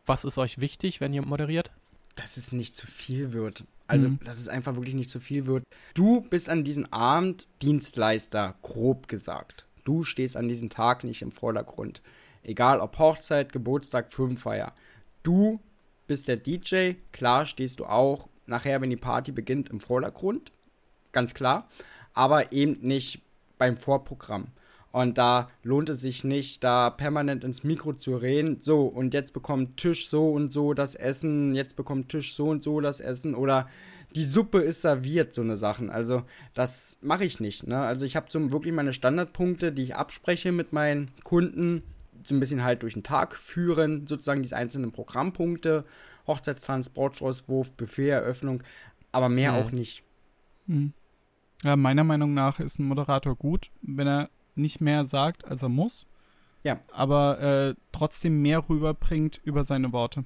Was 0.06 0.24
ist 0.24 0.38
euch 0.38 0.60
wichtig, 0.60 1.00
wenn 1.00 1.14
ihr 1.14 1.24
moderiert? 1.24 1.70
Dass 2.16 2.36
es 2.36 2.52
nicht 2.52 2.74
zu 2.74 2.86
viel 2.86 3.32
wird. 3.32 3.64
Also, 3.86 4.10
mhm. 4.10 4.18
dass 4.24 4.38
es 4.38 4.48
einfach 4.48 4.76
wirklich 4.76 4.94
nicht 4.94 5.10
zu 5.10 5.20
viel 5.20 5.46
wird. 5.46 5.64
Du 5.94 6.20
bist 6.22 6.48
an 6.48 6.64
diesem 6.64 6.86
Abend 6.92 7.46
Dienstleister, 7.62 8.54
grob 8.62 9.08
gesagt. 9.08 9.66
Du 9.84 10.04
stehst 10.04 10.36
an 10.36 10.48
diesem 10.48 10.70
Tag 10.70 11.04
nicht 11.04 11.22
im 11.22 11.30
Vordergrund. 11.30 12.00
Egal 12.42 12.80
ob 12.80 12.98
Hochzeit, 12.98 13.52
Geburtstag, 13.52 14.12
Firmenfeier. 14.12 14.74
Du 15.22 15.60
bist 16.06 16.28
der 16.28 16.36
DJ, 16.36 16.92
klar 17.12 17.46
stehst 17.46 17.80
du 17.80 17.86
auch 17.86 18.28
nachher, 18.46 18.80
wenn 18.80 18.90
die 18.90 18.96
Party 18.96 19.32
beginnt, 19.32 19.70
im 19.70 19.80
Vordergrund. 19.80 20.52
Ganz 21.12 21.34
klar. 21.34 21.68
Aber 22.12 22.52
eben 22.52 22.78
nicht 22.80 23.22
beim 23.58 23.76
Vorprogramm. 23.76 24.48
Und 24.94 25.18
da 25.18 25.50
lohnt 25.64 25.88
es 25.88 26.02
sich 26.02 26.22
nicht, 26.22 26.62
da 26.62 26.88
permanent 26.88 27.42
ins 27.42 27.64
Mikro 27.64 27.94
zu 27.94 28.16
reden. 28.16 28.58
So, 28.60 28.84
und 28.84 29.12
jetzt 29.12 29.32
bekommt 29.32 29.76
Tisch 29.76 30.08
so 30.08 30.30
und 30.30 30.52
so 30.52 30.72
das 30.72 30.94
Essen, 30.94 31.56
jetzt 31.56 31.74
bekommt 31.74 32.10
Tisch 32.10 32.36
so 32.36 32.48
und 32.50 32.62
so 32.62 32.80
das 32.80 33.00
Essen 33.00 33.34
oder 33.34 33.68
die 34.14 34.22
Suppe 34.22 34.60
ist 34.60 34.82
serviert, 34.82 35.34
so 35.34 35.42
eine 35.42 35.56
Sachen. 35.56 35.90
Also, 35.90 36.22
das 36.54 36.98
mache 37.02 37.24
ich 37.24 37.40
nicht. 37.40 37.66
Ne? 37.66 37.80
Also, 37.80 38.06
ich 38.06 38.14
habe 38.14 38.26
so 38.28 38.52
wirklich 38.52 38.72
meine 38.72 38.92
Standardpunkte, 38.92 39.72
die 39.72 39.82
ich 39.82 39.96
abspreche 39.96 40.52
mit 40.52 40.72
meinen 40.72 41.10
Kunden. 41.24 41.82
So 42.22 42.36
ein 42.36 42.38
bisschen 42.38 42.62
halt 42.62 42.84
durch 42.84 42.94
den 42.94 43.02
Tag 43.02 43.34
führen, 43.34 44.06
sozusagen 44.06 44.42
diese 44.42 44.56
einzelnen 44.56 44.92
Programmpunkte. 44.92 45.84
Hochzeitstanz, 46.28 46.88
Brautstraußwurf, 46.88 47.72
Buffet-Eröffnung, 47.72 48.62
aber 49.10 49.28
mehr 49.28 49.50
mhm. 49.50 49.58
auch 49.58 49.72
nicht. 49.72 50.04
Mhm. 50.68 50.92
Ja, 51.64 51.74
meiner 51.74 52.04
Meinung 52.04 52.32
nach 52.32 52.60
ist 52.60 52.78
ein 52.78 52.86
Moderator 52.86 53.34
gut, 53.34 53.72
wenn 53.82 54.06
er 54.06 54.30
nicht 54.54 54.80
mehr 54.80 55.04
sagt, 55.04 55.44
als 55.44 55.62
er 55.62 55.68
muss. 55.68 56.06
Ja. 56.62 56.80
Aber 56.92 57.40
äh, 57.40 57.74
trotzdem 57.92 58.42
mehr 58.42 58.68
rüberbringt 58.68 59.40
über 59.44 59.64
seine 59.64 59.92
Worte. 59.92 60.24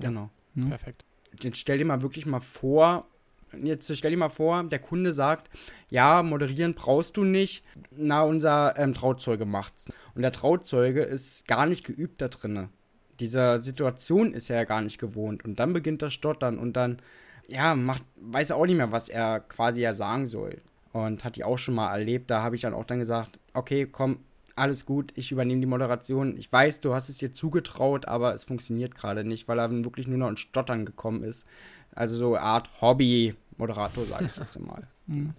Genau. 0.00 0.30
Ja. 0.54 0.66
Perfekt. 0.66 1.04
Jetzt 1.40 1.58
stell 1.58 1.78
dir 1.78 1.84
mal 1.84 2.02
wirklich 2.02 2.26
mal 2.26 2.40
vor, 2.40 3.06
jetzt 3.62 3.94
stell 3.96 4.10
dir 4.10 4.16
mal 4.16 4.30
vor, 4.30 4.64
der 4.64 4.78
Kunde 4.78 5.12
sagt, 5.12 5.50
ja, 5.88 6.22
moderieren 6.22 6.74
brauchst 6.74 7.16
du 7.16 7.24
nicht. 7.24 7.62
Na, 7.90 8.22
unser 8.22 8.76
ähm, 8.78 8.94
Trauzeuge 8.94 9.44
macht's. 9.44 9.88
Und 10.14 10.22
der 10.22 10.32
Trauzeuge 10.32 11.02
ist 11.02 11.46
gar 11.46 11.66
nicht 11.66 11.84
geübt 11.84 12.20
da 12.20 12.28
drinne. 12.28 12.70
Diese 13.20 13.58
Situation 13.58 14.32
ist 14.32 14.48
er 14.48 14.56
ja 14.56 14.64
gar 14.64 14.80
nicht 14.80 14.98
gewohnt. 14.98 15.44
Und 15.44 15.60
dann 15.60 15.74
beginnt 15.74 16.00
das 16.00 16.14
Stottern 16.14 16.58
und 16.58 16.72
dann, 16.72 17.00
ja, 17.46 17.74
macht, 17.74 18.02
weiß 18.16 18.50
er 18.50 18.56
auch 18.56 18.66
nicht 18.66 18.76
mehr, 18.76 18.92
was 18.92 19.10
er 19.10 19.40
quasi 19.40 19.82
ja 19.82 19.92
sagen 19.92 20.24
soll. 20.26 20.62
Und 20.92 21.24
hat 21.24 21.36
die 21.36 21.44
auch 21.44 21.58
schon 21.58 21.74
mal 21.74 21.92
erlebt. 21.92 22.30
Da 22.30 22.42
habe 22.42 22.56
ich 22.56 22.62
dann 22.62 22.74
auch 22.74 22.84
dann 22.84 22.98
gesagt, 22.98 23.38
okay, 23.54 23.86
komm, 23.90 24.18
alles 24.56 24.84
gut, 24.84 25.12
ich 25.16 25.32
übernehme 25.32 25.60
die 25.60 25.66
Moderation. 25.66 26.36
Ich 26.36 26.52
weiß, 26.52 26.80
du 26.80 26.94
hast 26.94 27.08
es 27.08 27.18
dir 27.18 27.32
zugetraut, 27.32 28.06
aber 28.06 28.34
es 28.34 28.44
funktioniert 28.44 28.94
gerade 28.94 29.24
nicht, 29.24 29.48
weil 29.48 29.58
er 29.58 29.70
wirklich 29.84 30.06
nur 30.06 30.18
noch 30.18 30.28
ins 30.28 30.40
Stottern 30.40 30.84
gekommen 30.84 31.24
ist. 31.24 31.46
Also 31.94 32.16
so 32.16 32.34
eine 32.34 32.42
Art 32.42 32.68
Hobby-Moderator, 32.80 34.06
sage 34.06 34.30
ich 34.32 34.36
jetzt 34.36 34.60
mal. 34.60 34.86
Mhm. 35.06 35.34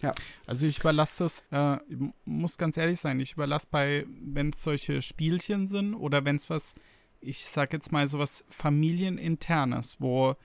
Ja. 0.00 0.12
Also 0.46 0.64
ich 0.66 0.78
überlasse 0.78 1.24
das, 1.24 1.44
äh, 1.50 1.78
muss 2.24 2.56
ganz 2.56 2.76
ehrlich 2.76 3.00
sein, 3.00 3.18
ich 3.18 3.32
überlasse 3.32 3.66
bei, 3.68 4.06
wenn 4.06 4.50
es 4.50 4.62
solche 4.62 5.02
Spielchen 5.02 5.66
sind 5.66 5.94
oder 5.94 6.24
wenn 6.24 6.36
es 6.36 6.48
was, 6.48 6.76
ich 7.20 7.46
sag 7.46 7.72
jetzt 7.72 7.90
mal 7.90 8.06
so 8.06 8.20
was 8.20 8.44
familieninternes, 8.48 9.96
wo, 9.98 10.36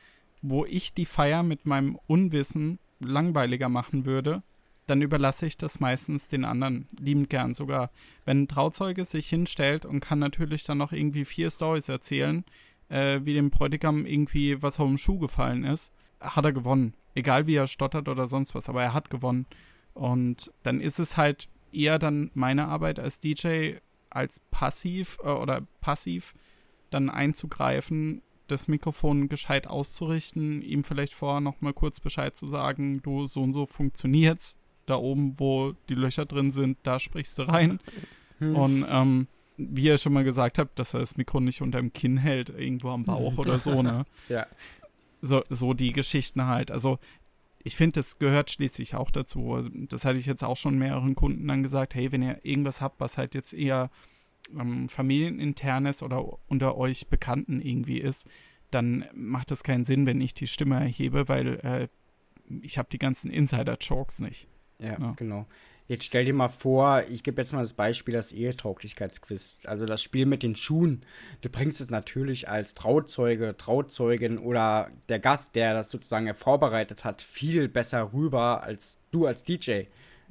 wo 0.42 0.66
ich 0.66 0.96
die 0.96 1.06
Feier 1.06 1.44
mit 1.44 1.68
meinem 1.68 2.00
Unwissen 2.08 2.80
langweiliger 3.00 3.70
machen 3.70 4.06
würde, 4.06 4.44
dann 4.88 5.02
überlasse 5.02 5.46
ich 5.46 5.58
das 5.58 5.80
meistens 5.80 6.28
den 6.28 6.46
anderen, 6.46 6.88
liebend 7.00 7.30
gern 7.30 7.54
sogar. 7.54 7.90
Wenn 8.26 8.44
ein 8.44 8.48
Trauzeuge 8.48 9.06
sich 9.06 9.30
hinstellt 9.30 9.86
und 9.86 10.02
kann 10.02 10.20
natürlich 10.20 10.66
dann 10.66 10.78
noch 10.78 10.92
irgendwie 10.92 11.26
vier 11.26 11.50
Stories 11.50 11.88
erzählen, 11.90 12.44
äh, 12.90 13.22
wie 13.24 13.34
dem 13.34 13.50
Bräutigam 13.50 14.06
irgendwie 14.06 14.62
was 14.62 14.80
auf 14.80 14.88
dem 14.88 14.98
Schuh 14.98 15.20
gefallen 15.20 15.64
ist, 15.64 15.94
hat 16.20 16.46
er 16.46 16.54
gewonnen. 16.54 16.94
Egal 17.16 17.48
wie 17.48 17.56
er 17.56 17.68
stottert 17.68 18.10
oder 18.10 18.28
sonst 18.28 18.56
was, 18.56 18.70
aber 18.70 18.84
er 18.84 18.94
hat 18.94 19.10
gewonnen. 19.10 19.46
Und 19.94 20.52
dann 20.64 20.82
ist 20.82 21.00
es 21.00 21.18
halt 21.18 21.48
eher 21.72 22.00
dann 22.00 22.32
meine 22.34 22.68
Arbeit 22.68 23.00
als 23.00 23.20
DJ 23.20 23.76
als 24.10 24.42
passiv 24.52 25.18
äh, 25.24 25.30
oder 25.30 25.62
passiv 25.82 26.34
dann 26.90 27.10
einzugreifen 27.10 28.22
das 28.54 28.68
Mikrofon 28.68 29.28
gescheit 29.30 29.68
auszurichten, 29.68 30.62
ihm 30.62 30.84
vielleicht 30.84 31.14
vorher 31.14 31.42
nochmal 31.42 31.74
kurz 31.74 32.00
Bescheid 32.00 32.36
zu 32.36 32.48
sagen, 32.48 33.02
du, 33.02 33.26
so 33.26 33.42
und 33.42 33.54
so 33.54 33.66
funktioniert's. 33.66 34.58
Da 34.86 34.96
oben, 34.96 35.40
wo 35.40 35.74
die 35.88 35.96
Löcher 35.96 36.26
drin 36.26 36.52
sind, 36.52 36.78
da 36.84 37.00
sprichst 37.00 37.40
du 37.40 37.44
rein. 37.44 37.80
Hm. 38.40 38.56
Und 38.56 38.86
ähm, 38.90 39.28
wie 39.58 39.86
ihr 39.86 39.98
schon 39.98 40.14
mal 40.14 40.24
gesagt 40.24 40.58
habt, 40.58 40.78
dass 40.78 40.94
er 40.94 41.00
das 41.00 41.16
Mikro 41.16 41.40
nicht 41.40 41.62
unter 41.62 41.80
dem 41.80 41.94
Kinn 41.94 42.18
hält, 42.18 42.50
irgendwo 42.50 42.90
am 42.90 43.04
Bauch 43.04 43.38
oder 43.38 43.60
so, 43.60 43.82
ne? 43.82 44.06
Ja. 44.30 44.46
So, 45.22 45.42
so 45.50 45.74
die 45.74 45.94
Geschichten 45.94 46.48
halt. 46.48 46.70
Also 46.70 47.00
ich 47.64 47.76
finde, 47.78 47.94
das 47.94 48.20
gehört 48.20 48.52
schließlich 48.52 48.96
auch 48.96 49.10
dazu. 49.10 49.54
Also, 49.54 49.70
das 49.74 50.04
hatte 50.04 50.20
ich 50.20 50.26
jetzt 50.26 50.44
auch 50.44 50.58
schon 50.58 50.78
mehreren 50.78 51.16
Kunden 51.16 51.48
dann 51.48 51.64
gesagt, 51.64 51.96
hey, 51.96 52.12
wenn 52.12 52.22
ihr 52.22 52.40
irgendwas 52.44 52.82
habt, 52.82 53.00
was 53.00 53.18
halt 53.18 53.36
jetzt 53.36 53.54
eher 53.54 53.90
ähm, 54.58 54.90
familieninternes 54.90 56.04
oder 56.04 56.38
unter 56.48 56.78
euch 56.78 57.08
Bekannten 57.08 57.62
irgendwie 57.62 58.00
ist, 58.00 58.30
dann 58.72 59.06
macht 59.14 59.52
das 59.52 59.64
keinen 59.64 59.86
Sinn, 59.86 60.06
wenn 60.06 60.22
ich 60.22 60.34
die 60.34 60.48
Stimme 60.48 60.80
erhebe, 60.80 61.28
weil 61.28 61.60
äh, 61.64 61.88
ich 62.62 62.78
habe 62.78 62.90
die 62.92 63.00
ganzen 63.00 63.30
Insider-Jokes 63.30 64.20
nicht. 64.20 64.48
Ja, 64.80 65.00
ja, 65.00 65.14
genau. 65.16 65.48
Jetzt 65.88 66.06
stell 66.06 66.24
dir 66.24 66.34
mal 66.34 66.48
vor, 66.48 67.04
ich 67.10 67.24
gebe 67.24 67.42
jetzt 67.42 67.52
mal 67.52 67.62
das 67.62 67.74
Beispiel 67.74 68.14
das 68.14 68.32
Ehetauglichkeitsquiz. 68.32 69.60
Also 69.66 69.86
das 69.86 70.02
Spiel 70.02 70.26
mit 70.26 70.42
den 70.42 70.56
Schuhen. 70.56 71.02
Du 71.42 71.50
bringst 71.50 71.82
es 71.82 71.90
natürlich 71.90 72.48
als 72.48 72.74
Trauzeuge, 72.74 73.56
Trauzeugin 73.58 74.38
oder 74.38 74.92
der 75.10 75.20
Gast, 75.20 75.56
der 75.56 75.74
das 75.74 75.92
sozusagen 75.92 76.34
vorbereitet 76.36 77.04
hat, 77.04 77.22
viel 77.22 77.68
besser 77.68 78.14
rüber 78.14 78.64
als 78.64 79.00
du 79.12 79.26
als 79.26 79.44
DJ. 79.44 79.84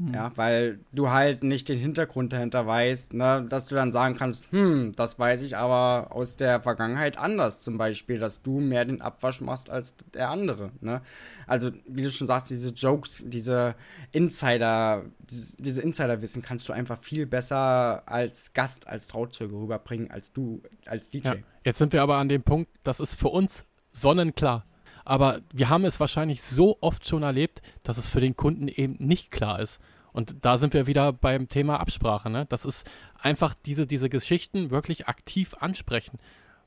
Mhm. 0.02 0.14
Ja, 0.14 0.32
weil 0.34 0.80
du 0.92 1.10
halt 1.10 1.44
nicht 1.44 1.68
den 1.68 1.78
Hintergrund 1.78 2.32
dahinter 2.32 2.66
weißt, 2.66 3.14
ne, 3.14 3.46
dass 3.48 3.66
du 3.66 3.76
dann 3.76 3.92
sagen 3.92 4.16
kannst, 4.16 4.50
hm, 4.50 4.92
das 4.96 5.18
weiß 5.18 5.42
ich 5.42 5.56
aber 5.56 6.08
aus 6.10 6.36
der 6.36 6.60
Vergangenheit 6.60 7.16
anders, 7.18 7.60
zum 7.60 7.78
Beispiel, 7.78 8.18
dass 8.18 8.42
du 8.42 8.58
mehr 8.58 8.84
den 8.84 9.00
Abwasch 9.00 9.40
machst 9.40 9.70
als 9.70 9.96
der 10.12 10.30
andere, 10.30 10.72
ne? 10.80 11.02
Also, 11.46 11.70
wie 11.86 12.02
du 12.02 12.10
schon 12.10 12.26
sagst, 12.26 12.50
diese 12.50 12.70
Jokes, 12.70 13.24
diese 13.26 13.76
Insider, 14.10 15.04
diese, 15.20 15.56
diese 15.62 15.82
Insiderwissen 15.82 16.42
kannst 16.42 16.68
du 16.68 16.72
einfach 16.72 16.98
viel 17.00 17.26
besser 17.26 18.02
als 18.06 18.54
Gast, 18.54 18.88
als 18.88 19.06
Trauzeuge 19.06 19.54
rüberbringen, 19.54 20.10
als 20.10 20.32
du 20.32 20.62
als 20.86 21.10
DJ. 21.10 21.28
Ja. 21.28 21.34
Jetzt 21.64 21.78
sind 21.78 21.92
wir 21.92 22.02
aber 22.02 22.16
an 22.16 22.28
dem 22.28 22.42
Punkt, 22.42 22.70
das 22.82 22.98
ist 22.98 23.14
für 23.14 23.28
uns 23.28 23.66
sonnenklar 23.92 24.64
aber 25.04 25.40
wir 25.52 25.68
haben 25.68 25.84
es 25.84 26.00
wahrscheinlich 26.00 26.42
so 26.42 26.78
oft 26.80 27.06
schon 27.06 27.22
erlebt, 27.22 27.60
dass 27.82 27.98
es 27.98 28.08
für 28.08 28.20
den 28.20 28.36
Kunden 28.36 28.68
eben 28.68 28.96
nicht 28.98 29.30
klar 29.30 29.60
ist. 29.60 29.80
Und 30.12 30.44
da 30.44 30.58
sind 30.58 30.74
wir 30.74 30.86
wieder 30.86 31.12
beim 31.12 31.48
Thema 31.48 31.80
Absprache. 31.80 32.28
Ne? 32.30 32.46
Das 32.46 32.64
ist 32.64 32.88
einfach 33.18 33.54
diese, 33.54 33.86
diese 33.86 34.08
Geschichten 34.08 34.70
wirklich 34.70 35.08
aktiv 35.08 35.54
ansprechen. 35.58 36.18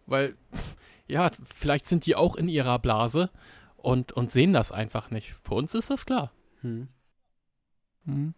Weil, 0.08 0.36
pff, 0.54 0.76
ja, 1.08 1.30
vielleicht 1.44 1.86
sind 1.86 2.06
die 2.06 2.16
auch 2.16 2.36
in 2.36 2.48
ihrer 2.48 2.80
Blase 2.80 3.30
und, 3.78 4.12
und 4.14 4.32
sehen 4.32 4.54
das 4.54 4.72
einfach 4.72 5.12
nicht. 5.12 5.36
Für 5.44 5.56
uns 5.56 5.76
ist 5.76 5.90
das 5.90 6.06
klar. 6.06 6.32
Hm. 6.62 6.88
Hm. 8.06 8.34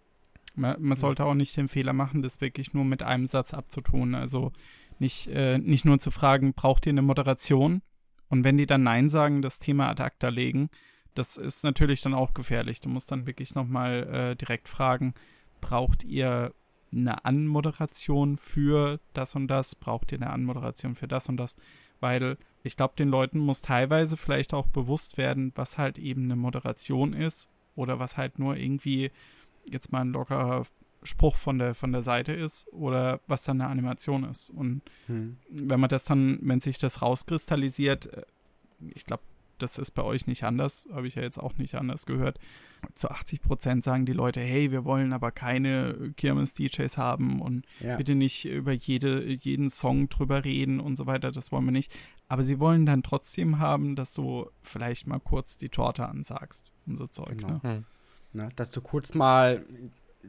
Man, 0.56 0.82
man, 0.82 0.98
sollte 0.98 1.24
auch 1.24 1.36
nicht 1.36 1.56
den 1.56 1.68
Fehler 1.68 1.94
machen, 1.94 2.22
das 2.22 2.42
wirklich 2.42 2.74
nur 2.74 2.84
mit 2.84 3.04
einem 3.04 3.28
Satz 3.28 3.54
abzutun. 3.54 4.16
Also 4.16 4.52
nicht, 5.00 5.28
äh, 5.28 5.58
nicht 5.58 5.86
nur 5.86 6.00
zu 6.00 6.12
fragen, 6.12 6.54
braucht 6.54 6.86
ihr 6.86 6.92
eine 6.92 7.02
Moderation? 7.02 7.82
Und 8.28 8.44
wenn 8.44 8.58
die 8.58 8.66
dann 8.66 8.84
Nein 8.84 9.10
sagen, 9.10 9.42
das 9.42 9.60
Thema 9.60 9.88
ad 9.88 10.04
acta 10.04 10.30
legen, 10.30 10.70
das 11.18 11.38
ist 11.38 11.64
natürlich 11.64 12.02
dann 12.02 12.14
auch 12.14 12.34
gefährlich. 12.34 12.80
Du 12.80 12.90
musst 12.90 13.12
dann 13.12 13.26
wirklich 13.26 13.56
nochmal 13.56 14.08
äh, 14.08 14.36
direkt 14.36 14.70
fragen, 14.70 15.14
braucht 15.62 16.04
ihr 16.04 16.54
eine 16.94 17.26
Anmoderation 17.26 18.38
für 18.38 19.00
das 19.14 19.36
und 19.36 19.48
das? 19.48 19.76
Braucht 19.76 20.12
ihr 20.12 20.20
eine 20.20 20.30
Anmoderation 20.30 20.96
für 20.96 21.08
das 21.08 21.28
und 21.28 21.38
das? 21.38 21.56
Weil 22.00 22.38
ich 22.64 22.78
glaube, 22.78 22.96
den 22.98 23.10
Leuten 23.10 23.40
muss 23.40 23.62
teilweise 23.62 24.16
vielleicht 24.16 24.54
auch 24.54 24.68
bewusst 24.68 25.18
werden, 25.18 25.52
was 25.56 25.78
halt 25.78 25.98
eben 25.98 26.26
eine 26.26 26.36
Moderation 26.36 27.14
ist 27.14 27.50
oder 27.76 28.00
was 28.00 28.18
halt 28.18 28.38
nur 28.38 28.56
irgendwie 28.56 29.12
jetzt 29.66 29.92
mal 29.92 30.02
ein 30.02 30.14
lockerer 30.14 30.64
Spruch 31.04 31.36
von 31.36 31.60
der, 31.60 31.74
von 31.74 31.92
der 31.92 32.02
Seite 32.04 32.34
ist 32.34 32.72
oder 32.72 33.22
was 33.28 33.44
dann 33.44 33.62
eine 33.62 33.70
Animation 33.70 34.24
ist. 34.24 34.50
Und 34.50 34.82
hm. 35.08 35.38
wenn 35.50 35.80
man 35.80 35.90
das 35.90 36.06
dann, 36.06 36.40
wenn 36.42 36.60
sich 36.60 36.78
das 36.78 37.02
rauskristallisiert, 37.02 38.14
äh, 38.14 38.26
ich 38.94 39.06
glaube, 39.06 39.24
das 39.58 39.78
ist 39.78 39.92
bei 39.92 40.04
euch 40.04 40.28
nicht 40.28 40.44
anders, 40.44 40.88
habe 40.92 41.08
ich 41.08 41.16
ja 41.16 41.22
jetzt 41.22 41.40
auch 41.40 41.58
nicht 41.58 41.76
anders 41.76 42.06
gehört. 42.06 42.40
Zu 42.94 43.10
80 43.10 43.42
Prozent 43.42 43.84
sagen 43.84 44.06
die 44.06 44.14
Leute, 44.14 44.40
hey, 44.40 44.72
wir 44.72 44.86
wollen 44.86 45.14
aber 45.14 45.32
keine 45.32 46.14
Kirmes-DJs 46.16 46.98
haben 46.98 47.42
und 47.42 47.66
ja. 47.80 47.98
bitte 47.98 48.16
nicht 48.16 48.46
über 48.46 48.72
jede, 48.72 49.24
jeden 49.32 49.70
Song 49.70 50.10
drüber 50.10 50.44
reden 50.44 50.80
und 50.80 50.96
so 50.96 51.06
weiter, 51.06 51.32
das 51.32 51.52
wollen 51.52 51.66
wir 51.66 51.72
nicht. 51.72 51.92
Aber 52.28 52.44
sie 52.44 52.60
wollen 52.60 52.86
dann 52.86 53.04
trotzdem 53.04 53.60
haben, 53.60 53.96
dass 53.96 54.14
du 54.14 54.50
vielleicht 54.64 55.08
mal 55.08 55.20
kurz 55.20 55.58
die 55.58 55.70
Torte 55.70 56.08
ansagst 56.08 56.72
und 56.86 56.98
so 56.98 57.08
Zeug. 57.08 57.38
Genau. 57.38 57.54
Ne? 57.54 57.62
Hm. 57.64 57.86
Na, 58.34 58.50
dass 58.56 58.72
du 58.72 58.82
kurz 58.82 59.14
mal 59.14 59.66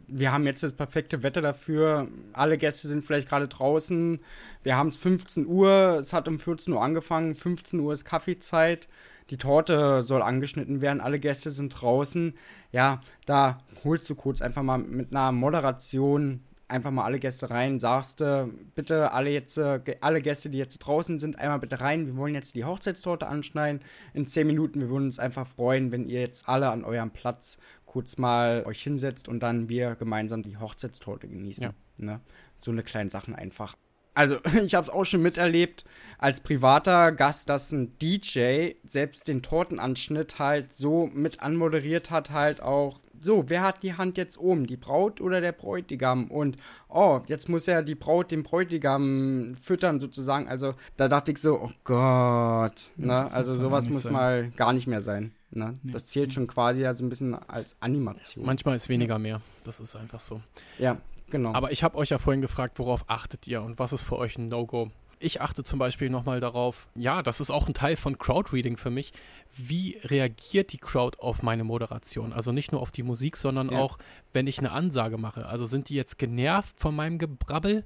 wir 0.06 0.32
haben 0.32 0.46
jetzt 0.46 0.62
das 0.62 0.74
perfekte 0.74 1.22
Wetter 1.22 1.40
dafür. 1.40 2.08
Alle 2.32 2.58
Gäste 2.58 2.88
sind 2.88 3.04
vielleicht 3.04 3.28
gerade 3.28 3.48
draußen. 3.48 4.20
Wir 4.62 4.76
haben 4.76 4.88
es 4.88 4.96
15 4.96 5.46
Uhr. 5.46 5.96
Es 5.98 6.12
hat 6.12 6.28
um 6.28 6.38
14 6.38 6.72
Uhr 6.72 6.82
angefangen. 6.82 7.34
15 7.34 7.80
Uhr 7.80 7.92
ist 7.92 8.04
Kaffeezeit 8.04 8.88
die 9.30 9.36
Torte 9.36 10.02
soll 10.02 10.22
angeschnitten 10.22 10.80
werden, 10.80 11.00
alle 11.00 11.18
Gäste 11.18 11.50
sind 11.50 11.70
draußen. 11.70 12.34
Ja, 12.72 13.00
da 13.26 13.58
holst 13.84 14.08
du 14.08 14.14
kurz 14.14 14.40
einfach 14.40 14.62
mal 14.62 14.78
mit 14.78 15.10
einer 15.12 15.32
Moderation 15.32 16.44
einfach 16.68 16.90
mal 16.90 17.04
alle 17.04 17.18
Gäste 17.18 17.50
rein, 17.50 17.80
sagst 17.80 18.20
du, 18.20 18.52
bitte 18.74 19.12
alle 19.12 19.30
jetzt, 19.30 19.56
äh, 19.56 19.80
alle 20.00 20.20
Gäste, 20.20 20.50
die 20.50 20.58
jetzt 20.58 20.78
draußen 20.78 21.18
sind, 21.18 21.38
einmal 21.38 21.58
bitte 21.58 21.80
rein. 21.80 22.06
Wir 22.06 22.16
wollen 22.16 22.34
jetzt 22.34 22.54
die 22.54 22.64
Hochzeitstorte 22.64 23.26
anschneiden 23.26 23.80
in 24.12 24.26
10 24.26 24.46
Minuten. 24.46 24.80
Wir 24.80 24.90
würden 24.90 25.06
uns 25.06 25.18
einfach 25.18 25.46
freuen, 25.46 25.90
wenn 25.90 26.08
ihr 26.08 26.20
jetzt 26.20 26.48
alle 26.48 26.70
an 26.70 26.84
eurem 26.84 27.10
Platz 27.10 27.58
kurz 27.86 28.18
mal 28.18 28.64
euch 28.66 28.82
hinsetzt 28.82 29.28
und 29.28 29.40
dann 29.40 29.68
wir 29.70 29.94
gemeinsam 29.94 30.42
die 30.42 30.58
Hochzeitstorte 30.58 31.26
genießen. 31.26 31.64
Ja. 31.64 31.72
Ne? 31.96 32.20
So 32.58 32.70
eine 32.70 32.82
kleine 32.82 33.08
Sachen 33.08 33.34
einfach 33.34 33.76
also 34.18 34.38
ich 34.64 34.74
habe 34.74 34.82
es 34.82 34.90
auch 34.90 35.04
schon 35.04 35.22
miterlebt 35.22 35.84
als 36.18 36.40
privater 36.40 37.12
Gast, 37.12 37.48
dass 37.48 37.70
ein 37.70 37.96
DJ 38.02 38.72
selbst 38.86 39.28
den 39.28 39.42
Tortenanschnitt 39.42 40.40
halt 40.40 40.72
so 40.72 41.08
mit 41.14 41.40
anmoderiert 41.40 42.10
hat, 42.10 42.32
halt 42.32 42.60
auch 42.60 42.98
so, 43.20 43.44
wer 43.48 43.62
hat 43.62 43.82
die 43.82 43.94
Hand 43.94 44.16
jetzt 44.16 44.38
oben, 44.38 44.66
die 44.66 44.76
Braut 44.76 45.20
oder 45.20 45.40
der 45.40 45.52
Bräutigam? 45.52 46.30
Und 46.30 46.56
oh, 46.88 47.20
jetzt 47.26 47.48
muss 47.48 47.66
ja 47.66 47.82
die 47.82 47.96
Braut 47.96 48.30
den 48.30 48.44
Bräutigam 48.44 49.56
füttern 49.60 49.98
sozusagen. 49.98 50.48
Also 50.48 50.74
da 50.96 51.08
dachte 51.08 51.32
ich 51.32 51.38
so, 51.38 51.60
oh 51.60 51.70
Gott, 51.84 52.90
ja, 52.96 53.06
ne? 53.06 53.32
Also 53.32 53.56
sowas 53.56 53.88
muss 53.88 54.04
sein. 54.04 54.12
mal 54.12 54.50
gar 54.50 54.72
nicht 54.72 54.86
mehr 54.86 55.00
sein. 55.00 55.32
Ne? 55.50 55.74
Nee. 55.82 55.92
Das 55.92 56.06
zählt 56.06 56.32
schon 56.32 56.46
quasi 56.46 56.82
ja 56.82 56.94
so 56.94 57.04
ein 57.04 57.08
bisschen 57.08 57.34
als 57.34 57.76
Animation. 57.80 58.44
Manchmal 58.44 58.76
ist 58.76 58.88
weniger 58.88 59.18
mehr. 59.18 59.40
Das 59.64 59.80
ist 59.80 59.96
einfach 59.96 60.20
so. 60.20 60.40
Ja, 60.78 60.98
Genau. 61.30 61.52
Aber 61.52 61.72
ich 61.72 61.82
habe 61.82 61.96
euch 61.96 62.10
ja 62.10 62.18
vorhin 62.18 62.40
gefragt, 62.42 62.78
worauf 62.78 63.04
achtet 63.08 63.46
ihr 63.46 63.62
und 63.62 63.78
was 63.78 63.92
ist 63.92 64.04
für 64.04 64.16
euch 64.16 64.38
ein 64.38 64.48
No-Go? 64.48 64.90
Ich 65.20 65.40
achte 65.40 65.64
zum 65.64 65.80
Beispiel 65.80 66.10
nochmal 66.10 66.38
darauf, 66.38 66.86
ja, 66.94 67.22
das 67.22 67.40
ist 67.40 67.50
auch 67.50 67.66
ein 67.66 67.74
Teil 67.74 67.96
von 67.96 68.18
Crowdreading 68.18 68.76
für 68.76 68.90
mich. 68.90 69.12
Wie 69.56 69.98
reagiert 70.04 70.72
die 70.72 70.78
Crowd 70.78 71.18
auf 71.18 71.42
meine 71.42 71.64
Moderation? 71.64 72.32
Also 72.32 72.52
nicht 72.52 72.70
nur 72.70 72.80
auf 72.80 72.92
die 72.92 73.02
Musik, 73.02 73.36
sondern 73.36 73.70
ja. 73.70 73.78
auch, 73.78 73.98
wenn 74.32 74.46
ich 74.46 74.60
eine 74.60 74.70
Ansage 74.70 75.18
mache. 75.18 75.46
Also 75.46 75.66
sind 75.66 75.88
die 75.88 75.96
jetzt 75.96 76.18
genervt 76.18 76.78
von 76.78 76.94
meinem 76.94 77.18
Gebrabbel 77.18 77.84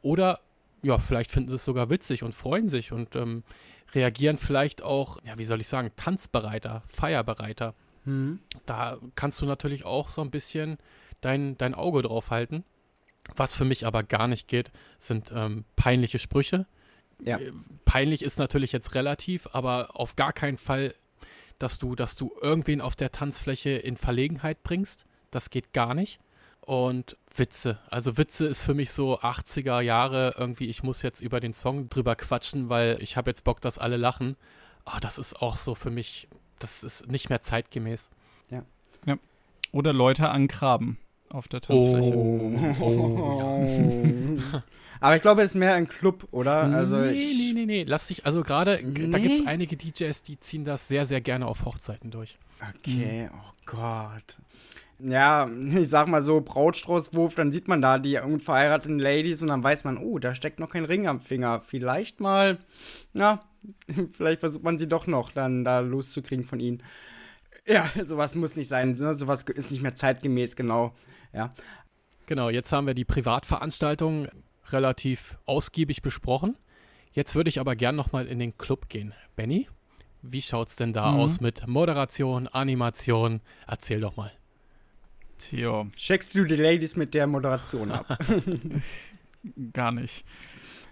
oder 0.00 0.40
ja, 0.82 0.98
vielleicht 0.98 1.30
finden 1.30 1.50
sie 1.50 1.56
es 1.56 1.64
sogar 1.66 1.90
witzig 1.90 2.22
und 2.22 2.34
freuen 2.34 2.68
sich 2.68 2.92
und 2.92 3.14
ähm, 3.14 3.44
reagieren 3.94 4.38
vielleicht 4.38 4.82
auch, 4.82 5.18
ja, 5.24 5.36
wie 5.36 5.44
soll 5.44 5.60
ich 5.60 5.68
sagen, 5.68 5.90
tanzbereiter, 5.96 6.82
feierbereiter. 6.88 7.74
Mhm. 8.04 8.40
Da 8.64 8.98
kannst 9.14 9.40
du 9.42 9.46
natürlich 9.46 9.84
auch 9.84 10.08
so 10.08 10.22
ein 10.22 10.30
bisschen 10.30 10.78
dein, 11.20 11.58
dein 11.58 11.74
Auge 11.74 12.02
drauf 12.02 12.30
halten. 12.30 12.64
Was 13.36 13.54
für 13.54 13.64
mich 13.64 13.86
aber 13.86 14.02
gar 14.02 14.28
nicht 14.28 14.48
geht, 14.48 14.72
sind 14.98 15.32
ähm, 15.34 15.64
peinliche 15.76 16.18
Sprüche. 16.18 16.66
Ja. 17.22 17.38
Äh, 17.38 17.52
peinlich 17.84 18.22
ist 18.22 18.38
natürlich 18.38 18.72
jetzt 18.72 18.94
relativ, 18.94 19.48
aber 19.52 19.90
auf 19.94 20.16
gar 20.16 20.32
keinen 20.32 20.58
Fall, 20.58 20.94
dass 21.58 21.78
du, 21.78 21.94
dass 21.94 22.16
du 22.16 22.32
irgendwen 22.40 22.80
auf 22.80 22.96
der 22.96 23.12
Tanzfläche 23.12 23.70
in 23.70 23.96
Verlegenheit 23.96 24.62
bringst. 24.62 25.06
Das 25.30 25.50
geht 25.50 25.72
gar 25.72 25.94
nicht. 25.94 26.20
Und 26.60 27.16
Witze. 27.34 27.78
Also 27.88 28.16
Witze 28.16 28.46
ist 28.46 28.62
für 28.62 28.74
mich 28.74 28.92
so 28.92 29.20
80er 29.20 29.80
Jahre 29.80 30.34
irgendwie, 30.38 30.66
ich 30.66 30.82
muss 30.82 31.02
jetzt 31.02 31.20
über 31.20 31.40
den 31.40 31.54
Song 31.54 31.88
drüber 31.88 32.16
quatschen, 32.16 32.68
weil 32.68 32.98
ich 33.00 33.16
habe 33.16 33.30
jetzt 33.30 33.44
Bock, 33.44 33.60
dass 33.60 33.78
alle 33.78 33.96
lachen. 33.96 34.36
Oh, 34.86 34.98
das 35.00 35.18
ist 35.18 35.40
auch 35.40 35.56
so 35.56 35.74
für 35.74 35.90
mich, 35.90 36.28
das 36.58 36.82
ist 36.82 37.08
nicht 37.08 37.28
mehr 37.28 37.40
zeitgemäß. 37.40 38.10
Ja. 38.50 38.64
ja. 39.06 39.16
Oder 39.72 39.92
Leute 39.92 40.28
angraben 40.28 40.98
auf 41.30 41.48
der 41.48 41.60
Tanzfläche. 41.60 42.14
Oh, 42.14 42.52
oh 42.80 43.38
ja. 43.38 44.62
Aber 45.00 45.16
ich 45.16 45.22
glaube, 45.22 45.40
es 45.40 45.52
ist 45.52 45.54
mehr 45.54 45.74
ein 45.74 45.88
Club, 45.88 46.28
oder? 46.30 46.62
Also 46.62 46.98
nee, 46.98 47.12
nee, 47.12 47.52
nee, 47.54 47.66
nee. 47.66 47.84
Lass 47.86 48.08
dich, 48.08 48.26
also 48.26 48.42
gerade, 48.42 48.80
nee. 48.84 49.08
da 49.08 49.18
gibt 49.18 49.40
es 49.40 49.46
einige 49.46 49.76
DJs, 49.76 50.22
die 50.22 50.38
ziehen 50.38 50.64
das 50.64 50.88
sehr, 50.88 51.06
sehr 51.06 51.22
gerne 51.22 51.46
auf 51.46 51.64
Hochzeiten 51.64 52.10
durch. 52.10 52.38
Okay, 52.60 53.24
mhm. 53.24 53.38
oh 53.38 53.52
Gott. 53.64 54.38
Ja, 55.02 55.48
ich 55.48 55.88
sag 55.88 56.08
mal 56.08 56.22
so, 56.22 56.42
Brautstraußwurf, 56.42 57.34
dann 57.34 57.50
sieht 57.50 57.68
man 57.68 57.80
da 57.80 57.98
die 57.98 58.18
unverheirateten 58.18 58.98
Ladies 58.98 59.40
und 59.40 59.48
dann 59.48 59.64
weiß 59.64 59.84
man, 59.84 59.96
oh, 59.96 60.18
da 60.18 60.34
steckt 60.34 60.60
noch 60.60 60.68
kein 60.68 60.84
Ring 60.84 61.06
am 61.06 61.20
Finger. 61.20 61.60
Vielleicht 61.60 62.20
mal, 62.20 62.58
na, 63.14 63.40
vielleicht 64.12 64.40
versucht 64.40 64.64
man 64.64 64.78
sie 64.78 64.88
doch 64.88 65.06
noch 65.06 65.30
dann 65.30 65.64
da 65.64 65.80
loszukriegen 65.80 66.44
von 66.44 66.60
ihnen. 66.60 66.82
Ja, 67.66 67.90
sowas 68.04 68.34
muss 68.34 68.56
nicht 68.56 68.68
sein, 68.68 68.92
ne? 68.92 69.14
sowas 69.14 69.44
ist 69.44 69.70
nicht 69.70 69.82
mehr 69.82 69.94
zeitgemäß, 69.94 70.56
genau. 70.56 70.94
Ja. 71.32 71.54
Genau, 72.26 72.48
jetzt 72.48 72.72
haben 72.72 72.86
wir 72.86 72.94
die 72.94 73.04
Privatveranstaltung 73.04 74.28
relativ 74.66 75.36
ausgiebig 75.46 76.02
besprochen. 76.02 76.56
Jetzt 77.12 77.34
würde 77.34 77.48
ich 77.48 77.58
aber 77.58 77.74
gern 77.74 77.96
nochmal 77.96 78.26
in 78.26 78.38
den 78.38 78.56
Club 78.56 78.88
gehen. 78.88 79.14
Benny, 79.34 79.68
wie 80.22 80.42
schaut's 80.42 80.76
denn 80.76 80.92
da 80.92 81.10
mhm. 81.10 81.20
aus 81.20 81.40
mit 81.40 81.66
Moderation, 81.66 82.46
Animation? 82.46 83.40
Erzähl 83.66 84.00
doch 84.00 84.16
mal. 84.16 84.32
Tja. 85.38 85.86
Checkst 85.96 86.34
du 86.34 86.44
die 86.44 86.56
Ladies 86.56 86.96
mit 86.96 87.14
der 87.14 87.26
Moderation 87.26 87.90
ab? 87.90 88.18
gar 89.72 89.90
nicht. 89.90 90.24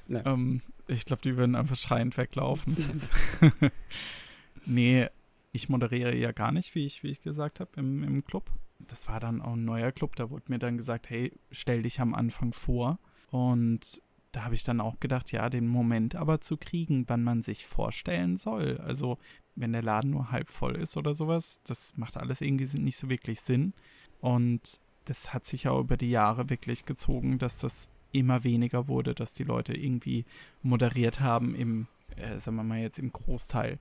Nee. 0.07 0.23
Ähm, 0.25 0.63
ich 0.87 1.05
glaube, 1.05 1.23
die 1.23 1.37
würden 1.37 1.55
einfach 1.55 1.77
schreiend 1.77 2.17
weglaufen. 2.17 3.03
nee, 4.65 5.07
ich 5.53 5.69
moderiere 5.69 6.17
ja 6.17 6.33
gar 6.33 6.51
nicht, 6.51 6.75
wie 6.75 6.87
ich, 6.87 7.03
wie 7.03 7.11
ich 7.11 7.21
gesagt 7.21 7.61
habe, 7.61 7.71
im, 7.77 8.03
im 8.03 8.25
Club. 8.25 8.51
Das 8.79 9.09
war 9.09 9.21
dann 9.21 9.43
auch 9.43 9.55
ein 9.55 9.65
neuer 9.65 9.93
Club, 9.93 10.17
da 10.17 10.31
wurde 10.31 10.45
mir 10.49 10.59
dann 10.59 10.77
gesagt, 10.77 11.11
hey, 11.11 11.33
stell 11.51 11.83
dich 11.83 12.01
am 12.01 12.15
Anfang 12.15 12.53
vor. 12.53 12.99
Und 13.31 14.01
da 14.33 14.45
habe 14.45 14.55
ich 14.55 14.63
dann 14.63 14.81
auch 14.81 15.01
gedacht, 15.01 15.33
ja, 15.33 15.49
den 15.51 15.67
Moment 15.67 16.15
aber 16.15 16.41
zu 16.41 16.57
kriegen, 16.57 17.05
wann 17.09 17.25
man 17.25 17.43
sich 17.43 17.67
vorstellen 17.67 18.37
soll. 18.37 18.79
Also, 18.79 19.19
wenn 19.57 19.73
der 19.73 19.83
Laden 19.83 20.11
nur 20.11 20.31
halb 20.31 20.49
voll 20.49 20.77
ist 20.77 20.97
oder 20.97 21.15
sowas, 21.15 21.61
das 21.65 21.97
macht 21.97 22.17
alles 22.17 22.41
irgendwie 22.41 22.81
nicht 22.81 22.97
so 22.97 23.09
wirklich 23.09 23.41
Sinn. 23.41 23.75
Und 24.21 24.81
das 25.07 25.33
hat 25.33 25.47
sich 25.47 25.69
auch 25.69 25.81
über 25.81 25.97
die 25.97 26.11
Jahre 26.11 26.51
wirklich 26.51 26.85
gezogen, 26.85 27.39
dass 27.39 27.57
das 27.59 27.89
immer 28.13 28.45
weniger 28.45 28.89
wurde, 28.89 29.15
dass 29.15 29.35
die 29.35 29.45
Leute 29.45 29.75
irgendwie 29.75 30.25
moderiert 30.63 31.21
haben 31.21 31.55
im, 31.55 31.87
äh, 32.17 32.39
sagen 32.39 32.57
wir 32.57 32.65
mal 32.65 32.81
jetzt 32.81 32.99
im 32.99 33.13
Großteil. 33.13 33.79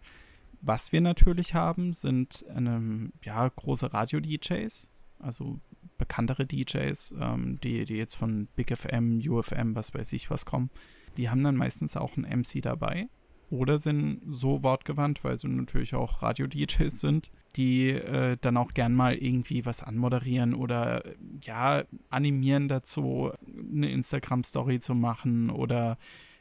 Was 0.68 0.92
wir 0.92 1.00
natürlich 1.00 1.54
haben, 1.54 1.94
sind 1.94 2.44
eine, 2.54 3.10
ja, 3.24 3.48
große 3.48 3.94
Radio-DJs, 3.94 4.90
also 5.18 5.62
bekanntere 5.98 6.46
DJs, 6.46 7.16
ähm, 7.22 7.58
die, 7.64 7.86
die 7.86 7.96
jetzt 7.96 8.16
von 8.16 8.50
Big 8.54 8.78
FM, 8.78 9.22
UFM, 9.26 9.76
was 9.76 9.94
weiß 9.94 10.12
ich 10.12 10.30
was 10.30 10.46
kommen. 10.46 10.70
Die 11.16 11.30
haben 11.30 11.42
dann 11.42 11.56
meistens 11.56 11.96
auch 11.96 12.18
einen 12.18 12.42
MC 12.42 12.62
dabei 12.62 13.08
oder 13.50 13.78
sind 13.78 14.22
so 14.30 14.62
wortgewandt, 14.62 15.24
weil 15.24 15.38
sie 15.38 15.48
natürlich 15.48 15.96
auch 15.96 16.22
Radio-DJs 16.22 17.00
sind, 17.00 17.32
die 17.56 17.92
äh, 17.92 18.36
dann 18.42 18.58
auch 18.58 18.74
gern 18.74 18.94
mal 18.94 19.16
irgendwie 19.16 19.66
was 19.66 19.82
anmoderieren 19.82 20.54
oder 20.54 21.02
ja, 21.44 21.86
animieren 22.10 22.68
dazu, 22.68 23.32
eine 23.74 23.90
Instagram-Story 23.90 24.82
zu 24.82 24.96
machen 24.96 25.50
oder 25.50 25.98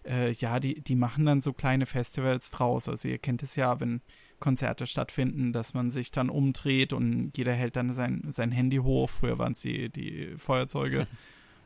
äh, 0.07 0.31
ja, 0.33 0.61
die, 0.61 0.81
die 0.81 0.95
machen 0.95 1.27
dann 1.27 1.41
so 1.41 1.53
kleine 1.53 1.87
Festivals 1.87 2.51
draus. 2.51 2.89
Also 2.89 3.09
ihr 3.09 3.19
kennt 3.19 3.43
es 3.43 3.57
ja, 3.57 3.81
wenn 3.81 4.01
Konzerte 4.39 4.87
stattfinden, 4.87 5.53
dass 5.53 5.75
man 5.75 5.91
sich 5.91 6.11
dann 6.11 6.31
umdreht 6.31 6.93
und 6.93 7.33
jeder 7.37 7.55
hält 7.55 7.77
dann 7.77 7.95
sein, 7.95 8.23
sein 8.29 8.53
Handy 8.53 8.77
hoch. 8.79 9.09
Früher 9.09 9.39
waren 9.39 9.53
es 9.53 9.61
die, 9.61 9.89
die 9.91 10.35
Feuerzeuge. 10.37 11.07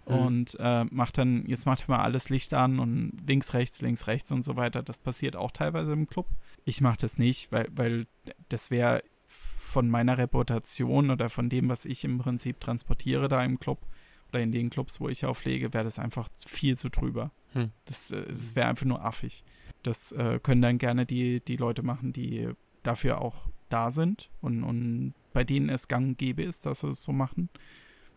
Mhm. 0.07 0.15
Und 0.15 0.57
äh, 0.59 0.85
macht 0.85 1.19
dann, 1.19 1.45
jetzt 1.47 1.67
macht 1.67 1.89
mal 1.89 2.01
alles 2.01 2.31
Licht 2.31 2.55
an 2.55 2.79
und 2.79 3.13
links, 3.27 3.55
rechts, 3.55 3.83
links, 3.83 4.07
rechts 4.07 4.33
und 4.33 4.43
so 4.43 4.57
weiter. 4.57 4.83
Das 4.83 4.99
passiert 4.99 5.37
auch 5.37 5.51
teilweise 5.51 5.93
im 5.93 6.09
Club. 6.09 6.27
Ich 6.65 6.81
mache 6.81 6.97
das 7.01 7.19
nicht, 7.19 7.53
weil, 7.53 7.69
weil 7.71 8.07
das 8.49 8.71
wäre 8.71 9.03
von 9.27 9.89
meiner 9.89 10.19
Reputation 10.19 11.11
oder 11.11 11.29
von 11.31 11.49
dem, 11.49 11.69
was 11.69 11.85
ich 11.85 12.03
im 12.05 12.19
Prinzip 12.19 12.61
transportiere 12.61 13.29
da 13.29 13.45
im 13.45 13.61
Club 13.61 13.87
oder 14.31 14.41
in 14.41 14.53
den 14.53 14.71
Clubs, 14.71 15.01
wo 15.01 15.09
ich 15.09 15.25
auflege, 15.25 15.73
wäre 15.73 15.85
das 15.85 15.99
einfach 15.99 16.29
viel 16.35 16.77
zu 16.77 16.89
drüber. 16.89 17.31
Hm. 17.53 17.71
Das, 17.85 18.11
äh, 18.11 18.25
das 18.27 18.55
wäre 18.55 18.69
einfach 18.69 18.87
nur 18.87 19.05
affig. 19.05 19.45
Das 19.83 20.13
äh, 20.13 20.39
können 20.43 20.63
dann 20.63 20.79
gerne 20.79 21.07
die, 21.07 21.41
die 21.41 21.57
Leute 21.57 21.83
machen, 21.83 22.13
die 22.13 22.51
dafür 22.83 23.21
auch 23.21 23.49
da 23.69 23.91
sind 23.91 24.31
und, 24.41 24.65
und 24.65 25.15
bei 25.33 25.45
denen 25.45 25.69
es 25.69 25.89
gang 25.89 26.09
und 26.09 26.19
gäbe 26.19 26.43
ist, 26.43 26.67
dass 26.67 26.81
sie 26.81 26.89
es 26.89 27.03
so 27.03 27.13
machen. 27.13 27.49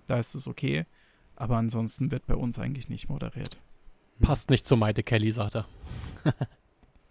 Da 0.07 0.17
ist 0.17 0.35
es 0.35 0.47
okay. 0.47 0.85
Aber 1.35 1.57
ansonsten 1.57 2.11
wird 2.11 2.27
bei 2.27 2.35
uns 2.35 2.59
eigentlich 2.59 2.89
nicht 2.89 3.09
moderiert. 3.09 3.57
Passt 4.21 4.49
nicht 4.49 4.65
zu 4.65 4.77
Maite 4.77 5.03
Kelly, 5.03 5.31
sagt 5.31 5.55
er. 5.55 5.67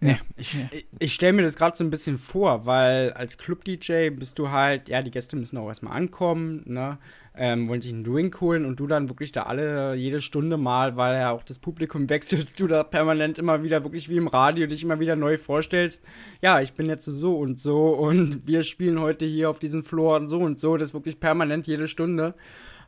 Nee. 0.03 0.19
Ich, 0.37 0.59
ich, 0.73 0.87
ich 0.99 1.15
stelle 1.15 1.33
mir 1.33 1.43
das 1.43 1.55
gerade 1.55 1.77
so 1.77 1.85
ein 1.85 1.91
bisschen 1.91 2.19
vor, 2.19 2.67
weil 2.67 3.13
als 3.13 3.39
Club-DJ 3.39 4.11
bist 4.11 4.37
du 4.37 4.51
halt, 4.51 4.89
ja, 4.89 5.01
die 5.01 5.13
Gäste 5.13 5.37
müssen 5.37 5.57
auch 5.59 5.69
erstmal 5.69 5.97
ankommen, 5.97 6.65
ne? 6.67 6.99
Ähm, 7.37 7.69
wollen 7.69 7.81
sich 7.81 7.93
einen 7.93 8.03
Drink 8.03 8.41
holen 8.41 8.67
und 8.67 8.81
du 8.81 8.89
dann 8.89 9.09
wirklich 9.09 9.31
da 9.31 9.45
alle, 9.45 9.95
jede 9.95 10.21
Stunde 10.21 10.57
mal, 10.57 10.97
weil 10.97 11.15
ja 11.15 11.31
auch 11.31 11.45
das 11.45 11.61
Publikum 11.61 12.11
wechselt, 12.11 12.59
du 12.59 12.67
da 12.67 12.83
permanent 12.83 13.39
immer 13.39 13.63
wieder, 13.63 13.85
wirklich 13.85 14.09
wie 14.09 14.17
im 14.17 14.27
Radio, 14.27 14.67
dich 14.67 14.83
immer 14.83 14.99
wieder 14.99 15.15
neu 15.15 15.39
vorstellst. 15.39 16.03
Ja, 16.43 16.61
ich 16.61 16.73
bin 16.73 16.87
jetzt 16.87 17.05
so 17.05 17.39
und 17.39 17.61
so 17.61 17.91
und 17.91 18.45
wir 18.49 18.65
spielen 18.65 18.99
heute 18.99 19.25
hier 19.25 19.51
auf 19.51 19.61
diesem 19.61 19.85
Floor 19.85 20.17
und 20.17 20.27
so 20.27 20.41
und 20.41 20.59
so. 20.59 20.77
Das 20.77 20.89
ist 20.89 20.95
wirklich 20.95 21.21
permanent 21.21 21.69
jede 21.69 21.87
Stunde. 21.87 22.35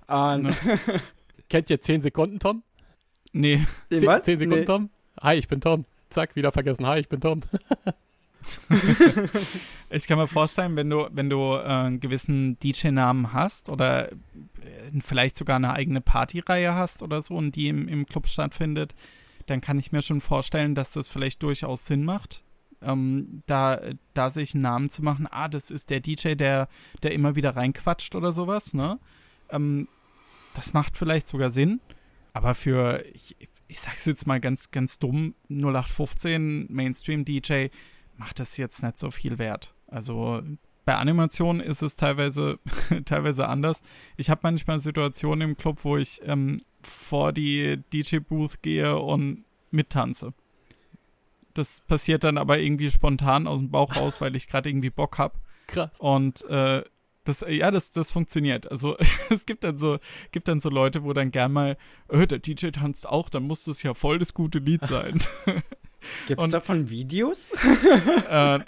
Ähm, 0.09 0.53
Kennt 1.49 1.71
ihr 1.71 1.81
10 1.81 2.03
Sekunden, 2.03 2.41
Tom? 2.41 2.65
Nee. 3.33 3.65
Den 3.93 4.01
10, 4.01 4.09
was? 4.09 4.25
10 4.25 4.39
Sekunden, 4.41 4.61
nee. 4.61 4.67
Tom? 4.67 4.91
Hi, 5.23 5.37
ich 5.37 5.47
bin 5.47 5.61
Tom. 5.61 5.85
Zack, 6.15 6.37
wieder 6.37 6.53
vergessen. 6.53 6.87
Hi, 6.87 7.01
ich 7.01 7.09
bin 7.09 7.21
Tom. 7.21 7.43
ich 9.91 10.07
kann 10.07 10.17
mir 10.17 10.29
vorstellen, 10.29 10.77
wenn 10.77 10.89
du, 10.89 11.09
wenn 11.11 11.29
du 11.29 11.55
äh, 11.55 11.65
einen 11.65 11.99
gewissen 11.99 12.57
DJ-Namen 12.61 13.33
hast 13.33 13.69
oder 13.69 14.12
äh, 14.12 14.17
vielleicht 15.01 15.37
sogar 15.37 15.57
eine 15.57 15.73
eigene 15.73 16.01
Partyreihe 16.01 16.73
hast 16.73 17.03
oder 17.03 17.21
so 17.21 17.35
und 17.35 17.57
die 17.57 17.67
im, 17.67 17.89
im 17.89 18.07
Club 18.07 18.29
stattfindet, 18.29 18.95
dann 19.47 19.61
kann 19.61 19.77
ich 19.81 19.91
mir 19.91 20.03
schon 20.03 20.21
vorstellen, 20.21 20.77
dass 20.77 20.93
das 20.93 21.09
vielleicht 21.09 21.43
durchaus 21.43 21.85
Sinn 21.85 22.05
macht, 22.05 22.45
ähm, 22.81 23.41
da, 23.49 23.81
da 24.12 24.31
sich 24.31 24.55
einen 24.55 24.62
Namen 24.62 24.91
zu 24.91 25.03
machen. 25.03 25.27
Ah, 25.29 25.49
das 25.49 25.73
ist 25.73 25.91
der 25.91 25.99
DJ, 25.99 26.35
der, 26.35 26.69
der 27.03 27.11
immer 27.11 27.35
wieder 27.35 27.57
reinquatscht 27.57 28.15
oder 28.15 28.31
sowas, 28.31 28.73
ne? 28.73 29.01
Ähm, 29.51 29.89
das 30.55 30.75
macht 30.75 30.97
vielleicht 30.97 31.27
sogar 31.27 31.51
Sinn. 31.51 31.81
Aber 32.35 32.55
für, 32.55 33.05
ich, 33.12 33.37
ich 33.75 33.81
sag's 33.81 34.05
jetzt 34.05 34.29
mal 34.29 34.39
ganz, 34.39 34.70
ganz 34.70 35.01
dumm, 35.01 35.35
0815 35.49 36.68
Mainstream-DJ 36.70 37.70
macht 38.16 38.39
das 38.39 38.57
jetzt 38.57 38.85
nicht 38.85 39.01
so 39.01 39.11
viel 39.11 39.39
wert. 39.39 39.75
Also 39.89 40.43
bei 40.85 40.95
Animationen 40.95 41.61
ist 41.61 41.83
es 41.83 41.97
teilweise, 41.97 42.61
teilweise 43.05 43.49
anders. 43.49 43.83
Ich 44.16 44.31
habe 44.31 44.43
manchmal 44.45 44.79
Situationen 44.79 45.51
im 45.51 45.57
Club, 45.57 45.81
wo 45.83 45.97
ich 45.97 46.20
ähm, 46.25 46.57
vor 46.85 47.33
die 47.33 47.83
DJ-Booth 47.93 48.62
gehe 48.62 48.97
und 48.97 49.45
mittanze. 49.72 50.35
Das 51.55 51.81
passiert 51.81 52.22
dann 52.22 52.39
aber 52.39 52.61
irgendwie 52.61 52.93
spontan 52.93 53.49
aus 53.49 53.59
dem 53.59 53.72
Bauch 53.72 53.97
raus, 53.97 54.20
weil 54.20 54.37
ich 54.37 54.47
gerade 54.47 54.70
irgendwie 54.70 54.91
Bock 54.91 55.18
habe. 55.18 55.35
Krass. 55.66 55.91
Und 55.99 56.45
äh, 56.45 56.85
das, 57.25 57.43
äh, 57.43 57.53
ja, 57.53 57.70
das, 57.70 57.91
das 57.91 58.11
funktioniert. 58.11 58.70
Also 58.70 58.97
es 59.31 59.47
gibt 59.47 59.64
dann 59.64 59.79
so, 59.79 59.99
gibt 60.33 60.49
dann 60.49 60.61
so 60.61 60.70
Leute, 60.70 61.05
wo 61.05 61.12
dann 61.12 61.31
gern 61.31 61.53
mal, 61.53 61.77
oh, 62.09 62.25
der 62.25 62.39
DJ 62.39 62.68
tanzt 62.68 63.09
auch, 63.09 63.29
dann 63.29 63.45
muss 63.45 63.64
das 63.64 63.83
ja 63.83 63.95
voll 63.95 64.18
das 64.18 64.35
gute 64.35 64.59
Lied 64.59 64.87
sein. 64.87 65.20
Gibt 66.27 66.41
es 66.41 66.51
davon 66.51 66.91
Videos? 66.91 67.51
äh, 68.31 68.61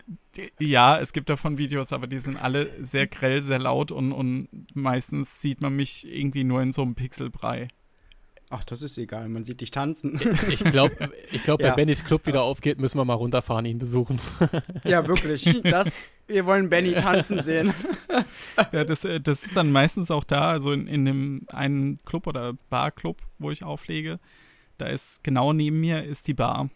ja, 0.58 0.98
es 0.98 1.12
gibt 1.12 1.28
davon 1.28 1.58
Videos, 1.58 1.92
aber 1.92 2.06
die 2.06 2.18
sind 2.18 2.36
alle 2.36 2.70
sehr 2.82 3.06
grell, 3.06 3.42
sehr 3.42 3.58
laut 3.58 3.92
und, 3.92 4.12
und 4.12 4.48
meistens 4.74 5.40
sieht 5.40 5.60
man 5.60 5.76
mich 5.76 6.10
irgendwie 6.10 6.44
nur 6.44 6.62
in 6.62 6.72
so 6.72 6.82
einem 6.82 6.94
Pixelbrei. 6.94 7.68
Ach, 8.48 8.62
das 8.62 8.82
ist 8.82 8.96
egal, 8.96 9.28
man 9.28 9.44
sieht 9.44 9.60
dich 9.60 9.72
tanzen. 9.72 10.20
Ich 10.48 10.62
glaube, 10.62 11.10
ich 11.32 11.42
glaub, 11.42 11.60
ja. 11.60 11.68
wenn 11.68 11.76
Bennys 11.76 12.04
Club 12.04 12.26
wieder 12.26 12.42
aufgeht, 12.42 12.78
müssen 12.78 12.96
wir 12.96 13.04
mal 13.04 13.14
runterfahren, 13.14 13.64
ihn 13.64 13.78
besuchen. 13.78 14.20
Ja, 14.84 15.06
wirklich. 15.06 15.62
Das, 15.64 16.04
wir 16.28 16.46
wollen 16.46 16.68
Benny 16.68 16.94
tanzen 16.94 17.42
sehen. 17.42 17.74
Ja, 18.72 18.84
das, 18.84 19.04
äh, 19.04 19.20
das 19.20 19.44
ist 19.44 19.56
dann 19.56 19.72
meistens 19.72 20.10
auch 20.10 20.24
da, 20.24 20.50
also 20.50 20.72
in, 20.72 20.86
in 20.86 21.04
dem 21.04 21.42
einen 21.52 22.02
Club 22.04 22.26
oder 22.26 22.54
Barclub, 22.70 23.20
wo 23.38 23.50
ich 23.50 23.62
auflege. 23.62 24.18
Da 24.78 24.86
ist 24.86 25.22
genau 25.22 25.52
neben 25.52 25.80
mir 25.80 26.04
ist 26.04 26.26
die 26.28 26.34
Bar. 26.34 26.70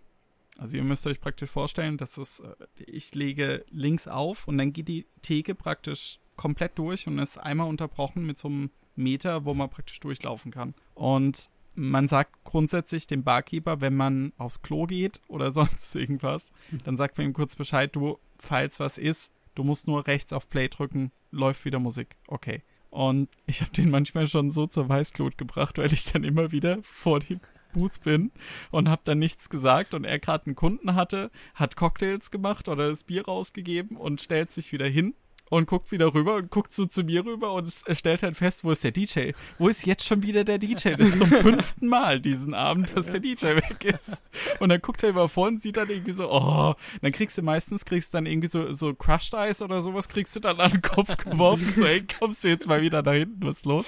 Also 0.58 0.76
ihr 0.76 0.82
müsst 0.82 1.06
euch 1.06 1.20
praktisch 1.20 1.48
vorstellen, 1.48 1.96
dass 1.96 2.18
es, 2.18 2.40
äh, 2.40 2.84
ich 2.84 3.14
lege 3.14 3.64
links 3.70 4.08
auf 4.08 4.46
und 4.46 4.58
dann 4.58 4.72
geht 4.72 4.88
die 4.88 5.06
Theke 5.22 5.54
praktisch 5.54 6.18
komplett 6.36 6.78
durch 6.78 7.06
und 7.06 7.18
ist 7.18 7.38
einmal 7.38 7.68
unterbrochen 7.68 8.26
mit 8.26 8.38
so 8.38 8.48
einem 8.48 8.70
Meter, 8.96 9.44
wo 9.44 9.54
man 9.54 9.70
praktisch 9.70 10.00
durchlaufen 10.00 10.50
kann. 10.50 10.74
Und 10.94 11.48
man 11.74 12.08
sagt 12.08 12.44
grundsätzlich 12.44 13.06
dem 13.06 13.22
Barkeeper, 13.22 13.80
wenn 13.80 13.94
man 13.94 14.32
aufs 14.38 14.62
Klo 14.62 14.86
geht 14.86 15.20
oder 15.28 15.50
sonst 15.50 15.94
irgendwas, 15.94 16.52
dann 16.84 16.96
sagt 16.96 17.18
man 17.18 17.26
ihm 17.26 17.32
kurz 17.32 17.56
Bescheid, 17.56 17.94
du, 17.94 18.18
falls 18.38 18.80
was 18.80 18.98
ist, 18.98 19.32
du 19.54 19.64
musst 19.64 19.86
nur 19.86 20.06
rechts 20.06 20.32
auf 20.32 20.48
Play 20.48 20.68
drücken, 20.68 21.12
läuft 21.30 21.64
wieder 21.64 21.78
Musik. 21.78 22.16
Okay. 22.26 22.62
Und 22.90 23.28
ich 23.46 23.60
habe 23.60 23.70
den 23.70 23.90
manchmal 23.90 24.26
schon 24.26 24.50
so 24.50 24.66
zur 24.66 24.88
Weißglut 24.88 25.38
gebracht, 25.38 25.78
weil 25.78 25.92
ich 25.92 26.04
dann 26.06 26.24
immer 26.24 26.50
wieder 26.50 26.78
vor 26.82 27.20
die 27.20 27.38
Boots 27.72 28.00
bin 28.00 28.32
und 28.72 28.88
habe 28.88 29.02
dann 29.04 29.20
nichts 29.20 29.48
gesagt 29.48 29.94
und 29.94 30.04
er 30.04 30.18
gerade 30.18 30.46
einen 30.46 30.56
Kunden 30.56 30.96
hatte, 30.96 31.30
hat 31.54 31.76
Cocktails 31.76 32.32
gemacht 32.32 32.68
oder 32.68 32.88
das 32.88 33.04
Bier 33.04 33.26
rausgegeben 33.26 33.96
und 33.96 34.20
stellt 34.20 34.50
sich 34.50 34.72
wieder 34.72 34.86
hin 34.86 35.14
und 35.50 35.66
guckt 35.66 35.92
wieder 35.92 36.14
rüber 36.14 36.36
und 36.36 36.50
guckt 36.50 36.72
so 36.72 36.86
zu 36.86 37.02
mir 37.02 37.26
rüber 37.26 37.52
und 37.52 37.68
stellt 37.68 38.22
halt 38.22 38.36
fest, 38.36 38.64
wo 38.64 38.70
ist 38.70 38.82
der 38.82 38.92
DJ? 38.92 39.32
Wo 39.58 39.68
ist 39.68 39.84
jetzt 39.84 40.06
schon 40.06 40.22
wieder 40.22 40.44
der 40.44 40.58
DJ? 40.58 40.94
Das 40.96 41.08
ist 41.08 41.18
zum 41.18 41.28
fünften 41.28 41.88
Mal 41.88 42.20
diesen 42.20 42.54
Abend, 42.54 42.96
dass 42.96 43.06
der 43.06 43.20
DJ 43.20 43.56
weg 43.56 43.84
ist. 43.84 44.22
Und 44.60 44.70
dann 44.70 44.80
guckt 44.80 45.02
er 45.02 45.10
immer 45.10 45.28
vor 45.28 45.48
und 45.48 45.60
sieht 45.60 45.76
dann 45.76 45.90
irgendwie 45.90 46.12
so, 46.12 46.30
oh, 46.30 46.74
dann 47.02 47.12
kriegst 47.12 47.36
du 47.36 47.42
meistens, 47.42 47.84
kriegst 47.84 48.14
du 48.14 48.18
dann 48.18 48.26
irgendwie 48.26 48.48
so, 48.48 48.72
so 48.72 48.94
Crushed 48.94 49.34
Eis 49.34 49.60
oder 49.60 49.82
sowas, 49.82 50.08
kriegst 50.08 50.34
du 50.36 50.40
dann 50.40 50.60
an 50.60 50.70
den 50.70 50.82
Kopf 50.82 51.16
geworfen, 51.16 51.72
so, 51.74 51.84
ey, 51.84 52.06
kommst 52.18 52.44
du 52.44 52.48
jetzt 52.48 52.68
mal 52.68 52.80
wieder 52.80 53.02
da 53.02 53.12
hinten, 53.12 53.44
was 53.44 53.58
ist 53.58 53.66
los? 53.66 53.86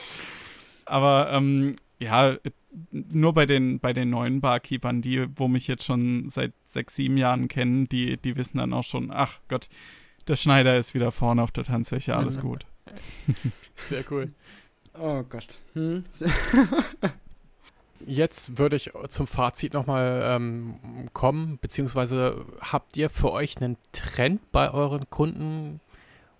Aber, 0.85 1.31
ähm, 1.33 1.77
ja, 2.01 2.37
nur 2.91 3.33
bei 3.33 3.47
den, 3.47 3.79
bei 3.79 3.93
den 3.93 4.11
neuen 4.11 4.41
Barkeepern, 4.41 5.03
die, 5.03 5.29
wo 5.37 5.47
mich 5.47 5.69
jetzt 5.69 5.85
schon 5.85 6.29
seit 6.29 6.53
sechs, 6.65 6.97
sieben 6.97 7.17
Jahren 7.17 7.47
kennen, 7.47 7.89
die, 7.89 8.17
die 8.17 8.37
wissen 8.37 8.59
dann 8.59 8.73
auch 8.73 8.83
schon, 8.83 9.13
ach 9.13 9.39
Gott, 9.47 9.69
der 10.29 10.37
Schneider 10.37 10.77
ist 10.77 10.95
wieder 10.95 11.11
vorne 11.11 11.43
auf 11.43 11.53
der 11.53 11.65
Tanzfläche, 11.65 12.17
alles 12.17 12.41
gut. 12.41 12.67
Sehr 13.77 14.05
cool. 14.11 14.33
Oh 14.99 15.23
Gott. 15.23 15.59
Hm. 15.75 16.05
jetzt 18.07 18.59
würde 18.59 18.77
ich 18.77 18.93
zum 19.09 19.27
Fazit 19.27 19.75
nochmal 19.75 20.23
ähm, 20.25 21.09
kommen, 21.13 21.59
beziehungsweise 21.61 22.45
habt 22.61 22.97
ihr 22.97 23.11
für 23.11 23.33
euch 23.33 23.57
einen 23.57 23.77
Trend 23.93 24.53
bei 24.53 24.71
euren 24.73 25.09
Kunden, 25.11 25.81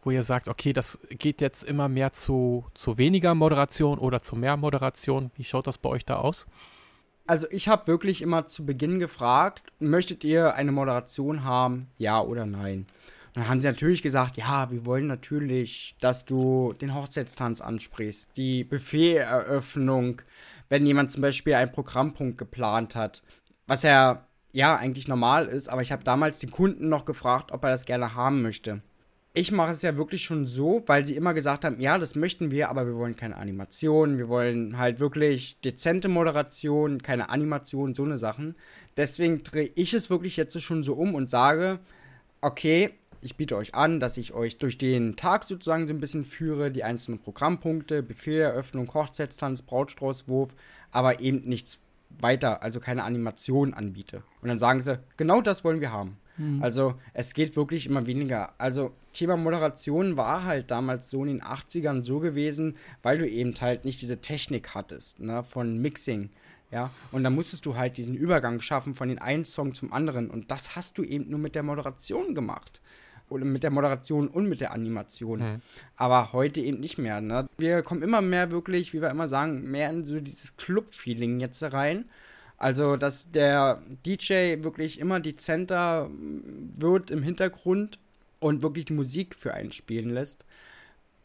wo 0.03 0.11
ihr 0.11 0.23
sagt, 0.23 0.49
okay, 0.49 0.73
das 0.73 0.99
geht 1.11 1.41
jetzt 1.41 1.63
immer 1.63 1.89
mehr 1.89 2.13
zu, 2.13 2.65
zu 2.75 2.99
weniger 2.99 3.35
Moderation 3.35 3.99
oder 3.99 4.21
zu 4.21 4.37
mehr 4.37 4.57
Moderation? 4.57 5.31
Wie 5.37 5.45
schaut 5.45 5.67
das 5.67 5.79
bei 5.79 5.89
euch 5.89 6.05
da 6.05 6.17
aus? 6.17 6.47
Also 7.27 7.47
ich 7.51 7.69
habe 7.69 7.87
wirklich 7.87 8.21
immer 8.21 8.49
zu 8.49 8.67
Beginn 8.67 8.99
gefragt, 8.99 9.63
möchtet 9.79 10.25
ihr 10.25 10.55
eine 10.55 10.73
Moderation 10.73 11.45
haben, 11.45 11.89
ja 11.97 12.21
oder 12.21 12.47
nein? 12.47 12.87
Dann 13.35 13.49
haben 13.49 13.61
sie 13.61 13.69
natürlich 13.69 14.03
gesagt, 14.03 14.37
ja, 14.37 14.71
wir 14.71 14.85
wollen 14.85 15.07
natürlich, 15.07 15.95
dass 16.01 16.25
du 16.25 16.75
den 16.81 16.95
Hochzeitstanz 16.95 17.61
ansprichst, 17.61 18.37
die 18.37 18.65
Buffet-Eröffnung, 18.65 20.23
wenn 20.69 20.87
jemand 20.87 21.11
zum 21.11 21.23
Beispiel 21.23 21.55
einen 21.55 21.73
Programmpunkt 21.73 22.37
geplant 22.39 22.95
hat, 22.95 23.23
was 23.67 23.83
ja 23.83 24.27
ja 24.53 24.77
eigentlich 24.77 25.09
normal 25.09 25.47
ist, 25.47 25.69
aber 25.69 25.83
ich 25.83 25.93
habe 25.93 26.05
damals 26.05 26.39
den 26.39 26.51
Kunden 26.51 26.89
noch 26.89 27.05
gefragt, 27.05 27.53
ob 27.53 27.65
er 27.65 27.71
das 27.71 27.87
gerne 27.87 28.15
haben 28.15 28.43
möchte. 28.43 28.83
Ich 29.35 29.51
mache 29.51 29.71
es 29.71 29.81
ja 29.81 29.97
wirklich 29.97 30.23
schon 30.23 30.45
so, 30.47 30.83
weil 30.87 31.07
sie 31.07 31.17
immer 31.17 31.33
gesagt 31.33 31.65
haben, 31.65 31.81
ja, 31.81 31.97
das 31.97 32.15
möchten 32.15 32.51
wir, 32.51 32.69
aber 32.69 32.87
wir 32.87 32.97
wollen 32.97 33.17
keine 33.17 33.39
Animation, 33.39 34.19
wir 34.19 34.29
wollen 34.29 34.77
halt 34.77 35.01
wirklich 35.01 35.59
dezente 35.61 36.09
Moderation, 36.09 37.01
keine 37.01 37.31
Animation, 37.31 37.95
so 37.95 38.05
eine 38.05 38.19
Sachen. 38.19 38.57
Deswegen 38.99 39.43
drehe 39.43 39.71
ich 39.75 39.95
es 39.95 40.11
wirklich 40.11 40.37
jetzt 40.37 40.61
schon 40.61 40.83
so 40.83 40.93
um 40.93 41.15
und 41.15 41.31
sage, 41.31 41.79
okay, 42.43 42.91
ich 43.23 43.37
biete 43.37 43.57
euch 43.57 43.75
an, 43.75 44.01
dass 44.01 44.17
ich 44.17 44.35
euch 44.35 44.59
durch 44.59 44.77
den 44.77 45.17
Tag 45.17 45.45
sozusagen 45.45 45.87
so 45.87 45.95
ein 45.95 46.01
bisschen 46.01 46.25
führe, 46.25 46.71
die 46.71 46.85
einzelnen 46.85 47.21
Programmpunkte, 47.21 48.03
Befehleröffnung, 48.03 48.93
Hochzeitstanz, 48.93 49.63
Brautstraußwurf, 49.63 50.55
aber 50.91 51.21
eben 51.21 51.49
nichts 51.49 51.81
weiter, 52.21 52.63
also 52.63 52.81
keine 52.81 53.05
Animation 53.05 53.75
anbiete. 53.75 54.23
Und 54.43 54.49
dann 54.49 54.59
sagen 54.59 54.83
sie, 54.83 54.99
genau 55.17 55.41
das 55.41 55.65
wollen 55.65 55.81
wir 55.81 55.93
haben. 55.93 56.19
Mhm. 56.37 56.63
Also 56.63 56.95
es 57.15 57.33
geht 57.33 57.57
wirklich 57.57 57.87
immer 57.87 58.07
weniger. 58.07 58.53
Also 58.59 58.93
Thema 59.13 59.37
Moderation 59.37 60.17
war 60.17 60.45
halt 60.45 60.71
damals 60.71 61.09
so 61.09 61.23
in 61.25 61.29
den 61.29 61.43
80ern 61.43 62.03
so 62.03 62.19
gewesen, 62.19 62.77
weil 63.03 63.19
du 63.19 63.29
eben 63.29 63.55
halt 63.61 63.85
nicht 63.85 64.03
diese 64.03 64.21
Technik 64.21 64.75
hattest, 64.75 65.21
ne, 65.21 65.43
von 65.43 65.79
Mixing. 65.79 66.31
Ja, 66.71 66.91
und 67.13 67.23
dann 67.23 67.35
musstest 67.35 67.67
du 67.67 67.77
halt 67.77 67.99
diesen 67.99 68.15
Übergang 68.15 68.63
schaffen 68.63 68.95
von 68.95 69.09
den 69.09 69.19
einen 69.19 69.45
Song 69.45 69.75
zum 69.75 69.93
anderen. 69.93 70.31
Und 70.31 70.51
das 70.51 70.75
hast 70.75 70.97
du 70.97 71.05
eben 71.05 71.29
nur 71.29 71.39
mit 71.39 71.55
der 71.55 71.63
Moderation 71.63 72.35
gemacht 72.35 72.81
mit 73.39 73.63
der 73.63 73.71
Moderation 73.71 74.29
und 74.29 74.49
mit 74.49 74.61
der 74.61 74.73
Animation. 74.73 75.41
Mhm. 75.41 75.63
Aber 75.97 76.33
heute 76.33 76.61
eben 76.61 76.81
nicht 76.81 76.99
mehr. 76.99 77.21
Ne? 77.21 77.49
Wir 77.59 77.83
kommen 77.83 78.03
immer 78.03 78.21
mehr 78.21 78.51
wirklich, 78.51 78.93
wie 78.93 79.03
wir 79.03 79.11
immer 79.11 79.29
sagen, 79.29 79.71
mehr 79.71 79.91
in 79.91 80.05
so 80.05 80.21
dieses 80.21 80.57
Club-Feeling 80.57 81.41
jetzt 81.41 81.63
rein. 81.63 82.07
Also, 82.59 82.97
dass 82.97 83.33
der 83.33 83.83
DJ 84.07 84.63
wirklich 84.63 85.01
immer 85.01 85.19
dezenter 85.19 86.09
wird 86.77 87.11
im 87.11 87.23
Hintergrund 87.23 87.99
und 88.39 88.63
wirklich 88.63 88.85
die 88.85 88.93
Musik 88.93 89.35
für 89.35 89.55
einen 89.55 89.73
spielen 89.73 90.11
lässt. 90.11 90.45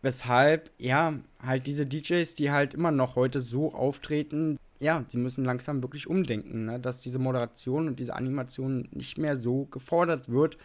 Weshalb, 0.01 0.71
ja, 0.77 1.13
halt 1.41 1.67
diese 1.67 1.85
DJs, 1.85 2.33
die 2.35 2.51
halt 2.51 2.73
immer 2.73 2.91
noch 2.91 3.15
heute 3.15 3.41
so 3.41 3.73
auftreten, 3.73 4.57
ja, 4.79 5.03
sie 5.07 5.17
müssen 5.17 5.43
langsam 5.43 5.81
wirklich 5.81 6.07
umdenken, 6.07 6.65
ne? 6.65 6.79
dass 6.79 7.01
diese 7.01 7.19
Moderation 7.19 7.87
und 7.87 7.99
diese 7.99 8.15
Animation 8.15 8.87
nicht 8.91 9.17
mehr 9.17 9.35
so 9.35 9.65
gefordert 9.65 10.29
wird. 10.29 10.57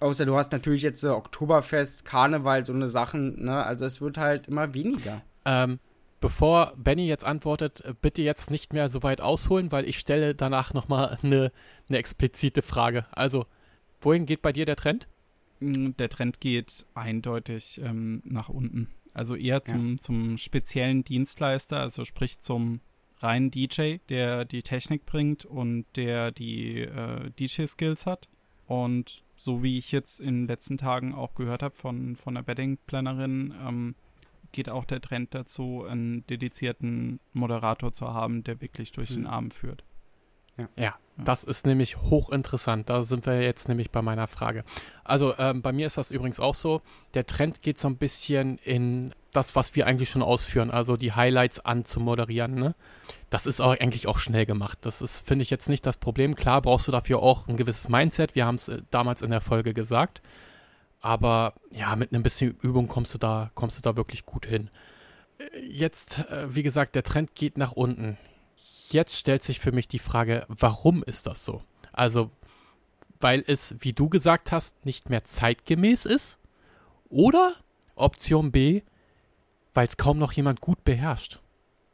Außer 0.00 0.26
du 0.26 0.36
hast 0.36 0.52
natürlich 0.52 0.82
jetzt 0.82 1.04
äh, 1.04 1.08
Oktoberfest, 1.08 2.04
Karneval, 2.04 2.64
so 2.64 2.72
eine 2.72 2.88
Sachen, 2.88 3.44
ne? 3.44 3.64
Also 3.64 3.84
es 3.84 4.00
wird 4.00 4.18
halt 4.18 4.48
immer 4.48 4.74
weniger. 4.74 5.22
Ähm, 5.44 5.78
bevor 6.20 6.72
Benny 6.76 7.06
jetzt 7.06 7.24
antwortet, 7.24 7.82
äh, 7.84 7.94
bitte 8.00 8.22
jetzt 8.22 8.50
nicht 8.50 8.72
mehr 8.72 8.90
so 8.90 9.02
weit 9.02 9.20
ausholen, 9.20 9.70
weil 9.72 9.88
ich 9.88 9.98
stelle 9.98 10.34
danach 10.34 10.74
nochmal 10.74 11.18
eine, 11.22 11.52
eine 11.88 11.98
explizite 11.98 12.62
Frage. 12.62 13.06
Also, 13.12 13.46
wohin 14.00 14.26
geht 14.26 14.42
bei 14.42 14.52
dir 14.52 14.66
der 14.66 14.76
Trend? 14.76 15.08
Mm, 15.60 15.90
der 15.98 16.08
Trend 16.08 16.40
geht 16.40 16.86
eindeutig 16.94 17.80
ähm, 17.82 18.22
nach 18.24 18.48
unten. 18.48 18.88
Also 19.14 19.34
eher 19.34 19.62
zum, 19.64 19.92
ja. 19.92 19.98
zum 19.98 20.36
speziellen 20.36 21.02
Dienstleister, 21.02 21.80
also 21.80 22.04
sprich 22.04 22.38
zum 22.38 22.80
reinen 23.20 23.50
DJ, 23.50 23.96
der 24.08 24.44
die 24.44 24.62
Technik 24.62 25.06
bringt 25.06 25.44
und 25.44 25.86
der 25.96 26.30
die 26.30 26.82
äh, 26.82 27.30
DJ-Skills 27.30 28.06
hat. 28.06 28.28
Und 28.68 29.24
so 29.34 29.62
wie 29.62 29.78
ich 29.78 29.92
jetzt 29.92 30.20
in 30.20 30.42
den 30.42 30.46
letzten 30.46 30.76
Tagen 30.76 31.14
auch 31.14 31.34
gehört 31.34 31.62
habe 31.62 31.74
von, 31.74 32.16
von 32.16 32.34
der 32.34 32.46
Wedding-Plannerin, 32.46 33.54
ähm, 33.66 33.94
geht 34.52 34.68
auch 34.68 34.84
der 34.84 35.00
Trend 35.00 35.34
dazu, 35.34 35.86
einen 35.88 36.26
dedizierten 36.26 37.18
Moderator 37.32 37.92
zu 37.92 38.12
haben, 38.12 38.44
der 38.44 38.60
wirklich 38.60 38.92
durch 38.92 39.10
mhm. 39.10 39.14
den 39.14 39.26
Abend 39.26 39.54
führt. 39.54 39.84
Ja. 40.58 40.68
ja. 40.76 40.94
das 41.16 41.44
ist 41.44 41.66
nämlich 41.66 41.96
hochinteressant. 41.96 42.90
Da 42.90 43.04
sind 43.04 43.26
wir 43.26 43.42
jetzt 43.42 43.68
nämlich 43.68 43.90
bei 43.90 44.02
meiner 44.02 44.26
Frage. 44.26 44.64
Also 45.04 45.34
ähm, 45.38 45.62
bei 45.62 45.72
mir 45.72 45.86
ist 45.86 45.98
das 45.98 46.10
übrigens 46.10 46.40
auch 46.40 46.54
so. 46.54 46.82
Der 47.14 47.26
Trend 47.26 47.62
geht 47.62 47.78
so 47.78 47.88
ein 47.88 47.96
bisschen 47.96 48.58
in 48.58 49.14
das, 49.32 49.54
was 49.54 49.74
wir 49.76 49.86
eigentlich 49.86 50.10
schon 50.10 50.22
ausführen, 50.22 50.70
also 50.70 50.96
die 50.96 51.12
Highlights 51.12 51.60
anzumoderieren. 51.60 52.54
Ne? 52.54 52.74
Das 53.30 53.46
ist 53.46 53.60
auch 53.60 53.78
eigentlich 53.78 54.06
auch 54.06 54.18
schnell 54.18 54.46
gemacht. 54.46 54.78
Das 54.82 55.02
ist, 55.02 55.26
finde 55.26 55.42
ich, 55.42 55.50
jetzt 55.50 55.68
nicht 55.68 55.86
das 55.86 55.96
Problem. 55.96 56.34
Klar 56.34 56.62
brauchst 56.62 56.88
du 56.88 56.92
dafür 56.92 57.22
auch 57.22 57.46
ein 57.46 57.56
gewisses 57.56 57.88
Mindset. 57.88 58.34
Wir 58.34 58.46
haben 58.46 58.56
es 58.56 58.68
äh, 58.68 58.82
damals 58.90 59.22
in 59.22 59.30
der 59.30 59.40
Folge 59.40 59.74
gesagt. 59.74 60.22
Aber 61.00 61.54
ja, 61.70 61.94
mit 61.94 62.12
ein 62.12 62.22
bisschen 62.22 62.56
Übung 62.60 62.88
kommst 62.88 63.14
du 63.14 63.18
da, 63.18 63.50
kommst 63.54 63.78
du 63.78 63.82
da 63.82 63.96
wirklich 63.96 64.26
gut 64.26 64.46
hin. 64.46 64.70
Jetzt, 65.62 66.18
äh, 66.30 66.54
wie 66.54 66.62
gesagt, 66.62 66.94
der 66.94 67.04
Trend 67.04 67.34
geht 67.34 67.58
nach 67.58 67.72
unten. 67.72 68.18
Jetzt 68.90 69.16
stellt 69.16 69.42
sich 69.42 69.60
für 69.60 69.72
mich 69.72 69.88
die 69.88 69.98
Frage, 69.98 70.46
warum 70.48 71.02
ist 71.02 71.26
das 71.26 71.44
so? 71.44 71.62
Also, 71.92 72.30
weil 73.20 73.44
es, 73.46 73.74
wie 73.80 73.92
du 73.92 74.08
gesagt 74.08 74.52
hast, 74.52 74.84
nicht 74.86 75.10
mehr 75.10 75.24
zeitgemäß 75.24 76.06
ist? 76.06 76.38
Oder 77.10 77.54
Option 77.96 78.52
B, 78.52 78.82
weil 79.74 79.86
es 79.86 79.96
kaum 79.96 80.18
noch 80.18 80.32
jemand 80.32 80.60
gut 80.60 80.84
beherrscht. 80.84 81.40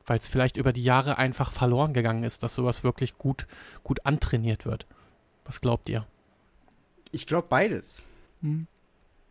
Weil 0.07 0.19
es 0.19 0.29
vielleicht 0.29 0.57
über 0.57 0.73
die 0.73 0.85
Jahre 0.85 1.19
einfach 1.19 1.53
verloren 1.53 1.95
gegangen 1.95 2.25
ist, 2.25 2.43
dass 2.43 2.55
sowas 2.55 2.85
wirklich 2.85 3.17
gut, 3.17 3.47
gut 3.83 4.05
antrainiert 4.05 4.67
wird. 4.67 4.87
Was 5.45 5.61
glaubt 5.61 5.89
ihr? 5.89 6.07
Ich 7.11 7.27
glaube 7.27 7.49
beides. 7.49 8.03
Hm. 8.43 8.67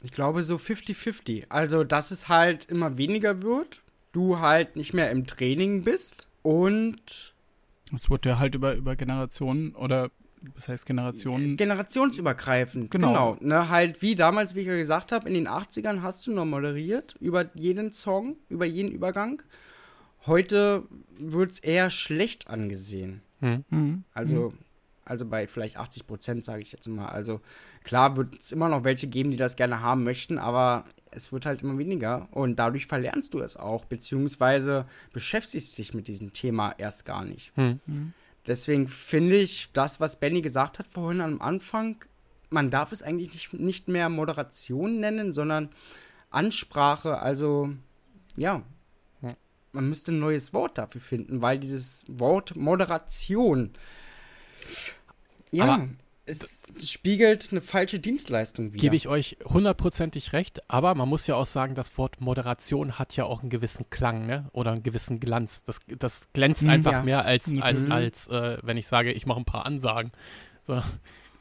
Ich 0.03 0.11
glaube 0.11 0.43
so 0.43 0.55
50-50. 0.55 1.45
Also, 1.49 1.83
dass 1.83 2.11
es 2.11 2.27
halt 2.27 2.65
immer 2.65 2.97
weniger 2.97 3.41
wird, 3.41 3.81
du 4.11 4.39
halt 4.39 4.75
nicht 4.75 4.93
mehr 4.93 5.11
im 5.11 5.25
Training 5.27 5.83
bist 5.83 6.27
und. 6.41 7.32
Es 7.93 8.09
wird 8.09 8.25
ja 8.25 8.39
halt 8.39 8.55
über, 8.55 8.75
über 8.75 8.95
Generationen 8.95 9.75
oder 9.75 10.09
was 10.55 10.67
heißt 10.67 10.85
Generationen? 10.85 11.57
Generationsübergreifend, 11.57 12.91
genau. 12.91 13.07
genau 13.07 13.37
ne, 13.39 13.69
halt 13.69 14.01
wie 14.01 14.15
damals, 14.15 14.55
wie 14.55 14.61
ich 14.61 14.67
ja 14.67 14.75
gesagt 14.75 15.11
habe, 15.11 15.27
in 15.27 15.33
den 15.33 15.47
80ern 15.47 16.01
hast 16.01 16.27
du 16.27 16.33
noch 16.33 16.45
moderiert 16.45 17.15
über 17.19 17.49
jeden 17.55 17.93
Song, 17.93 18.35
über 18.49 18.65
jeden 18.65 18.91
Übergang. 18.91 19.41
Heute 20.25 20.83
wird 21.17 21.51
es 21.51 21.59
eher 21.59 21.89
schlecht 21.89 22.49
angesehen. 22.49 23.21
Hm. 23.39 23.63
Mhm. 23.69 24.03
Also, 24.13 24.51
hm. 24.51 24.57
Also 25.05 25.25
bei 25.25 25.47
vielleicht 25.47 25.77
80 25.77 26.07
Prozent, 26.07 26.45
sage 26.45 26.61
ich 26.61 26.71
jetzt 26.71 26.87
mal. 26.87 27.07
Also 27.07 27.41
klar 27.83 28.15
wird 28.15 28.39
es 28.39 28.51
immer 28.51 28.69
noch 28.69 28.83
welche 28.83 29.07
geben, 29.07 29.31
die 29.31 29.37
das 29.37 29.55
gerne 29.55 29.81
haben 29.81 30.03
möchten, 30.03 30.37
aber 30.37 30.85
es 31.11 31.31
wird 31.31 31.45
halt 31.45 31.61
immer 31.61 31.77
weniger 31.77 32.27
und 32.31 32.57
dadurch 32.57 32.87
verlernst 32.87 33.33
du 33.33 33.39
es 33.39 33.57
auch, 33.57 33.85
beziehungsweise 33.85 34.85
beschäftigst 35.11 35.77
dich 35.77 35.93
mit 35.93 36.07
diesem 36.07 36.33
Thema 36.33 36.73
erst 36.77 37.05
gar 37.05 37.23
nicht. 37.25 37.51
Hm. 37.55 37.79
Mhm. 37.85 38.13
Deswegen 38.47 38.87
finde 38.87 39.37
ich 39.37 39.71
das, 39.73 39.99
was 39.99 40.19
Benny 40.19 40.41
gesagt 40.41 40.79
hat 40.79 40.87
vorhin 40.87 41.21
am 41.21 41.41
Anfang, 41.41 41.97
man 42.49 42.69
darf 42.69 42.91
es 42.91 43.01
eigentlich 43.01 43.33
nicht, 43.33 43.53
nicht 43.53 43.87
mehr 43.87 44.09
Moderation 44.09 44.99
nennen, 44.99 45.33
sondern 45.33 45.69
Ansprache. 46.29 47.19
Also, 47.19 47.71
ja, 48.35 48.63
man 49.73 49.89
müsste 49.89 50.11
ein 50.11 50.19
neues 50.19 50.53
Wort 50.53 50.77
dafür 50.77 51.01
finden, 51.01 51.41
weil 51.41 51.59
dieses 51.59 52.05
Wort 52.07 52.55
Moderation, 52.55 53.71
ja, 55.51 55.65
Aber 55.65 55.87
es 56.25 56.61
spiegelt 56.81 57.49
eine 57.51 57.59
falsche 57.59 57.99
Dienstleistung 57.99 58.71
wider. 58.71 58.81
Gebe 58.81 58.95
ich 58.95 59.07
euch 59.07 59.37
hundertprozentig 59.43 60.31
recht, 60.31 60.69
aber 60.69 60.95
man 60.95 61.09
muss 61.09 61.27
ja 61.27 61.35
auch 61.35 61.45
sagen, 61.45 61.75
das 61.75 61.97
Wort 61.97 62.21
Moderation 62.21 62.97
hat 62.97 63.15
ja 63.17 63.25
auch 63.25 63.41
einen 63.41 63.49
gewissen 63.49 63.89
Klang, 63.89 64.25
ne? 64.25 64.49
Oder 64.53 64.71
einen 64.71 64.83
gewissen 64.83 65.19
Glanz. 65.19 65.63
Das, 65.63 65.81
das 65.85 66.29
glänzt 66.31 66.61
hm, 66.61 66.69
einfach 66.69 66.91
ja. 66.93 67.03
mehr 67.03 67.25
als, 67.25 67.49
als, 67.59 67.81
mhm. 67.81 67.91
als 67.91 68.27
äh, 68.29 68.57
wenn 68.61 68.77
ich 68.77 68.87
sage, 68.87 69.11
ich 69.11 69.25
mache 69.25 69.39
ein 69.39 69.45
paar 69.45 69.65
Ansagen. 69.65 70.11
So. 70.65 70.81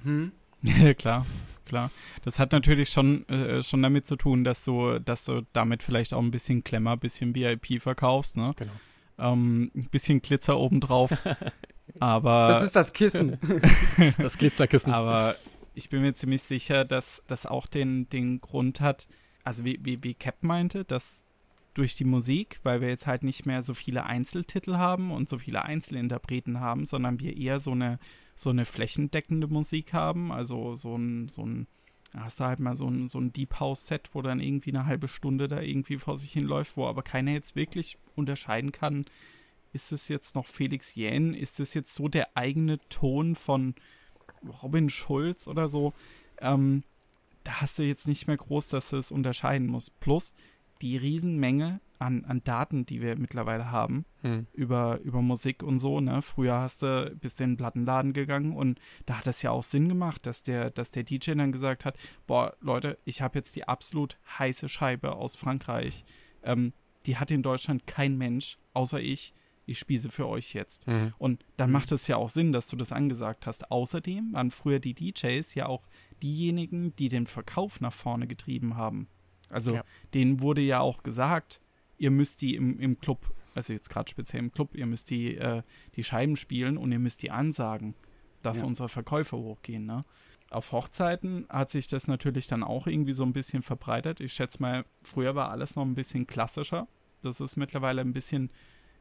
Hm. 0.03 0.33
Ja, 0.63 0.95
klar, 0.99 1.27
klar. 1.65 1.93
Das 2.25 2.41
hat 2.41 2.51
natürlich 2.51 2.91
schon, 2.91 3.29
äh, 3.29 3.63
schon 3.63 3.83
damit 3.83 4.09
zu 4.09 4.17
tun, 4.17 4.43
dass 4.43 4.65
du, 4.65 4.99
dass 4.99 5.25
du 5.25 5.43
damit 5.53 5.85
vielleicht 5.85 6.13
auch 6.13 6.23
ein 6.23 6.33
bisschen 6.33 6.65
Klemmer, 6.65 6.93
ein 6.93 7.01
bisschen 7.01 7.37
VIP 7.37 7.81
verkaufst, 7.81 8.37
ne? 8.37 8.53
Genau. 8.57 8.73
Ähm, 9.19 9.71
ein 9.77 9.89
bisschen 9.91 10.23
Glitzer 10.23 10.59
obendrauf. 10.59 11.13
Aber. 12.01 12.49
Das 12.49 12.63
ist 12.63 12.77
das 12.77 12.93
Kissen. 12.93 13.39
das 14.19 14.39
Glitzerkissen. 14.39 14.93
Aber 14.93 15.35
ich 15.75 15.89
bin 15.89 16.03
mir 16.03 16.15
ziemlich 16.15 16.43
sicher, 16.43 16.85
dass 16.85 17.23
das 17.27 17.47
auch 17.47 17.67
den, 17.67 18.09
den 18.11 18.41
Grund 18.41 18.81
hat, 18.81 19.09
also 19.45 19.65
wie, 19.65 19.79
wie, 19.83 20.03
wie 20.03 20.15
Cap 20.15 20.43
meinte, 20.43 20.85
dass 20.85 21.25
durch 21.75 21.97
die 21.97 22.05
Musik, 22.05 22.61
weil 22.63 22.81
wir 22.81 22.89
jetzt 22.89 23.07
halt 23.07 23.23
nicht 23.23 23.47
mehr 23.47 23.63
so 23.63 23.73
viele 23.75 24.05
Einzeltitel 24.05 24.77
haben 24.77 25.11
und 25.11 25.29
so 25.29 25.39
viele 25.39 25.65
Einzelinterpreten 25.65 26.61
haben, 26.61 26.85
sondern 26.85 27.19
wir 27.19 27.37
eher 27.37 27.61
so 27.61 27.73
eine, 27.73 27.99
so 28.35 28.51
eine 28.51 28.67
flächendeckende 28.67 29.47
Musik 29.47 29.93
haben. 29.95 30.33
Also 30.33 30.77
so 30.77 30.97
ein, 30.97 31.29
so 31.29 31.47
ein, 31.47 31.67
hast 32.15 32.41
du 32.41 32.45
halt 32.45 32.61
mal 32.61 32.77
so 32.77 32.89
ein, 32.89 33.07
so 33.07 33.19
ein 33.19 33.33
Deep 33.33 33.59
House-Set, 33.59 34.11
wo 34.13 34.21
dann 34.21 34.41
irgendwie 34.41 34.71
eine 34.71 34.85
halbe 34.85 35.09
Stunde 35.09 35.49
da 35.49 35.61
irgendwie 35.61 35.97
vor 35.97 36.17
sich 36.17 36.33
hinläuft, 36.33 36.77
wo 36.77 36.87
aber 36.87 37.03
keiner 37.03 37.33
jetzt 37.33 37.57
wirklich 37.57 37.97
unterscheiden 38.17 38.73
kann, 38.73 39.07
ist 39.73 39.93
es 39.93 40.09
jetzt 40.09 40.35
noch 40.35 40.47
Felix 40.47 40.95
Jähn? 40.95 41.35
Ist 41.35 41.61
es 41.61 41.75
jetzt 41.75 41.95
so 41.95 42.09
der 42.09 42.37
eigene 42.37 42.79
Ton 42.89 43.35
von 43.35 43.75
Robin 44.63 44.89
Schulz 44.89 45.49
oder 45.49 45.69
so? 45.69 45.93
Ähm, 46.41 46.83
da 47.45 47.61
hast 47.61 47.79
du 47.79 47.83
jetzt 47.83 48.07
nicht 48.07 48.27
mehr 48.27 48.37
groß, 48.37 48.69
dass 48.69 48.91
du 48.91 48.97
es 48.97 49.13
unterscheiden 49.13 49.67
musst. 49.67 49.99
Plus, 50.01 50.35
die 50.81 50.97
Riesenmenge 50.97 51.81
an, 51.99 52.25
an 52.25 52.43
Daten, 52.43 52.85
die 52.85 53.01
wir 53.01 53.17
mittlerweile 53.17 53.71
haben 53.71 54.05
hm. 54.23 54.47
über, 54.53 54.99
über 55.05 55.23
Musik 55.23 55.63
und 55.63 55.79
so. 55.79 56.01
Ne? 56.01 56.21
Früher 56.21 56.55
hast 56.55 56.83
du 56.83 57.15
bis 57.21 57.39
in 57.39 57.51
den 57.51 57.57
Plattenladen 57.57 58.13
gegangen 58.13 58.57
und 58.57 58.81
da 59.07 59.19
hat 59.19 59.27
es 59.29 59.43
ja 59.43 59.53
auch 59.53 59.63
Sinn 59.63 59.89
gemacht, 59.89 60.27
dass 60.27 60.43
der, 60.43 60.71
dass 60.71 60.91
der 60.91 61.05
DJ 61.05 61.33
dann 61.35 61.53
gesagt 61.53 61.85
hat, 61.85 61.97
boah, 62.27 62.57
Leute, 62.61 62.99
ich 63.05 63.23
habe 63.23 63.39
jetzt 63.39 63.55
die 63.55 63.67
absolut 63.69 64.19
heiße 64.39 64.69
Scheibe 64.69 65.13
aus 65.13 65.37
Frankreich. 65.37 66.05
Ähm, 66.43 66.73
die 67.07 67.17
hat 67.17 67.31
in 67.31 67.43
Deutschland 67.43 67.87
kein 67.87 68.19
Mensch, 68.19 68.59
außer 68.75 69.01
ich. 69.01 69.33
Ich 69.67 69.79
spiele 69.79 70.01
sie 70.01 70.09
für 70.09 70.27
euch 70.27 70.55
jetzt. 70.55 70.87
Mhm. 70.89 71.15
Und 71.19 71.45
dann 71.57 71.71
macht 71.71 71.93
es 71.93 72.07
ja 72.09 72.17
auch 72.17 72.29
Sinn, 72.29 72.53
dass 72.53 72.67
du 72.67 72.77
das 72.77 72.93
angesagt 72.93 73.47
hast. 73.47 73.71
Außerdem 73.71 74.33
waren 74.33 74.51
früher 74.51 74.81
die 74.81 74.95
DJs 74.95 75.55
ja 75.55 75.67
auch 75.67 75.87
diejenigen, 76.23 76.95
die 76.97 77.09
den 77.09 77.27
Verkauf 77.27 77.81
nach 77.81 77.93
vorne 77.93 78.27
getrieben 78.27 78.77
haben. 78.77 79.09
Also 79.49 79.75
ja. 79.75 79.85
denen 80.15 80.41
wurde 80.41 80.61
ja 80.61 80.81
auch 80.81 81.03
gesagt, 81.03 81.61
ihr 81.99 82.11
müsst 82.11 82.41
die 82.41 82.57
im, 82.57 82.81
im 82.81 82.99
Club, 82.99 83.33
also 83.55 83.73
jetzt 83.73 83.91
gerade 83.91 84.11
speziell 84.11 84.43
im 84.43 84.53
Club, 84.53 84.75
ihr 84.75 84.87
müsst 84.87 85.11
die, 85.11 85.37
äh, 85.37 85.63
die 85.95 86.03
Scheiben 86.03 86.37
spielen 86.37 86.77
und 86.77 86.91
ihr 86.91 86.99
müsst 86.99 87.23
die 87.23 87.31
ansagen, 87.31 87.95
dass 88.43 88.59
ja. 88.59 88.65
unsere 88.65 88.89
Verkäufe 88.89 89.37
hochgehen. 89.37 89.87
Ne? 89.87 90.05
Auf 90.51 90.73
Hochzeiten 90.73 91.47
hat 91.49 91.71
sich 91.71 91.87
das 91.87 92.09
natürlich 92.09 92.47
dann 92.47 92.63
auch 92.63 92.87
irgendwie 92.87 93.13
so 93.13 93.25
ein 93.25 93.33
bisschen 93.33 93.63
verbreitet. 93.63 94.21
Ich 94.21 94.33
schätze 94.33 94.61
mal, 94.61 94.85
früher 95.03 95.35
war 95.35 95.51
alles 95.51 95.77
noch 95.77 95.85
ein 95.85 95.95
bisschen 95.95 96.27
klassischer. 96.27 96.89
Das 97.23 97.41
ist 97.41 97.57
mittlerweile 97.57 98.01
ein 98.01 98.13
bisschen, 98.13 98.51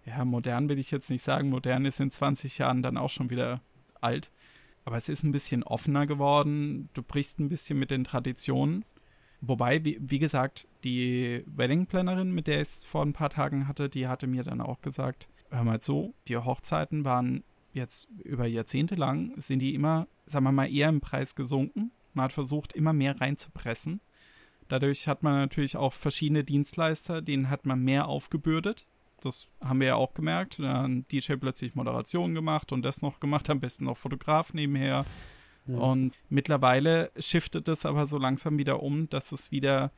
ja, 0.05 0.25
modern 0.25 0.69
will 0.69 0.79
ich 0.79 0.91
jetzt 0.91 1.09
nicht 1.09 1.23
sagen. 1.23 1.49
Modern 1.49 1.85
ist 1.85 1.99
in 1.99 2.11
20 2.11 2.57
Jahren 2.57 2.81
dann 2.81 2.97
auch 2.97 3.09
schon 3.09 3.29
wieder 3.29 3.61
alt. 3.99 4.31
Aber 4.83 4.97
es 4.97 5.09
ist 5.09 5.23
ein 5.23 5.31
bisschen 5.31 5.63
offener 5.63 6.07
geworden. 6.07 6.89
Du 6.93 7.03
brichst 7.03 7.39
ein 7.39 7.49
bisschen 7.49 7.77
mit 7.77 7.91
den 7.91 8.03
Traditionen. 8.03 8.83
Wobei, 9.41 9.83
wie, 9.83 9.97
wie 10.01 10.19
gesagt, 10.19 10.67
die 10.83 11.43
Wedding-Plannerin, 11.47 12.31
mit 12.31 12.47
der 12.47 12.61
ich 12.61 12.69
es 12.69 12.83
vor 12.83 13.03
ein 13.03 13.13
paar 13.13 13.29
Tagen 13.29 13.67
hatte, 13.67 13.89
die 13.89 14.07
hatte 14.07 14.27
mir 14.27 14.43
dann 14.43 14.61
auch 14.61 14.81
gesagt, 14.81 15.27
hör 15.49 15.63
mal 15.63 15.81
zu, 15.81 16.13
die 16.27 16.37
Hochzeiten 16.37 17.05
waren 17.05 17.43
jetzt 17.73 18.07
über 18.23 18.45
Jahrzehnte 18.45 18.95
lang, 18.95 19.33
sind 19.37 19.59
die 19.59 19.73
immer, 19.73 20.07
sagen 20.25 20.45
wir 20.45 20.51
mal, 20.51 20.71
eher 20.71 20.89
im 20.89 21.01
Preis 21.01 21.35
gesunken. 21.35 21.91
Man 22.13 22.25
hat 22.25 22.33
versucht, 22.33 22.73
immer 22.73 22.93
mehr 22.93 23.19
reinzupressen. 23.19 24.01
Dadurch 24.67 25.07
hat 25.07 25.23
man 25.23 25.33
natürlich 25.35 25.75
auch 25.75 25.93
verschiedene 25.93 26.43
Dienstleister, 26.43 27.21
denen 27.21 27.49
hat 27.49 27.65
man 27.65 27.83
mehr 27.83 28.07
aufgebürdet. 28.07 28.85
Das 29.21 29.49
haben 29.61 29.79
wir 29.79 29.87
ja 29.87 29.95
auch 29.95 30.13
gemerkt. 30.13 30.59
Dann 30.59 31.05
DJ 31.11 31.33
plötzlich 31.33 31.75
Moderation 31.75 32.33
gemacht 32.33 32.71
und 32.71 32.83
das 32.83 33.01
noch 33.01 33.19
gemacht, 33.19 33.49
am 33.49 33.59
besten 33.59 33.85
noch 33.85 33.97
Fotograf 33.97 34.53
nebenher. 34.53 35.05
Ja. 35.67 35.77
Und 35.77 36.13
mittlerweile 36.29 37.11
shiftet 37.17 37.67
es 37.67 37.85
aber 37.85 38.07
so 38.07 38.17
langsam 38.17 38.57
wieder 38.57 38.81
um, 38.81 39.09
dass 39.09 39.31
es 39.31 39.51
wieder 39.51 39.91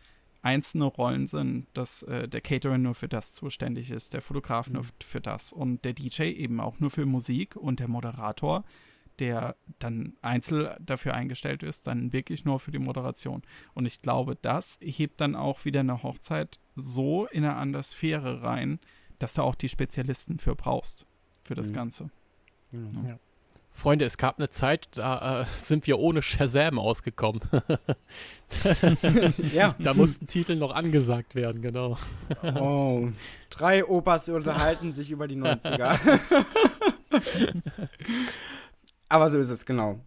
einzelne 0.44 0.86
Rollen 0.86 1.26
sind, 1.26 1.68
dass 1.74 2.04
äh, 2.04 2.28
der 2.28 2.42
Caterer 2.42 2.78
nur 2.78 2.96
für 2.96 3.08
das 3.08 3.34
zuständig 3.34 3.90
ist, 3.90 4.14
der 4.14 4.22
Fotograf 4.22 4.68
mhm. 4.68 4.74
nur 4.74 4.86
für 5.02 5.22
das 5.22 5.54
und 5.54 5.84
der 5.86 5.94
DJ 5.94 6.24
eben 6.24 6.60
auch 6.60 6.80
nur 6.80 6.92
für 6.92 7.06
Musik 7.06 7.56
und 7.56 7.80
der 7.80 7.88
Moderator, 7.88 8.66
der 9.20 9.56
dann 9.80 10.18
einzeln 10.22 10.70
dafür 10.82 11.14
eingestellt 11.14 11.64
ist, 11.64 11.88
dann 11.88 12.12
wirklich 12.12 12.44
nur 12.46 12.60
für 12.60 12.72
die 12.72 12.80
Moderation. 12.80 13.44
Und 13.74 13.86
ich 13.86 14.02
glaube, 14.02 14.36
das 14.36 14.80
hebt 14.82 15.22
dann 15.22 15.36
auch 15.36 15.66
wieder 15.66 15.80
eine 15.80 16.04
Hochzeit 16.04 16.60
so 16.76 17.26
in 17.28 17.46
eine 17.46 17.56
andere 17.56 17.84
Sphäre 17.84 18.42
rein, 18.42 18.80
dass 19.20 19.34
du 19.34 19.42
auch 19.42 19.56
die 19.56 19.70
Spezialisten 19.70 20.38
für 20.38 20.56
brauchst, 20.56 21.06
für 21.44 21.56
das 21.56 21.70
mhm. 21.70 21.74
Ganze. 21.74 22.10
Mhm. 22.72 23.08
Ja. 23.08 23.20
Freunde, 23.76 24.06
es 24.06 24.18
gab 24.18 24.38
eine 24.38 24.50
Zeit, 24.50 24.88
da 24.94 25.42
äh, 25.42 25.46
sind 25.54 25.88
wir 25.88 26.00
ohne 26.00 26.22
Shazam 26.22 26.80
ausgekommen. 26.80 27.42
ja. 29.54 29.76
Da 29.80 29.94
mussten 29.94 30.28
Titel 30.28 30.56
noch 30.56 30.74
angesagt 30.74 31.36
werden, 31.36 31.62
genau. 31.62 31.98
Oh, 32.56 33.10
drei 33.50 33.86
Opas 33.86 34.30
unterhalten 34.30 34.94
sich 34.94 35.12
über 35.12 35.28
die 35.28 35.38
90er. 35.38 36.00
Aber 39.10 39.32
so 39.32 39.40
ist 39.40 39.50
es, 39.50 39.66
genau. 39.66 40.00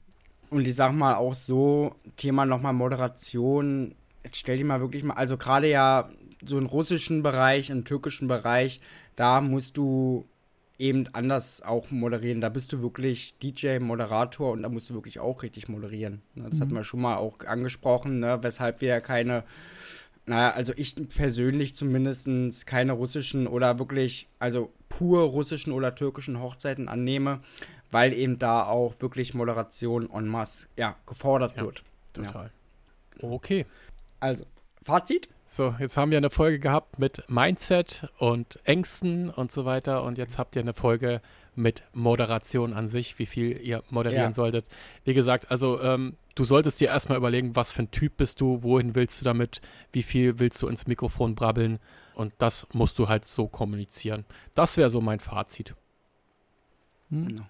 Und 0.48 0.66
ich 0.66 0.76
sag 0.76 0.92
mal 0.92 1.16
auch 1.16 1.34
so, 1.34 1.96
Thema 2.16 2.46
nochmal 2.46 2.72
Moderation, 2.72 3.96
jetzt 4.22 4.38
stell 4.38 4.59
dir 4.59 4.64
mal 4.64 4.80
wirklich 4.80 5.02
mal, 5.02 5.14
also 5.14 5.36
gerade 5.36 5.68
ja 5.68 6.09
so 6.45 6.59
im 6.59 6.66
russischen 6.66 7.22
Bereich, 7.22 7.70
im 7.70 7.84
türkischen 7.84 8.28
Bereich, 8.28 8.80
da 9.16 9.41
musst 9.41 9.76
du 9.76 10.26
eben 10.78 11.09
anders 11.12 11.62
auch 11.62 11.91
moderieren. 11.91 12.41
Da 12.41 12.49
bist 12.49 12.72
du 12.72 12.82
wirklich 12.82 13.39
DJ, 13.39 13.78
Moderator 13.78 14.53
und 14.53 14.62
da 14.62 14.68
musst 14.68 14.91
du 14.91 14.95
wirklich 14.95 15.20
auch 15.20 15.43
richtig 15.43 15.68
moderieren. 15.68 16.22
Ne? 16.34 16.45
Das 16.49 16.59
mhm. 16.59 16.62
hatten 16.62 16.74
wir 16.74 16.84
schon 16.84 17.01
mal 17.01 17.16
auch 17.16 17.41
angesprochen, 17.47 18.20
ne? 18.20 18.39
weshalb 18.43 18.80
wir 18.80 19.01
keine, 19.01 19.45
naja, 20.26 20.51
also 20.51 20.72
ich 20.76 20.95
persönlich 21.09 21.74
zumindest 21.74 22.66
keine 22.66 22.93
russischen 22.93 23.47
oder 23.47 23.78
wirklich, 23.78 24.28
also 24.39 24.72
pur 24.89 25.22
russischen 25.22 25.72
oder 25.72 25.95
türkischen 25.95 26.41
Hochzeiten 26.41 26.89
annehme, 26.89 27.41
weil 27.91 28.12
eben 28.12 28.39
da 28.39 28.66
auch 28.66 28.95
wirklich 29.01 29.34
Moderation 29.34 30.11
en 30.11 30.26
masse 30.26 30.68
ja, 30.76 30.97
gefordert 31.07 31.57
ja, 31.57 31.64
wird. 31.64 31.82
Total. 32.12 32.51
Ja. 33.20 33.28
Okay. 33.28 33.66
Also, 34.20 34.45
Fazit? 34.82 35.28
So, 35.49 35.74
jetzt 35.78 35.97
haben 35.97 36.11
wir 36.11 36.18
eine 36.18 36.30
Folge 36.30 36.59
gehabt 36.59 36.99
mit 36.99 37.22
Mindset 37.28 38.09
und 38.18 38.59
Ängsten 38.64 39.30
und 39.30 39.53
so 39.53 39.64
weiter. 39.64 40.03
Und 40.03 40.18
jetzt 40.18 40.38
habt 40.38 40.57
ihr 40.57 40.62
eine 40.62 40.74
Folge 40.74 41.22
mit 41.55 41.84
Moderation 41.92 42.74
an 42.74 42.88
sich, 42.88 43.18
wie 43.18 43.26
viel 43.26 43.57
ihr 43.61 43.82
moderieren 43.88 44.30
ja. 44.30 44.32
solltet. 44.32 44.66
Wie 45.05 45.14
gesagt, 45.14 45.51
also 45.51 45.80
ähm, 45.80 46.16
du 46.34 46.44
solltest 46.44 46.80
dir 46.80 46.88
erstmal 46.88 47.16
überlegen, 47.16 47.55
was 47.55 47.72
für 47.72 47.84
ein 47.84 47.92
Typ 47.92 48.16
bist 48.16 48.40
du, 48.40 48.62
wohin 48.64 48.94
willst 48.97 49.20
du 49.20 49.24
damit, 49.24 49.61
wie 49.92 50.03
viel 50.03 50.38
willst 50.40 50.61
du 50.62 50.68
ins 50.68 50.88
Mikrofon 50.88 51.36
brabbeln. 51.36 51.78
Und 52.14 52.34
das 52.38 52.66
musst 52.72 52.99
du 52.99 53.09
halt 53.09 53.24
so 53.24 53.47
kommunizieren. 53.47 54.24
Das 54.55 54.76
wäre 54.76 54.90
so 54.90 55.01
mein 55.01 55.20
Fazit. 55.20 55.74
Hm? 57.11 57.47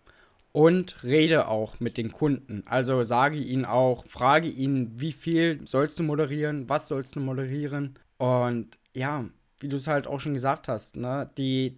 Und 0.57 1.05
rede 1.05 1.49
auch 1.49 1.81
mit 1.81 1.99
den 1.99 2.13
Kunden. 2.13 2.63
Also 2.65 3.03
sage 3.03 3.37
ihnen 3.37 3.67
auch, 3.67 4.07
frage 4.07 4.49
ihnen, 4.49 4.99
wie 4.99 5.13
viel 5.13 5.61
sollst 5.67 5.99
du 5.99 6.03
moderieren, 6.03 6.67
was 6.67 6.89
sollst 6.89 7.15
du 7.15 7.21
moderieren. 7.21 7.99
Und 8.17 8.79
ja, 8.95 9.27
wie 9.61 9.69
du 9.69 9.77
es 9.77 9.87
halt 9.87 10.07
auch 10.07 10.19
schon 10.19 10.33
gesagt 10.33 10.67
hast, 10.67 10.97
ne, 10.97 11.31
die, 11.37 11.77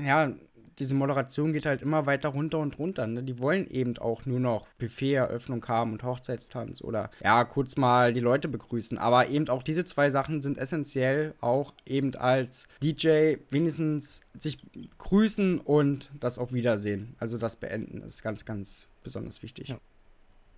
ja, 0.00 0.32
diese 0.80 0.94
Moderation 0.94 1.52
geht 1.52 1.66
halt 1.66 1.82
immer 1.82 2.06
weiter 2.06 2.30
runter 2.30 2.58
und 2.58 2.78
runter. 2.78 3.06
Ne? 3.06 3.22
Die 3.22 3.38
wollen 3.38 3.68
eben 3.68 3.98
auch 3.98 4.26
nur 4.26 4.40
noch 4.40 4.66
Buffet-Eröffnung 4.78 5.64
haben 5.68 5.92
und 5.92 6.02
Hochzeitstanz 6.02 6.82
oder 6.82 7.10
ja, 7.22 7.44
kurz 7.44 7.76
mal 7.76 8.12
die 8.12 8.20
Leute 8.20 8.48
begrüßen. 8.48 8.98
Aber 8.98 9.28
eben 9.28 9.48
auch 9.48 9.62
diese 9.62 9.84
zwei 9.84 10.10
Sachen 10.10 10.42
sind 10.42 10.58
essentiell, 10.58 11.34
auch 11.40 11.74
eben 11.86 12.14
als 12.16 12.66
DJ 12.82 13.36
wenigstens 13.50 14.22
sich 14.38 14.58
grüßen 14.98 15.60
und 15.60 16.10
das 16.18 16.38
auf 16.38 16.52
Wiedersehen. 16.52 17.14
Also 17.18 17.36
das 17.38 17.56
Beenden 17.56 18.02
ist 18.02 18.22
ganz, 18.22 18.44
ganz 18.44 18.88
besonders 19.02 19.42
wichtig. 19.42 19.68
Ja. 19.68 19.78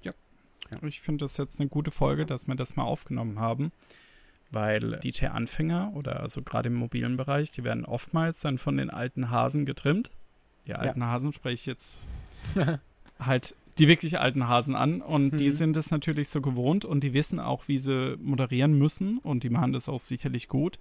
ja. 0.02 0.12
ja. 0.70 0.78
Ich 0.86 1.00
finde 1.00 1.24
das 1.24 1.36
jetzt 1.36 1.60
eine 1.60 1.68
gute 1.68 1.90
Folge, 1.90 2.24
dass 2.26 2.46
wir 2.46 2.54
das 2.54 2.76
mal 2.76 2.84
aufgenommen 2.84 3.40
haben 3.40 3.72
weil 4.52 5.00
DJ-Anfänger 5.00 5.92
oder 5.94 6.20
also 6.20 6.42
gerade 6.42 6.68
im 6.68 6.74
mobilen 6.74 7.16
Bereich, 7.16 7.50
die 7.50 7.64
werden 7.64 7.84
oftmals 7.84 8.40
dann 8.40 8.58
von 8.58 8.76
den 8.76 8.90
alten 8.90 9.30
Hasen 9.30 9.66
getrimmt. 9.66 10.10
Die 10.66 10.74
alten 10.74 11.00
ja. 11.00 11.06
Hasen 11.06 11.32
spreche 11.32 11.54
ich 11.54 11.66
jetzt 11.66 11.98
halt 13.18 13.54
die 13.78 13.88
wirklich 13.88 14.20
alten 14.20 14.48
Hasen 14.48 14.76
an 14.76 15.00
und 15.00 15.32
mhm. 15.32 15.36
die 15.38 15.50
sind 15.50 15.76
es 15.76 15.90
natürlich 15.90 16.28
so 16.28 16.42
gewohnt 16.42 16.84
und 16.84 17.02
die 17.02 17.14
wissen 17.14 17.40
auch, 17.40 17.68
wie 17.68 17.78
sie 17.78 18.16
moderieren 18.18 18.76
müssen 18.76 19.18
und 19.18 19.42
die 19.42 19.50
machen 19.50 19.72
das 19.72 19.88
auch 19.88 19.98
sicherlich 19.98 20.48
gut. 20.48 20.78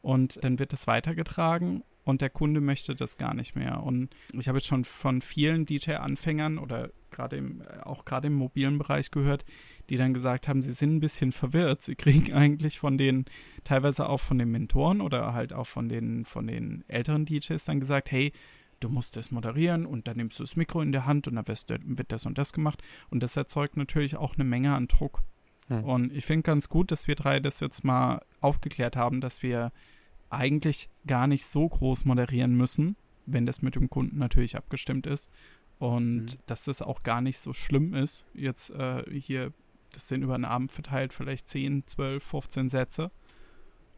Und 0.00 0.42
dann 0.44 0.60
wird 0.60 0.72
das 0.72 0.86
weitergetragen 0.86 1.82
und 2.08 2.22
der 2.22 2.30
Kunde 2.30 2.62
möchte 2.62 2.94
das 2.94 3.18
gar 3.18 3.34
nicht 3.34 3.54
mehr. 3.54 3.82
Und 3.82 4.08
ich 4.32 4.48
habe 4.48 4.58
jetzt 4.58 4.66
schon 4.66 4.86
von 4.86 5.20
vielen 5.20 5.66
DJ-Anfängern 5.66 6.56
oder 6.56 6.88
gerade 7.10 7.36
im, 7.36 7.62
auch 7.84 8.06
gerade 8.06 8.28
im 8.28 8.34
mobilen 8.34 8.78
Bereich 8.78 9.10
gehört, 9.10 9.44
die 9.90 9.98
dann 9.98 10.14
gesagt 10.14 10.48
haben, 10.48 10.62
sie 10.62 10.72
sind 10.72 10.96
ein 10.96 11.00
bisschen 11.00 11.32
verwirrt. 11.32 11.82
Sie 11.82 11.96
kriegen 11.96 12.32
eigentlich 12.34 12.78
von 12.78 12.96
den, 12.96 13.26
teilweise 13.62 14.08
auch 14.08 14.20
von 14.20 14.38
den 14.38 14.50
Mentoren 14.50 15.02
oder 15.02 15.34
halt 15.34 15.52
auch 15.52 15.66
von 15.66 15.90
den, 15.90 16.24
von 16.24 16.46
den 16.46 16.82
älteren 16.88 17.26
DJs 17.26 17.62
dann 17.64 17.78
gesagt, 17.78 18.10
hey, 18.10 18.32
du 18.80 18.88
musst 18.88 19.16
das 19.16 19.30
moderieren 19.30 19.84
und 19.84 20.08
dann 20.08 20.16
nimmst 20.16 20.38
du 20.38 20.44
das 20.44 20.56
Mikro 20.56 20.80
in 20.80 20.92
der 20.92 21.04
Hand 21.04 21.28
und 21.28 21.34
dann 21.34 21.46
wird 21.46 22.10
das 22.10 22.24
und 22.24 22.38
das 22.38 22.54
gemacht. 22.54 22.82
Und 23.10 23.22
das 23.22 23.36
erzeugt 23.36 23.76
natürlich 23.76 24.16
auch 24.16 24.34
eine 24.36 24.44
Menge 24.44 24.74
an 24.74 24.88
Druck. 24.88 25.24
Hm. 25.66 25.84
Und 25.84 26.12
ich 26.14 26.24
finde 26.24 26.44
ganz 26.44 26.70
gut, 26.70 26.90
dass 26.90 27.06
wir 27.06 27.16
drei 27.16 27.38
das 27.38 27.60
jetzt 27.60 27.84
mal 27.84 28.22
aufgeklärt 28.40 28.96
haben, 28.96 29.20
dass 29.20 29.42
wir 29.42 29.72
eigentlich 30.30 30.88
gar 31.06 31.26
nicht 31.26 31.46
so 31.46 31.68
groß 31.68 32.04
moderieren 32.04 32.54
müssen, 32.54 32.96
wenn 33.26 33.46
das 33.46 33.62
mit 33.62 33.74
dem 33.74 33.90
Kunden 33.90 34.18
natürlich 34.18 34.56
abgestimmt 34.56 35.06
ist. 35.06 35.30
Und 35.78 36.22
mhm. 36.22 36.38
dass 36.46 36.64
das 36.64 36.82
auch 36.82 37.02
gar 37.02 37.20
nicht 37.20 37.38
so 37.38 37.52
schlimm 37.52 37.94
ist. 37.94 38.26
Jetzt 38.34 38.70
äh, 38.70 39.04
hier, 39.10 39.52
das 39.92 40.08
sind 40.08 40.22
über 40.22 40.36
den 40.36 40.44
Abend 40.44 40.72
verteilt, 40.72 41.12
vielleicht 41.12 41.48
10, 41.48 41.86
12, 41.86 42.22
15 42.22 42.68
Sätze. 42.68 43.10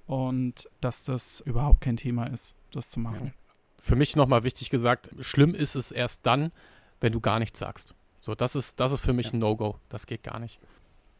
Und 0.06 0.68
dass 0.80 1.04
das 1.04 1.40
überhaupt 1.40 1.80
kein 1.80 1.96
Thema 1.96 2.26
ist, 2.26 2.56
das 2.72 2.90
zu 2.90 3.00
machen. 3.00 3.26
Ja. 3.26 3.32
Für 3.78 3.96
mich 3.96 4.16
nochmal 4.16 4.44
wichtig 4.44 4.68
gesagt, 4.68 5.10
schlimm 5.20 5.54
ist 5.54 5.74
es 5.74 5.90
erst 5.90 6.26
dann, 6.26 6.52
wenn 7.00 7.12
du 7.12 7.20
gar 7.20 7.38
nichts 7.38 7.58
sagst. 7.60 7.94
So, 8.20 8.34
das 8.34 8.54
ist, 8.54 8.78
das 8.80 8.92
ist 8.92 9.00
für 9.00 9.14
mich 9.14 9.26
ja. 9.26 9.32
ein 9.32 9.38
No-Go. 9.38 9.78
Das 9.88 10.06
geht 10.06 10.22
gar 10.22 10.38
nicht. 10.38 10.60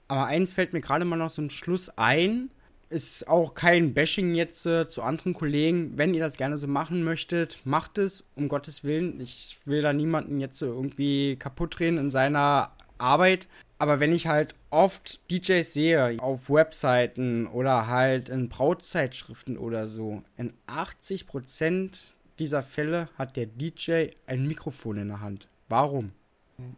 Aber 0.08 0.26
eins 0.26 0.52
fällt 0.52 0.72
mir 0.72 0.80
gerade 0.80 1.04
mal 1.04 1.16
noch 1.16 1.30
so 1.30 1.40
ein 1.40 1.50
Schluss 1.50 1.88
ein. 1.90 2.50
Ist 2.91 3.28
auch 3.28 3.55
kein 3.55 3.95
Bashing 3.95 4.34
jetzt 4.34 4.66
äh, 4.66 4.88
zu 4.88 5.03
anderen 5.03 5.32
Kollegen. 5.32 5.97
Wenn 5.97 6.12
ihr 6.12 6.20
das 6.20 6.36
gerne 6.36 6.59
so 6.59 6.66
machen 6.66 7.05
möchtet, 7.05 7.61
macht 7.64 7.99
es, 7.99 8.24
um 8.34 8.49
Gottes 8.49 8.82
Willen. 8.84 9.20
Ich 9.20 9.59
will 9.64 9.80
da 9.80 9.93
niemanden 9.93 10.41
jetzt 10.41 10.59
so 10.59 10.66
irgendwie 10.66 11.36
kaputt 11.36 11.78
drehen 11.78 11.99
in 11.99 12.11
seiner 12.11 12.72
Arbeit. 12.99 13.47
Aber 13.78 13.99
wenn 13.99 14.12
ich 14.12 14.26
halt 14.26 14.55
oft 14.68 15.20
DJs 15.30 15.72
sehe 15.72 16.16
auf 16.20 16.51
Webseiten 16.51 17.47
oder 17.47 17.86
halt 17.86 18.28
in 18.28 18.49
Brautzeitschriften 18.49 19.57
oder 19.57 19.86
so, 19.86 20.22
in 20.36 20.53
80% 20.66 22.01
dieser 22.38 22.62
Fälle 22.62 23.09
hat 23.16 23.36
der 23.36 23.47
DJ 23.47 24.09
ein 24.26 24.47
Mikrofon 24.47 24.99
in 24.99 25.09
der 25.09 25.20
Hand. 25.20 25.49
Warum? 25.68 26.12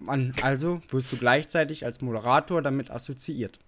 Man, 0.01 0.33
also 0.43 0.81
wirst 0.91 1.11
du 1.11 1.17
gleichzeitig 1.17 1.85
als 1.85 2.01
Moderator 2.01 2.63
damit 2.63 2.91
assoziiert. 2.91 3.59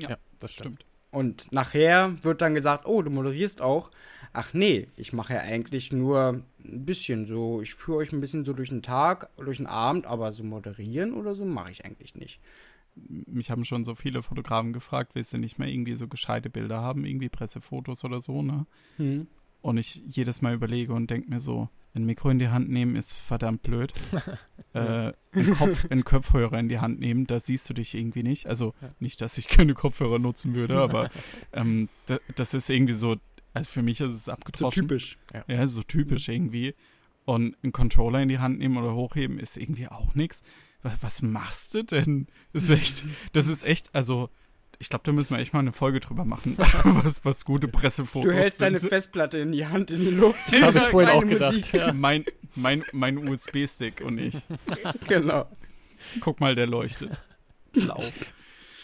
Ja, 0.00 0.10
ja 0.10 0.16
das 0.38 0.52
stimmt. 0.52 0.84
Und 1.10 1.50
nachher 1.52 2.14
wird 2.22 2.40
dann 2.40 2.54
gesagt, 2.54 2.86
oh, 2.86 3.02
du 3.02 3.10
moderierst 3.10 3.60
auch. 3.60 3.90
Ach 4.32 4.54
nee, 4.54 4.86
ich 4.96 5.12
mache 5.12 5.34
ja 5.34 5.40
eigentlich 5.40 5.92
nur 5.92 6.42
ein 6.64 6.84
bisschen 6.84 7.26
so, 7.26 7.60
ich 7.62 7.74
führe 7.74 7.98
euch 7.98 8.12
ein 8.12 8.20
bisschen 8.20 8.44
so 8.44 8.52
durch 8.52 8.68
den 8.68 8.82
Tag, 8.82 9.28
durch 9.36 9.56
den 9.56 9.66
Abend, 9.66 10.06
aber 10.06 10.32
so 10.32 10.44
moderieren 10.44 11.12
oder 11.12 11.34
so 11.34 11.44
mache 11.44 11.72
ich 11.72 11.84
eigentlich 11.84 12.14
nicht. 12.14 12.40
Mich 12.94 13.50
haben 13.50 13.64
schon 13.64 13.84
so 13.84 13.94
viele 13.94 14.22
Fotografen 14.22 14.72
gefragt, 14.72 15.14
willst 15.14 15.32
du 15.32 15.38
nicht 15.38 15.58
mehr 15.58 15.68
irgendwie 15.68 15.94
so 15.94 16.06
gescheite 16.06 16.50
Bilder 16.50 16.80
haben, 16.80 17.04
irgendwie 17.04 17.28
Pressefotos 17.28 18.04
oder 18.04 18.20
so, 18.20 18.42
ne? 18.42 18.66
Hm. 18.96 19.26
Und 19.62 19.78
ich 19.78 20.02
jedes 20.06 20.42
Mal 20.42 20.54
überlege 20.54 20.92
und 20.92 21.10
denke 21.10 21.30
mir 21.30 21.40
so, 21.40 21.68
ein 21.94 22.04
Mikro 22.04 22.30
in 22.30 22.38
die 22.38 22.48
Hand 22.48 22.70
nehmen 22.70 22.96
ist 22.96 23.14
verdammt 23.14 23.62
blöd. 23.62 23.92
äh, 24.74 25.12
einen, 25.32 25.54
Kopf, 25.56 25.86
einen 25.90 26.04
Kopfhörer 26.04 26.58
in 26.58 26.68
die 26.68 26.78
Hand 26.78 27.00
nehmen, 27.00 27.26
da 27.26 27.40
siehst 27.40 27.68
du 27.68 27.74
dich 27.74 27.94
irgendwie 27.94 28.22
nicht. 28.22 28.46
Also 28.46 28.74
nicht, 29.00 29.20
dass 29.20 29.38
ich 29.38 29.48
keine 29.48 29.74
Kopfhörer 29.74 30.18
nutzen 30.18 30.54
würde, 30.54 30.78
aber 30.80 31.10
ähm, 31.52 31.88
das 32.36 32.54
ist 32.54 32.70
irgendwie 32.70 32.94
so, 32.94 33.16
also 33.52 33.68
für 33.68 33.82
mich 33.82 34.00
ist 34.00 34.14
es 34.14 34.28
abgetroffen. 34.28 34.74
So 34.74 34.82
typisch. 34.82 35.18
Ja, 35.34 35.44
ja 35.48 35.66
so 35.66 35.82
typisch 35.82 36.28
mhm. 36.28 36.34
irgendwie. 36.34 36.74
Und 37.24 37.56
einen 37.62 37.72
Controller 37.72 38.22
in 38.22 38.28
die 38.28 38.38
Hand 38.38 38.58
nehmen 38.58 38.76
oder 38.76 38.94
hochheben 38.94 39.38
ist 39.38 39.56
irgendwie 39.56 39.88
auch 39.88 40.14
nichts. 40.14 40.42
Was, 40.82 41.02
was 41.02 41.22
machst 41.22 41.74
du 41.74 41.84
denn? 41.84 42.28
Das 42.52 42.64
ist 42.64 42.70
echt, 42.70 43.04
das 43.32 43.48
ist 43.48 43.64
echt, 43.64 43.94
also 43.94 44.30
ich 44.80 44.88
glaube, 44.88 45.02
da 45.04 45.12
müssen 45.12 45.34
wir 45.36 45.40
echt 45.40 45.52
mal 45.52 45.58
eine 45.60 45.72
Folge 45.72 46.00
drüber 46.00 46.24
machen, 46.24 46.56
was, 46.84 47.22
was 47.22 47.44
gute 47.44 47.68
Pressefotos 47.68 48.30
Du 48.30 48.34
hältst 48.36 48.60
sind. 48.60 48.74
deine 48.74 48.80
Festplatte 48.80 49.36
in 49.38 49.52
die 49.52 49.66
Hand 49.66 49.90
in 49.90 50.00
die 50.00 50.10
Luft. 50.10 50.40
Das 50.50 50.62
habe 50.62 50.78
ich 50.78 50.84
vorhin 50.84 51.10
auch 51.10 51.26
gedacht. 51.26 51.72
Ja. 51.74 51.92
Mein, 51.92 52.24
mein, 52.54 52.82
mein 52.92 53.28
USB-Stick 53.28 54.00
und 54.00 54.18
ich. 54.18 54.34
Genau. 55.06 55.46
Guck 56.20 56.40
mal, 56.40 56.54
der 56.54 56.66
leuchtet. 56.66 57.20
Blau. 57.72 58.02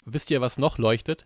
Wisst 0.05 0.29
ihr, 0.29 0.39
was 0.39 0.59
noch 0.59 0.77
leuchtet? 0.77 1.25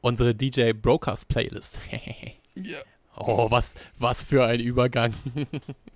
Unsere 0.00 0.36
DJ 0.36 0.72
Brokers 0.72 1.24
Playlist. 1.24 1.80
ja. 2.54 2.78
Oh, 3.16 3.50
was, 3.50 3.74
was 3.98 4.22
für 4.22 4.44
ein 4.46 4.60
Übergang. 4.60 5.14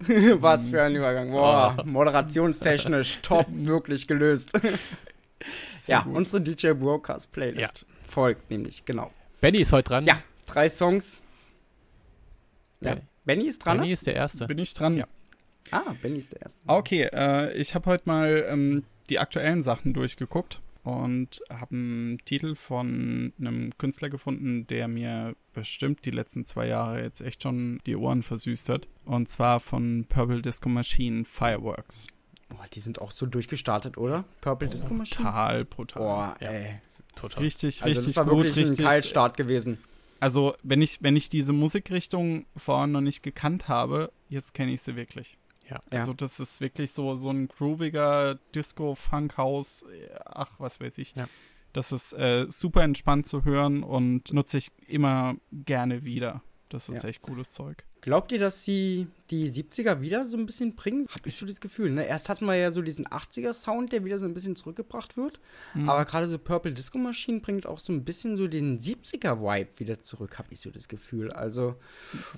was 0.00 0.68
für 0.68 0.82
ein 0.82 0.96
Übergang. 0.96 1.30
Boah, 1.30 1.76
oh. 1.78 1.84
moderationstechnisch 1.84 3.20
top, 3.22 3.46
wirklich 3.50 4.08
gelöst 4.08 4.50
ja, 5.86 6.02
gut. 6.02 6.16
unsere 6.16 6.42
DJ 6.42 6.72
Broadcast 6.72 7.32
Playlist 7.32 7.80
ja. 7.80 7.94
folgt 8.06 8.50
nämlich, 8.50 8.84
genau. 8.84 9.10
Benny 9.40 9.58
ist 9.58 9.72
heute 9.72 9.88
dran. 9.88 10.04
Ja, 10.04 10.22
drei 10.46 10.68
Songs. 10.68 11.18
Ja. 12.80 12.96
Benny 13.24 13.44
ist 13.44 13.64
dran. 13.64 13.78
Benny 13.78 13.92
ist 13.92 14.06
der 14.06 14.14
Erste. 14.14 14.46
Bin 14.46 14.58
ich 14.58 14.74
dran? 14.74 14.96
Ja. 14.96 15.06
Ah, 15.70 15.94
Benny 16.00 16.18
ist 16.18 16.32
der 16.32 16.42
Erste. 16.42 16.58
Okay, 16.66 17.08
äh, 17.12 17.52
ich 17.52 17.74
habe 17.74 17.86
heute 17.90 18.04
mal 18.06 18.46
ähm, 18.48 18.84
die 19.10 19.18
aktuellen 19.18 19.62
Sachen 19.62 19.92
durchgeguckt 19.92 20.60
und 20.82 21.42
habe 21.50 21.74
einen 21.74 22.18
Titel 22.24 22.54
von 22.54 23.32
einem 23.38 23.76
Künstler 23.76 24.08
gefunden, 24.08 24.66
der 24.66 24.88
mir 24.88 25.36
bestimmt 25.52 26.04
die 26.04 26.10
letzten 26.10 26.44
zwei 26.44 26.66
Jahre 26.66 27.02
jetzt 27.02 27.20
echt 27.20 27.42
schon 27.42 27.80
die 27.84 27.96
Ohren 27.96 28.22
versüßt 28.22 28.70
hat. 28.70 28.88
Und 29.04 29.28
zwar 29.28 29.60
von 29.60 30.06
Purple 30.08 30.40
Disco 30.40 30.68
Machine 30.68 31.24
Fireworks. 31.24 32.06
Boah, 32.48 32.64
die 32.72 32.80
sind 32.80 33.00
auch 33.00 33.10
so 33.10 33.26
durchgestartet, 33.26 33.98
oder? 33.98 34.24
Purple 34.40 34.68
Disco 34.68 34.94
Machine? 34.94 35.24
Total 35.24 35.64
brutal. 35.64 36.02
Boah, 36.02 36.36
ja. 36.40 36.50
ey. 36.50 36.80
Total. 37.14 37.42
Richtig, 37.42 37.82
also 37.82 38.00
richtig 38.00 38.14
das 38.14 38.16
war 38.16 38.32
gut. 38.32 38.44
Wirklich 38.44 38.68
richtig, 38.68 38.80
ein 38.80 38.84
Kaltstart 38.86 39.36
gewesen. 39.36 39.78
Also, 40.20 40.54
wenn 40.62 40.82
ich, 40.82 41.02
wenn 41.02 41.16
ich 41.16 41.28
diese 41.28 41.52
Musikrichtung 41.52 42.46
vorher 42.56 42.86
noch 42.86 43.00
nicht 43.00 43.22
gekannt 43.22 43.68
habe, 43.68 44.12
jetzt 44.28 44.54
kenne 44.54 44.72
ich 44.72 44.82
sie 44.82 44.96
wirklich. 44.96 45.38
Ja. 45.68 45.80
Also, 45.90 46.12
das 46.14 46.40
ist 46.40 46.60
wirklich 46.60 46.92
so, 46.92 47.14
so 47.14 47.30
ein 47.30 47.48
grooviger 47.48 48.36
Disco-Funk-House. 48.54 49.84
Ach, 50.24 50.50
was 50.58 50.80
weiß 50.80 50.98
ich. 50.98 51.14
Ja. 51.14 51.28
Das 51.72 51.92
ist 51.92 52.14
äh, 52.14 52.46
super 52.48 52.82
entspannt 52.82 53.26
zu 53.26 53.44
hören 53.44 53.82
und 53.82 54.32
nutze 54.32 54.58
ich 54.58 54.70
immer 54.86 55.36
gerne 55.52 56.04
wieder. 56.04 56.42
Das 56.68 56.88
ist 56.88 57.02
ja. 57.02 57.08
echt 57.08 57.22
cooles 57.22 57.52
Zeug. 57.52 57.84
Glaubt 58.00 58.30
ihr, 58.32 58.38
dass 58.38 58.64
sie 58.64 59.08
die 59.30 59.50
70er 59.50 60.00
wieder 60.00 60.24
so 60.24 60.36
ein 60.36 60.46
bisschen 60.46 60.76
bringen? 60.76 61.06
Hab 61.10 61.26
ich 61.26 61.36
so 61.36 61.44
das 61.46 61.60
Gefühl. 61.60 61.90
Ne? 61.90 62.06
Erst 62.06 62.28
hatten 62.28 62.46
wir 62.46 62.54
ja 62.54 62.70
so 62.70 62.82
diesen 62.82 63.06
80er-Sound, 63.06 63.92
der 63.92 64.04
wieder 64.04 64.18
so 64.18 64.24
ein 64.24 64.34
bisschen 64.34 64.56
zurückgebracht 64.56 65.16
wird. 65.16 65.40
Mhm. 65.74 65.88
Aber 65.88 66.04
gerade 66.04 66.28
so 66.28 66.38
Purple 66.38 66.72
Disco 66.72 66.98
Machine 66.98 67.40
bringt 67.40 67.66
auch 67.66 67.78
so 67.78 67.92
ein 67.92 68.04
bisschen 68.04 68.36
so 68.36 68.46
den 68.46 68.78
70er-Vibe 68.80 69.68
wieder 69.78 70.02
zurück, 70.02 70.38
habe 70.38 70.48
ich 70.52 70.60
so 70.60 70.70
das 70.70 70.88
Gefühl. 70.88 71.32
Also. 71.32 71.76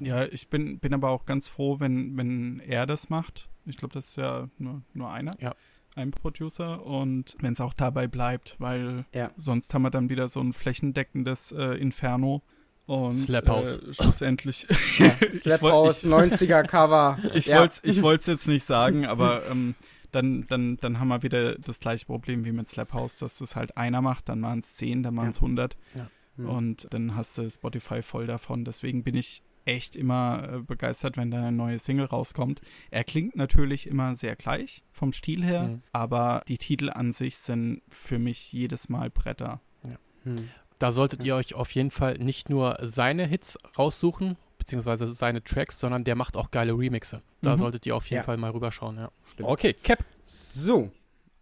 Ja, 0.00 0.24
ich 0.24 0.48
bin, 0.48 0.78
bin 0.78 0.94
aber 0.94 1.10
auch 1.10 1.26
ganz 1.26 1.48
froh, 1.48 1.78
wenn, 1.78 2.16
wenn 2.16 2.60
er 2.60 2.86
das 2.86 3.10
macht. 3.10 3.48
Ich 3.66 3.76
glaube, 3.76 3.94
das 3.94 4.08
ist 4.10 4.16
ja 4.16 4.48
nur, 4.58 4.82
nur 4.94 5.10
einer. 5.10 5.36
Ja. 5.40 5.54
Ein 5.96 6.12
Producer 6.12 6.86
und 6.86 7.34
wenn 7.40 7.52
es 7.52 7.60
auch 7.60 7.74
dabei 7.74 8.06
bleibt, 8.06 8.56
weil 8.58 9.04
ja. 9.12 9.32
sonst 9.36 9.74
haben 9.74 9.82
wir 9.82 9.90
dann 9.90 10.08
wieder 10.08 10.28
so 10.28 10.40
ein 10.40 10.52
flächendeckendes 10.52 11.52
äh, 11.52 11.74
Inferno 11.74 12.42
und 12.90 13.12
Slap 13.12 13.48
House. 13.48 13.78
Äh, 13.78 13.94
schlussendlich. 13.94 14.66
Ja, 14.98 15.14
Slap 15.32 15.62
House, 15.62 16.04
90er 16.04 16.64
Cover. 16.64 17.18
Ich 17.34 17.46
ja. 17.46 17.60
wollte 17.60 17.80
es 17.84 17.96
ich 17.96 18.26
jetzt 18.26 18.48
nicht 18.48 18.66
sagen, 18.66 19.06
aber 19.06 19.42
ähm, 19.48 19.76
dann, 20.10 20.46
dann, 20.48 20.76
dann 20.78 20.98
haben 20.98 21.08
wir 21.08 21.22
wieder 21.22 21.54
das 21.54 21.78
gleiche 21.78 22.04
Problem 22.06 22.44
wie 22.44 22.50
mit 22.50 22.68
Slap 22.68 22.92
House, 22.92 23.16
dass 23.18 23.38
das 23.38 23.54
halt 23.54 23.76
einer 23.76 24.02
macht, 24.02 24.28
dann 24.28 24.42
waren 24.42 24.58
es 24.58 24.74
10, 24.74 25.04
dann 25.04 25.16
waren 25.16 25.30
es 25.30 25.36
ja. 25.36 25.42
100. 25.42 25.76
Ja. 25.94 26.10
Mhm. 26.36 26.48
Und 26.48 26.86
dann 26.90 27.14
hast 27.14 27.38
du 27.38 27.48
Spotify 27.48 28.02
voll 28.02 28.26
davon. 28.26 28.64
Deswegen 28.64 29.04
bin 29.04 29.14
ich 29.14 29.42
echt 29.64 29.94
immer 29.94 30.48
äh, 30.52 30.58
begeistert, 30.58 31.16
wenn 31.16 31.30
da 31.30 31.38
eine 31.38 31.52
neue 31.52 31.78
Single 31.78 32.06
rauskommt. 32.06 32.60
Er 32.90 33.04
klingt 33.04 33.36
natürlich 33.36 33.86
immer 33.86 34.16
sehr 34.16 34.34
gleich 34.34 34.82
vom 34.90 35.12
Stil 35.12 35.44
her, 35.44 35.62
mhm. 35.62 35.82
aber 35.92 36.42
die 36.48 36.58
Titel 36.58 36.90
an 36.90 37.12
sich 37.12 37.36
sind 37.36 37.82
für 37.88 38.18
mich 38.18 38.52
jedes 38.52 38.88
Mal 38.88 39.10
Bretter. 39.10 39.60
Ja. 39.84 39.98
Mhm. 40.24 40.48
Da 40.80 40.92
solltet 40.92 41.22
ihr 41.22 41.36
euch 41.36 41.54
auf 41.54 41.70
jeden 41.72 41.90
Fall 41.90 42.14
nicht 42.14 42.48
nur 42.48 42.78
seine 42.80 43.26
Hits 43.26 43.58
raussuchen, 43.78 44.36
beziehungsweise 44.56 45.12
seine 45.12 45.44
Tracks, 45.44 45.78
sondern 45.78 46.04
der 46.04 46.16
macht 46.16 46.38
auch 46.38 46.50
geile 46.50 46.72
Remixe. 46.72 47.20
Da 47.42 47.52
mhm. 47.54 47.58
solltet 47.58 47.84
ihr 47.84 47.94
auf 47.94 48.06
jeden 48.06 48.20
ja. 48.20 48.22
Fall 48.24 48.38
mal 48.38 48.50
rüberschauen, 48.50 48.96
ja. 48.96 49.10
Okay, 49.42 49.74
Cap. 49.74 50.02
So, 50.24 50.90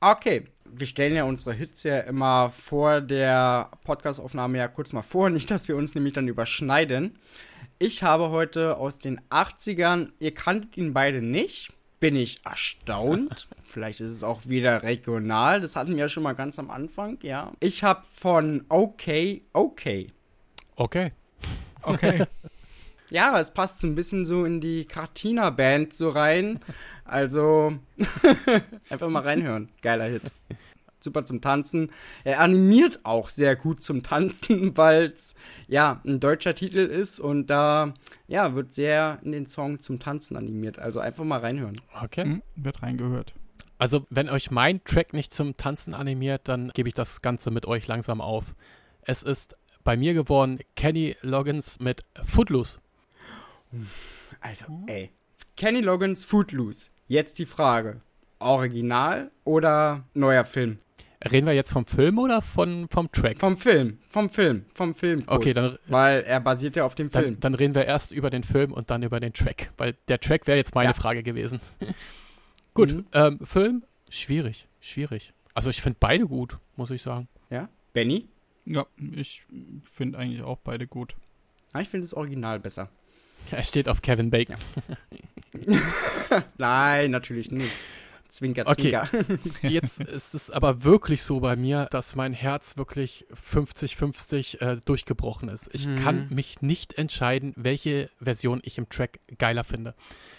okay. 0.00 0.44
Wir 0.64 0.88
stellen 0.88 1.14
ja 1.14 1.22
unsere 1.22 1.54
Hits 1.54 1.84
ja 1.84 2.00
immer 2.00 2.50
vor 2.50 3.00
der 3.00 3.70
Podcastaufnahme 3.84 4.58
ja 4.58 4.66
kurz 4.66 4.92
mal 4.92 5.02
vor, 5.02 5.30
nicht, 5.30 5.50
dass 5.52 5.68
wir 5.68 5.76
uns 5.76 5.94
nämlich 5.94 6.14
dann 6.14 6.26
überschneiden. 6.26 7.16
Ich 7.78 8.02
habe 8.02 8.30
heute 8.30 8.76
aus 8.76 8.98
den 8.98 9.20
80ern, 9.30 10.08
ihr 10.18 10.34
kanntet 10.34 10.76
ihn 10.76 10.92
beide 10.92 11.22
nicht, 11.22 11.72
bin 12.00 12.16
ich 12.16 12.44
erstaunt. 12.44 13.48
Vielleicht 13.64 14.00
ist 14.00 14.10
es 14.10 14.22
auch 14.22 14.46
wieder 14.46 14.82
regional. 14.82 15.60
Das 15.60 15.76
hatten 15.76 15.92
wir 15.92 15.98
ja 15.98 16.08
schon 16.08 16.22
mal 16.22 16.34
ganz 16.34 16.58
am 16.58 16.70
Anfang, 16.70 17.18
ja. 17.22 17.52
Ich 17.60 17.82
habe 17.84 18.02
von 18.12 18.64
Okay, 18.68 19.42
Okay. 19.52 20.08
Okay. 20.76 21.12
Okay. 21.82 22.24
ja, 23.10 23.28
aber 23.28 23.40
es 23.40 23.52
passt 23.52 23.80
so 23.80 23.86
ein 23.86 23.94
bisschen 23.94 24.26
so 24.26 24.44
in 24.44 24.60
die 24.60 24.84
Cartina-Band 24.84 25.94
so 25.94 26.08
rein. 26.08 26.60
Also, 27.04 27.78
einfach 28.90 29.08
mal 29.08 29.22
reinhören. 29.22 29.70
Geiler 29.82 30.04
Hit 30.04 30.32
super 31.08 31.24
zum 31.24 31.40
Tanzen. 31.40 31.90
Er 32.24 32.40
animiert 32.40 33.00
auch 33.04 33.30
sehr 33.30 33.56
gut 33.56 33.82
zum 33.82 34.02
Tanzen, 34.02 34.76
weil 34.76 35.06
es 35.06 35.34
ja 35.66 36.00
ein 36.06 36.20
deutscher 36.20 36.54
Titel 36.54 36.78
ist 36.78 37.18
und 37.18 37.48
da 37.48 37.94
ja 38.26 38.54
wird 38.54 38.74
sehr 38.74 39.18
in 39.22 39.32
den 39.32 39.46
Song 39.46 39.80
zum 39.80 39.98
Tanzen 39.98 40.36
animiert. 40.36 40.78
Also 40.78 41.00
einfach 41.00 41.24
mal 41.24 41.40
reinhören. 41.40 41.80
Okay. 42.02 42.24
Mhm, 42.24 42.42
wird 42.56 42.82
reingehört. 42.82 43.32
Also, 43.78 44.06
wenn 44.10 44.28
euch 44.28 44.50
mein 44.50 44.82
Track 44.82 45.12
nicht 45.12 45.32
zum 45.32 45.56
Tanzen 45.56 45.94
animiert, 45.94 46.42
dann 46.48 46.72
gebe 46.74 46.88
ich 46.88 46.94
das 46.94 47.22
Ganze 47.22 47.52
mit 47.52 47.64
euch 47.64 47.86
langsam 47.86 48.20
auf. 48.20 48.56
Es 49.02 49.22
ist 49.22 49.56
bei 49.84 49.96
mir 49.96 50.14
geworden 50.14 50.58
Kenny 50.74 51.16
Loggins 51.22 51.78
mit 51.78 52.04
Footloose. 52.24 52.80
Also, 54.40 54.64
ey. 54.88 55.12
Kenny 55.56 55.80
Loggins 55.80 56.24
Footloose. 56.24 56.90
Jetzt 57.06 57.38
die 57.38 57.46
Frage. 57.46 58.00
Original 58.40 59.30
oder 59.44 60.04
neuer 60.14 60.44
Film? 60.44 60.78
Reden 61.32 61.46
wir 61.48 61.54
jetzt 61.54 61.72
vom 61.72 61.84
Film 61.84 62.18
oder 62.18 62.40
von, 62.42 62.86
vom 62.90 63.10
Track? 63.10 63.40
Vom 63.40 63.56
Film, 63.56 63.98
vom 64.08 64.30
Film, 64.30 64.64
vom 64.72 64.94
Film. 64.94 65.26
Kurz, 65.26 65.38
Okay, 65.40 65.52
dann- 65.52 65.78
Weil 65.88 66.22
er 66.22 66.38
basiert 66.40 66.76
ja 66.76 66.84
auf 66.84 66.94
dem 66.94 67.10
Film. 67.10 67.24
Dann, 67.34 67.40
dann 67.40 67.54
reden 67.54 67.74
wir 67.74 67.84
erst 67.86 68.12
über 68.12 68.30
den 68.30 68.44
Film 68.44 68.72
und 68.72 68.90
dann 68.90 69.02
über 69.02 69.18
den 69.18 69.32
Track, 69.32 69.72
weil 69.78 69.96
der 70.06 70.20
Track 70.20 70.46
wäre 70.46 70.56
jetzt 70.58 70.76
meine 70.76 70.90
Ja. 70.90 70.94
Frage 70.94 71.24
gewesen. 71.24 71.60
gut, 72.74 72.92
Mhm. 72.92 73.06
ähm, 73.12 73.38
Film, 73.42 73.82
schwierig, 74.08 74.68
schwierig. 74.80 75.32
Also 75.54 75.70
ich 75.70 75.82
finde 75.82 75.96
beide 75.98 76.26
gut, 76.26 76.58
muss 76.76 76.90
ich 76.90 77.02
sagen. 77.02 77.26
Ja? 77.50 77.68
Benny? 77.92 78.28
Ja, 78.64 78.86
ich 79.16 79.42
finde 79.82 80.18
eigentlich 80.18 80.42
auch 80.42 80.58
beide 80.58 80.86
gut. 80.86 81.16
Ah, 81.72 81.80
ich 81.80 81.88
finde 81.88 82.04
das 82.04 82.14
Original 82.14 82.60
besser. 82.60 82.90
Er 83.50 83.64
steht 83.64 83.88
auf 83.88 84.02
Kevin 84.02 84.30
Bacon. 84.30 84.56
Nein, 86.58 87.10
natürlich 87.10 87.50
nicht. 87.50 87.72
Zwinker, 88.28 88.64
Okay. 88.66 88.90
zwinker. 89.06 89.38
Jetzt 89.68 90.00
ist 90.00 90.34
es 90.34 90.50
aber 90.50 90.84
wirklich 90.84 91.22
so 91.22 91.40
bei 91.40 91.56
mir, 91.56 91.86
dass 91.90 92.14
mein 92.14 92.32
Herz 92.34 92.76
wirklich 92.76 93.24
50-50 93.32 94.60
äh, 94.60 94.76
durchgebrochen 94.84 95.48
ist. 95.48 95.70
Ich 95.72 95.86
Mhm. 95.86 95.96
kann 95.96 96.26
mich 96.30 96.60
nicht 96.60 96.94
entscheiden, 96.94 97.52
welche 97.56 98.10
Version 98.20 98.60
ich 98.64 98.78
im 98.78 98.88
Track 98.88 99.20
geiler 99.38 99.64
finde. 99.64 99.94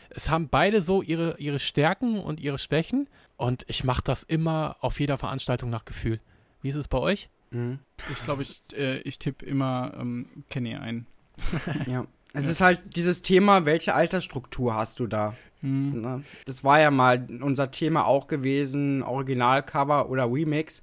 Es 0.09 0.29
haben 0.29 0.49
beide 0.49 0.81
so 0.81 1.01
ihre, 1.01 1.37
ihre 1.39 1.59
Stärken 1.59 2.19
und 2.19 2.39
ihre 2.39 2.59
Schwächen 2.59 3.07
und 3.37 3.63
ich 3.67 3.83
mache 3.83 4.01
das 4.03 4.23
immer 4.23 4.77
auf 4.81 4.99
jeder 4.99 5.17
Veranstaltung 5.17 5.69
nach 5.69 5.85
Gefühl. 5.85 6.19
Wie 6.61 6.69
ist 6.69 6.75
es 6.75 6.87
bei 6.87 6.97
euch? 6.99 7.29
Mhm. 7.51 7.79
Ich 8.11 8.23
glaube, 8.23 8.41
ich, 8.43 8.61
äh, 8.75 8.99
ich 8.99 9.17
tippe 9.19 9.45
immer 9.45 9.93
ähm, 9.99 10.27
Kenny 10.49 10.75
ein. 10.75 11.05
Ja. 11.87 12.05
Es 12.33 12.45
ist 12.45 12.61
halt 12.61 12.81
dieses 12.95 13.21
Thema, 13.21 13.65
welche 13.65 13.95
Altersstruktur 13.95 14.75
hast 14.75 14.99
du 14.99 15.07
da? 15.07 15.35
Hm. 15.61 16.23
Das 16.45 16.63
war 16.63 16.79
ja 16.79 16.91
mal 16.91 17.27
unser 17.41 17.71
Thema 17.71 18.05
auch 18.05 18.27
gewesen, 18.27 19.03
Originalcover 19.03 20.09
oder 20.09 20.31
Remix. 20.31 20.81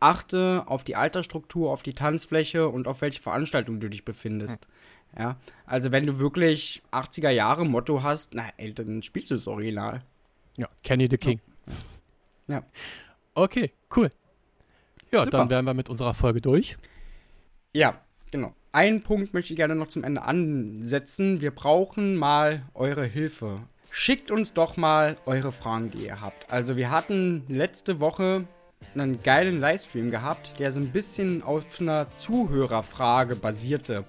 Achte 0.00 0.64
auf 0.66 0.82
die 0.82 0.96
Altersstruktur, 0.96 1.70
auf 1.70 1.82
die 1.82 1.94
Tanzfläche 1.94 2.68
und 2.68 2.88
auf 2.88 3.00
welche 3.00 3.22
Veranstaltung 3.22 3.78
du 3.78 3.88
dich 3.88 4.04
befindest. 4.04 4.66
Ja, 5.16 5.36
also 5.66 5.92
wenn 5.92 6.06
du 6.06 6.18
wirklich 6.18 6.82
80er 6.90 7.30
Jahre 7.30 7.66
Motto 7.66 8.02
hast, 8.02 8.34
na, 8.34 8.44
ey, 8.56 8.72
dann 8.72 9.02
spielst 9.02 9.30
du 9.30 9.34
das 9.34 9.46
Original. 9.46 10.02
Ja, 10.56 10.68
Kenny 10.82 11.06
the 11.10 11.18
King. 11.18 11.40
Ja. 12.48 12.64
Okay, 13.34 13.72
cool. 13.94 14.10
Ja, 15.10 15.24
Super. 15.24 15.38
dann 15.38 15.50
wären 15.50 15.64
wir 15.64 15.74
mit 15.74 15.88
unserer 15.88 16.14
Folge 16.14 16.40
durch. 16.40 16.76
Ja, 17.74 18.00
genau. 18.30 18.54
Einen 18.74 19.02
Punkt 19.02 19.34
möchte 19.34 19.52
ich 19.52 19.58
gerne 19.58 19.74
noch 19.74 19.88
zum 19.88 20.02
Ende 20.02 20.22
ansetzen. 20.22 21.42
Wir 21.42 21.50
brauchen 21.50 22.16
mal 22.16 22.62
eure 22.72 23.04
Hilfe. 23.04 23.60
Schickt 23.90 24.30
uns 24.30 24.54
doch 24.54 24.78
mal 24.78 25.16
eure 25.26 25.52
Fragen, 25.52 25.90
die 25.90 26.06
ihr 26.06 26.22
habt. 26.22 26.50
Also 26.50 26.74
wir 26.74 26.90
hatten 26.90 27.44
letzte 27.48 28.00
Woche 28.00 28.46
einen 28.94 29.22
geilen 29.22 29.60
Livestream 29.60 30.10
gehabt, 30.10 30.58
der 30.58 30.70
so 30.70 30.80
ein 30.80 30.90
bisschen 30.90 31.42
auf 31.42 31.82
einer 31.82 32.08
Zuhörerfrage 32.14 33.36
basierte. 33.36 34.04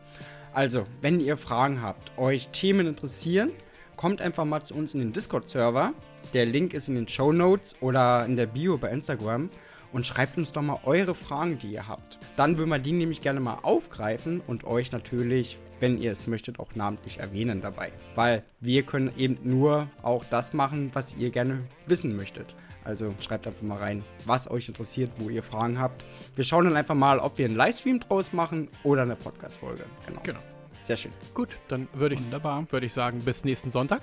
Also, 0.54 0.86
wenn 1.02 1.20
ihr 1.20 1.36
Fragen 1.36 1.82
habt, 1.82 2.18
euch 2.18 2.48
Themen 2.50 2.88
interessieren, 2.88 3.52
kommt 3.98 4.22
einfach 4.22 4.46
mal 4.46 4.64
zu 4.64 4.76
uns 4.76 4.94
in 4.94 5.02
den 5.02 5.12
Discord-Server. 5.12 5.92
Der 6.34 6.46
Link 6.46 6.74
ist 6.74 6.88
in 6.88 6.96
den 6.96 7.10
Show 7.10 7.34
Notes 7.34 7.76
oder 7.82 8.26
in 8.26 8.38
der 8.38 8.46
Bio 8.46 8.78
bei 8.78 8.92
Instagram 8.92 9.50
und 9.94 10.06
schreibt 10.06 10.38
uns 10.38 10.52
doch 10.52 10.62
mal 10.62 10.80
eure 10.84 11.16
Fragen, 11.16 11.58
die 11.60 11.72
ihr 11.72 11.88
habt. 11.88 12.18
Dann 12.36 12.58
würden 12.58 12.70
wir 12.70 12.80
die 12.80 12.92
nämlich 12.92 13.22
gerne 13.22 13.40
mal 13.40 13.60
aufgreifen 13.62 14.42
und 14.46 14.66
euch 14.66 14.92
natürlich, 14.92 15.58
wenn 15.80 16.02
ihr 16.02 16.12
es 16.12 16.28
möchtet, 16.28 16.60
auch 16.60 16.76
namentlich 16.76 17.20
erwähnen 17.20 17.62
dabei. 17.62 17.94
Weil 18.16 18.44
wir 18.60 18.84
können 18.84 19.12
eben 19.18 19.38
nur 19.44 19.88
auch 20.02 20.26
das 20.30 20.54
machen, 20.54 20.90
was 20.94 21.16
ihr 21.16 21.30
gerne 21.30 21.62
wissen 21.86 22.16
möchtet. 22.16 22.56
Also 22.84 23.14
schreibt 23.22 23.48
einfach 23.48 23.62
mal 23.62 23.78
rein, 23.78 24.04
was 24.26 24.52
euch 24.52 24.68
interessiert, 24.68 25.12
wo 25.18 25.30
ihr 25.30 25.44
Fragen 25.44 25.80
habt. 25.80 26.04
Wir 26.36 26.44
schauen 26.44 26.66
dann 26.66 26.76
einfach 26.76 26.96
mal, 26.96 27.20
ob 27.20 27.38
wir 27.38 27.46
einen 27.46 27.56
Livestream 27.56 28.02
draus 28.02 28.34
machen 28.34 28.68
oder 28.84 29.04
eine 29.04 29.16
Podcast-Folge. 29.16 29.86
Genau. 30.06 30.20
Genau. 30.24 30.40
Sehr 30.82 30.98
schön. 30.98 31.14
Gut, 31.34 31.58
dann 31.70 31.88
würde 31.94 32.16
ich, 32.16 32.26
Wunderbar. 32.26 32.66
würd 32.70 32.84
ich 32.84 32.92
sagen, 32.92 33.20
bis 33.20 33.46
nächsten 33.46 33.72
Sonntag. 33.72 34.02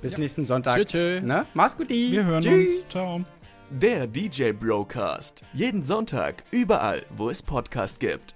Bis 0.00 0.16
nächsten 0.16 0.46
Sonntag. 0.46 0.78
Tschö, 0.78 0.84
tschö. 0.84 1.20
Ne? 1.20 1.46
Mach's 1.52 1.76
gut. 1.76 1.90
Wir 1.90 2.24
hören 2.24 2.42
Tschüss. 2.42 2.82
uns. 2.82 2.88
Ciao. 2.88 3.22
Der 3.80 4.06
DJ 4.06 4.52
Brocast. 4.52 5.42
Jeden 5.54 5.82
Sonntag, 5.82 6.44
überall, 6.50 7.06
wo 7.16 7.30
es 7.30 7.42
Podcast 7.42 8.00
gibt. 8.00 8.34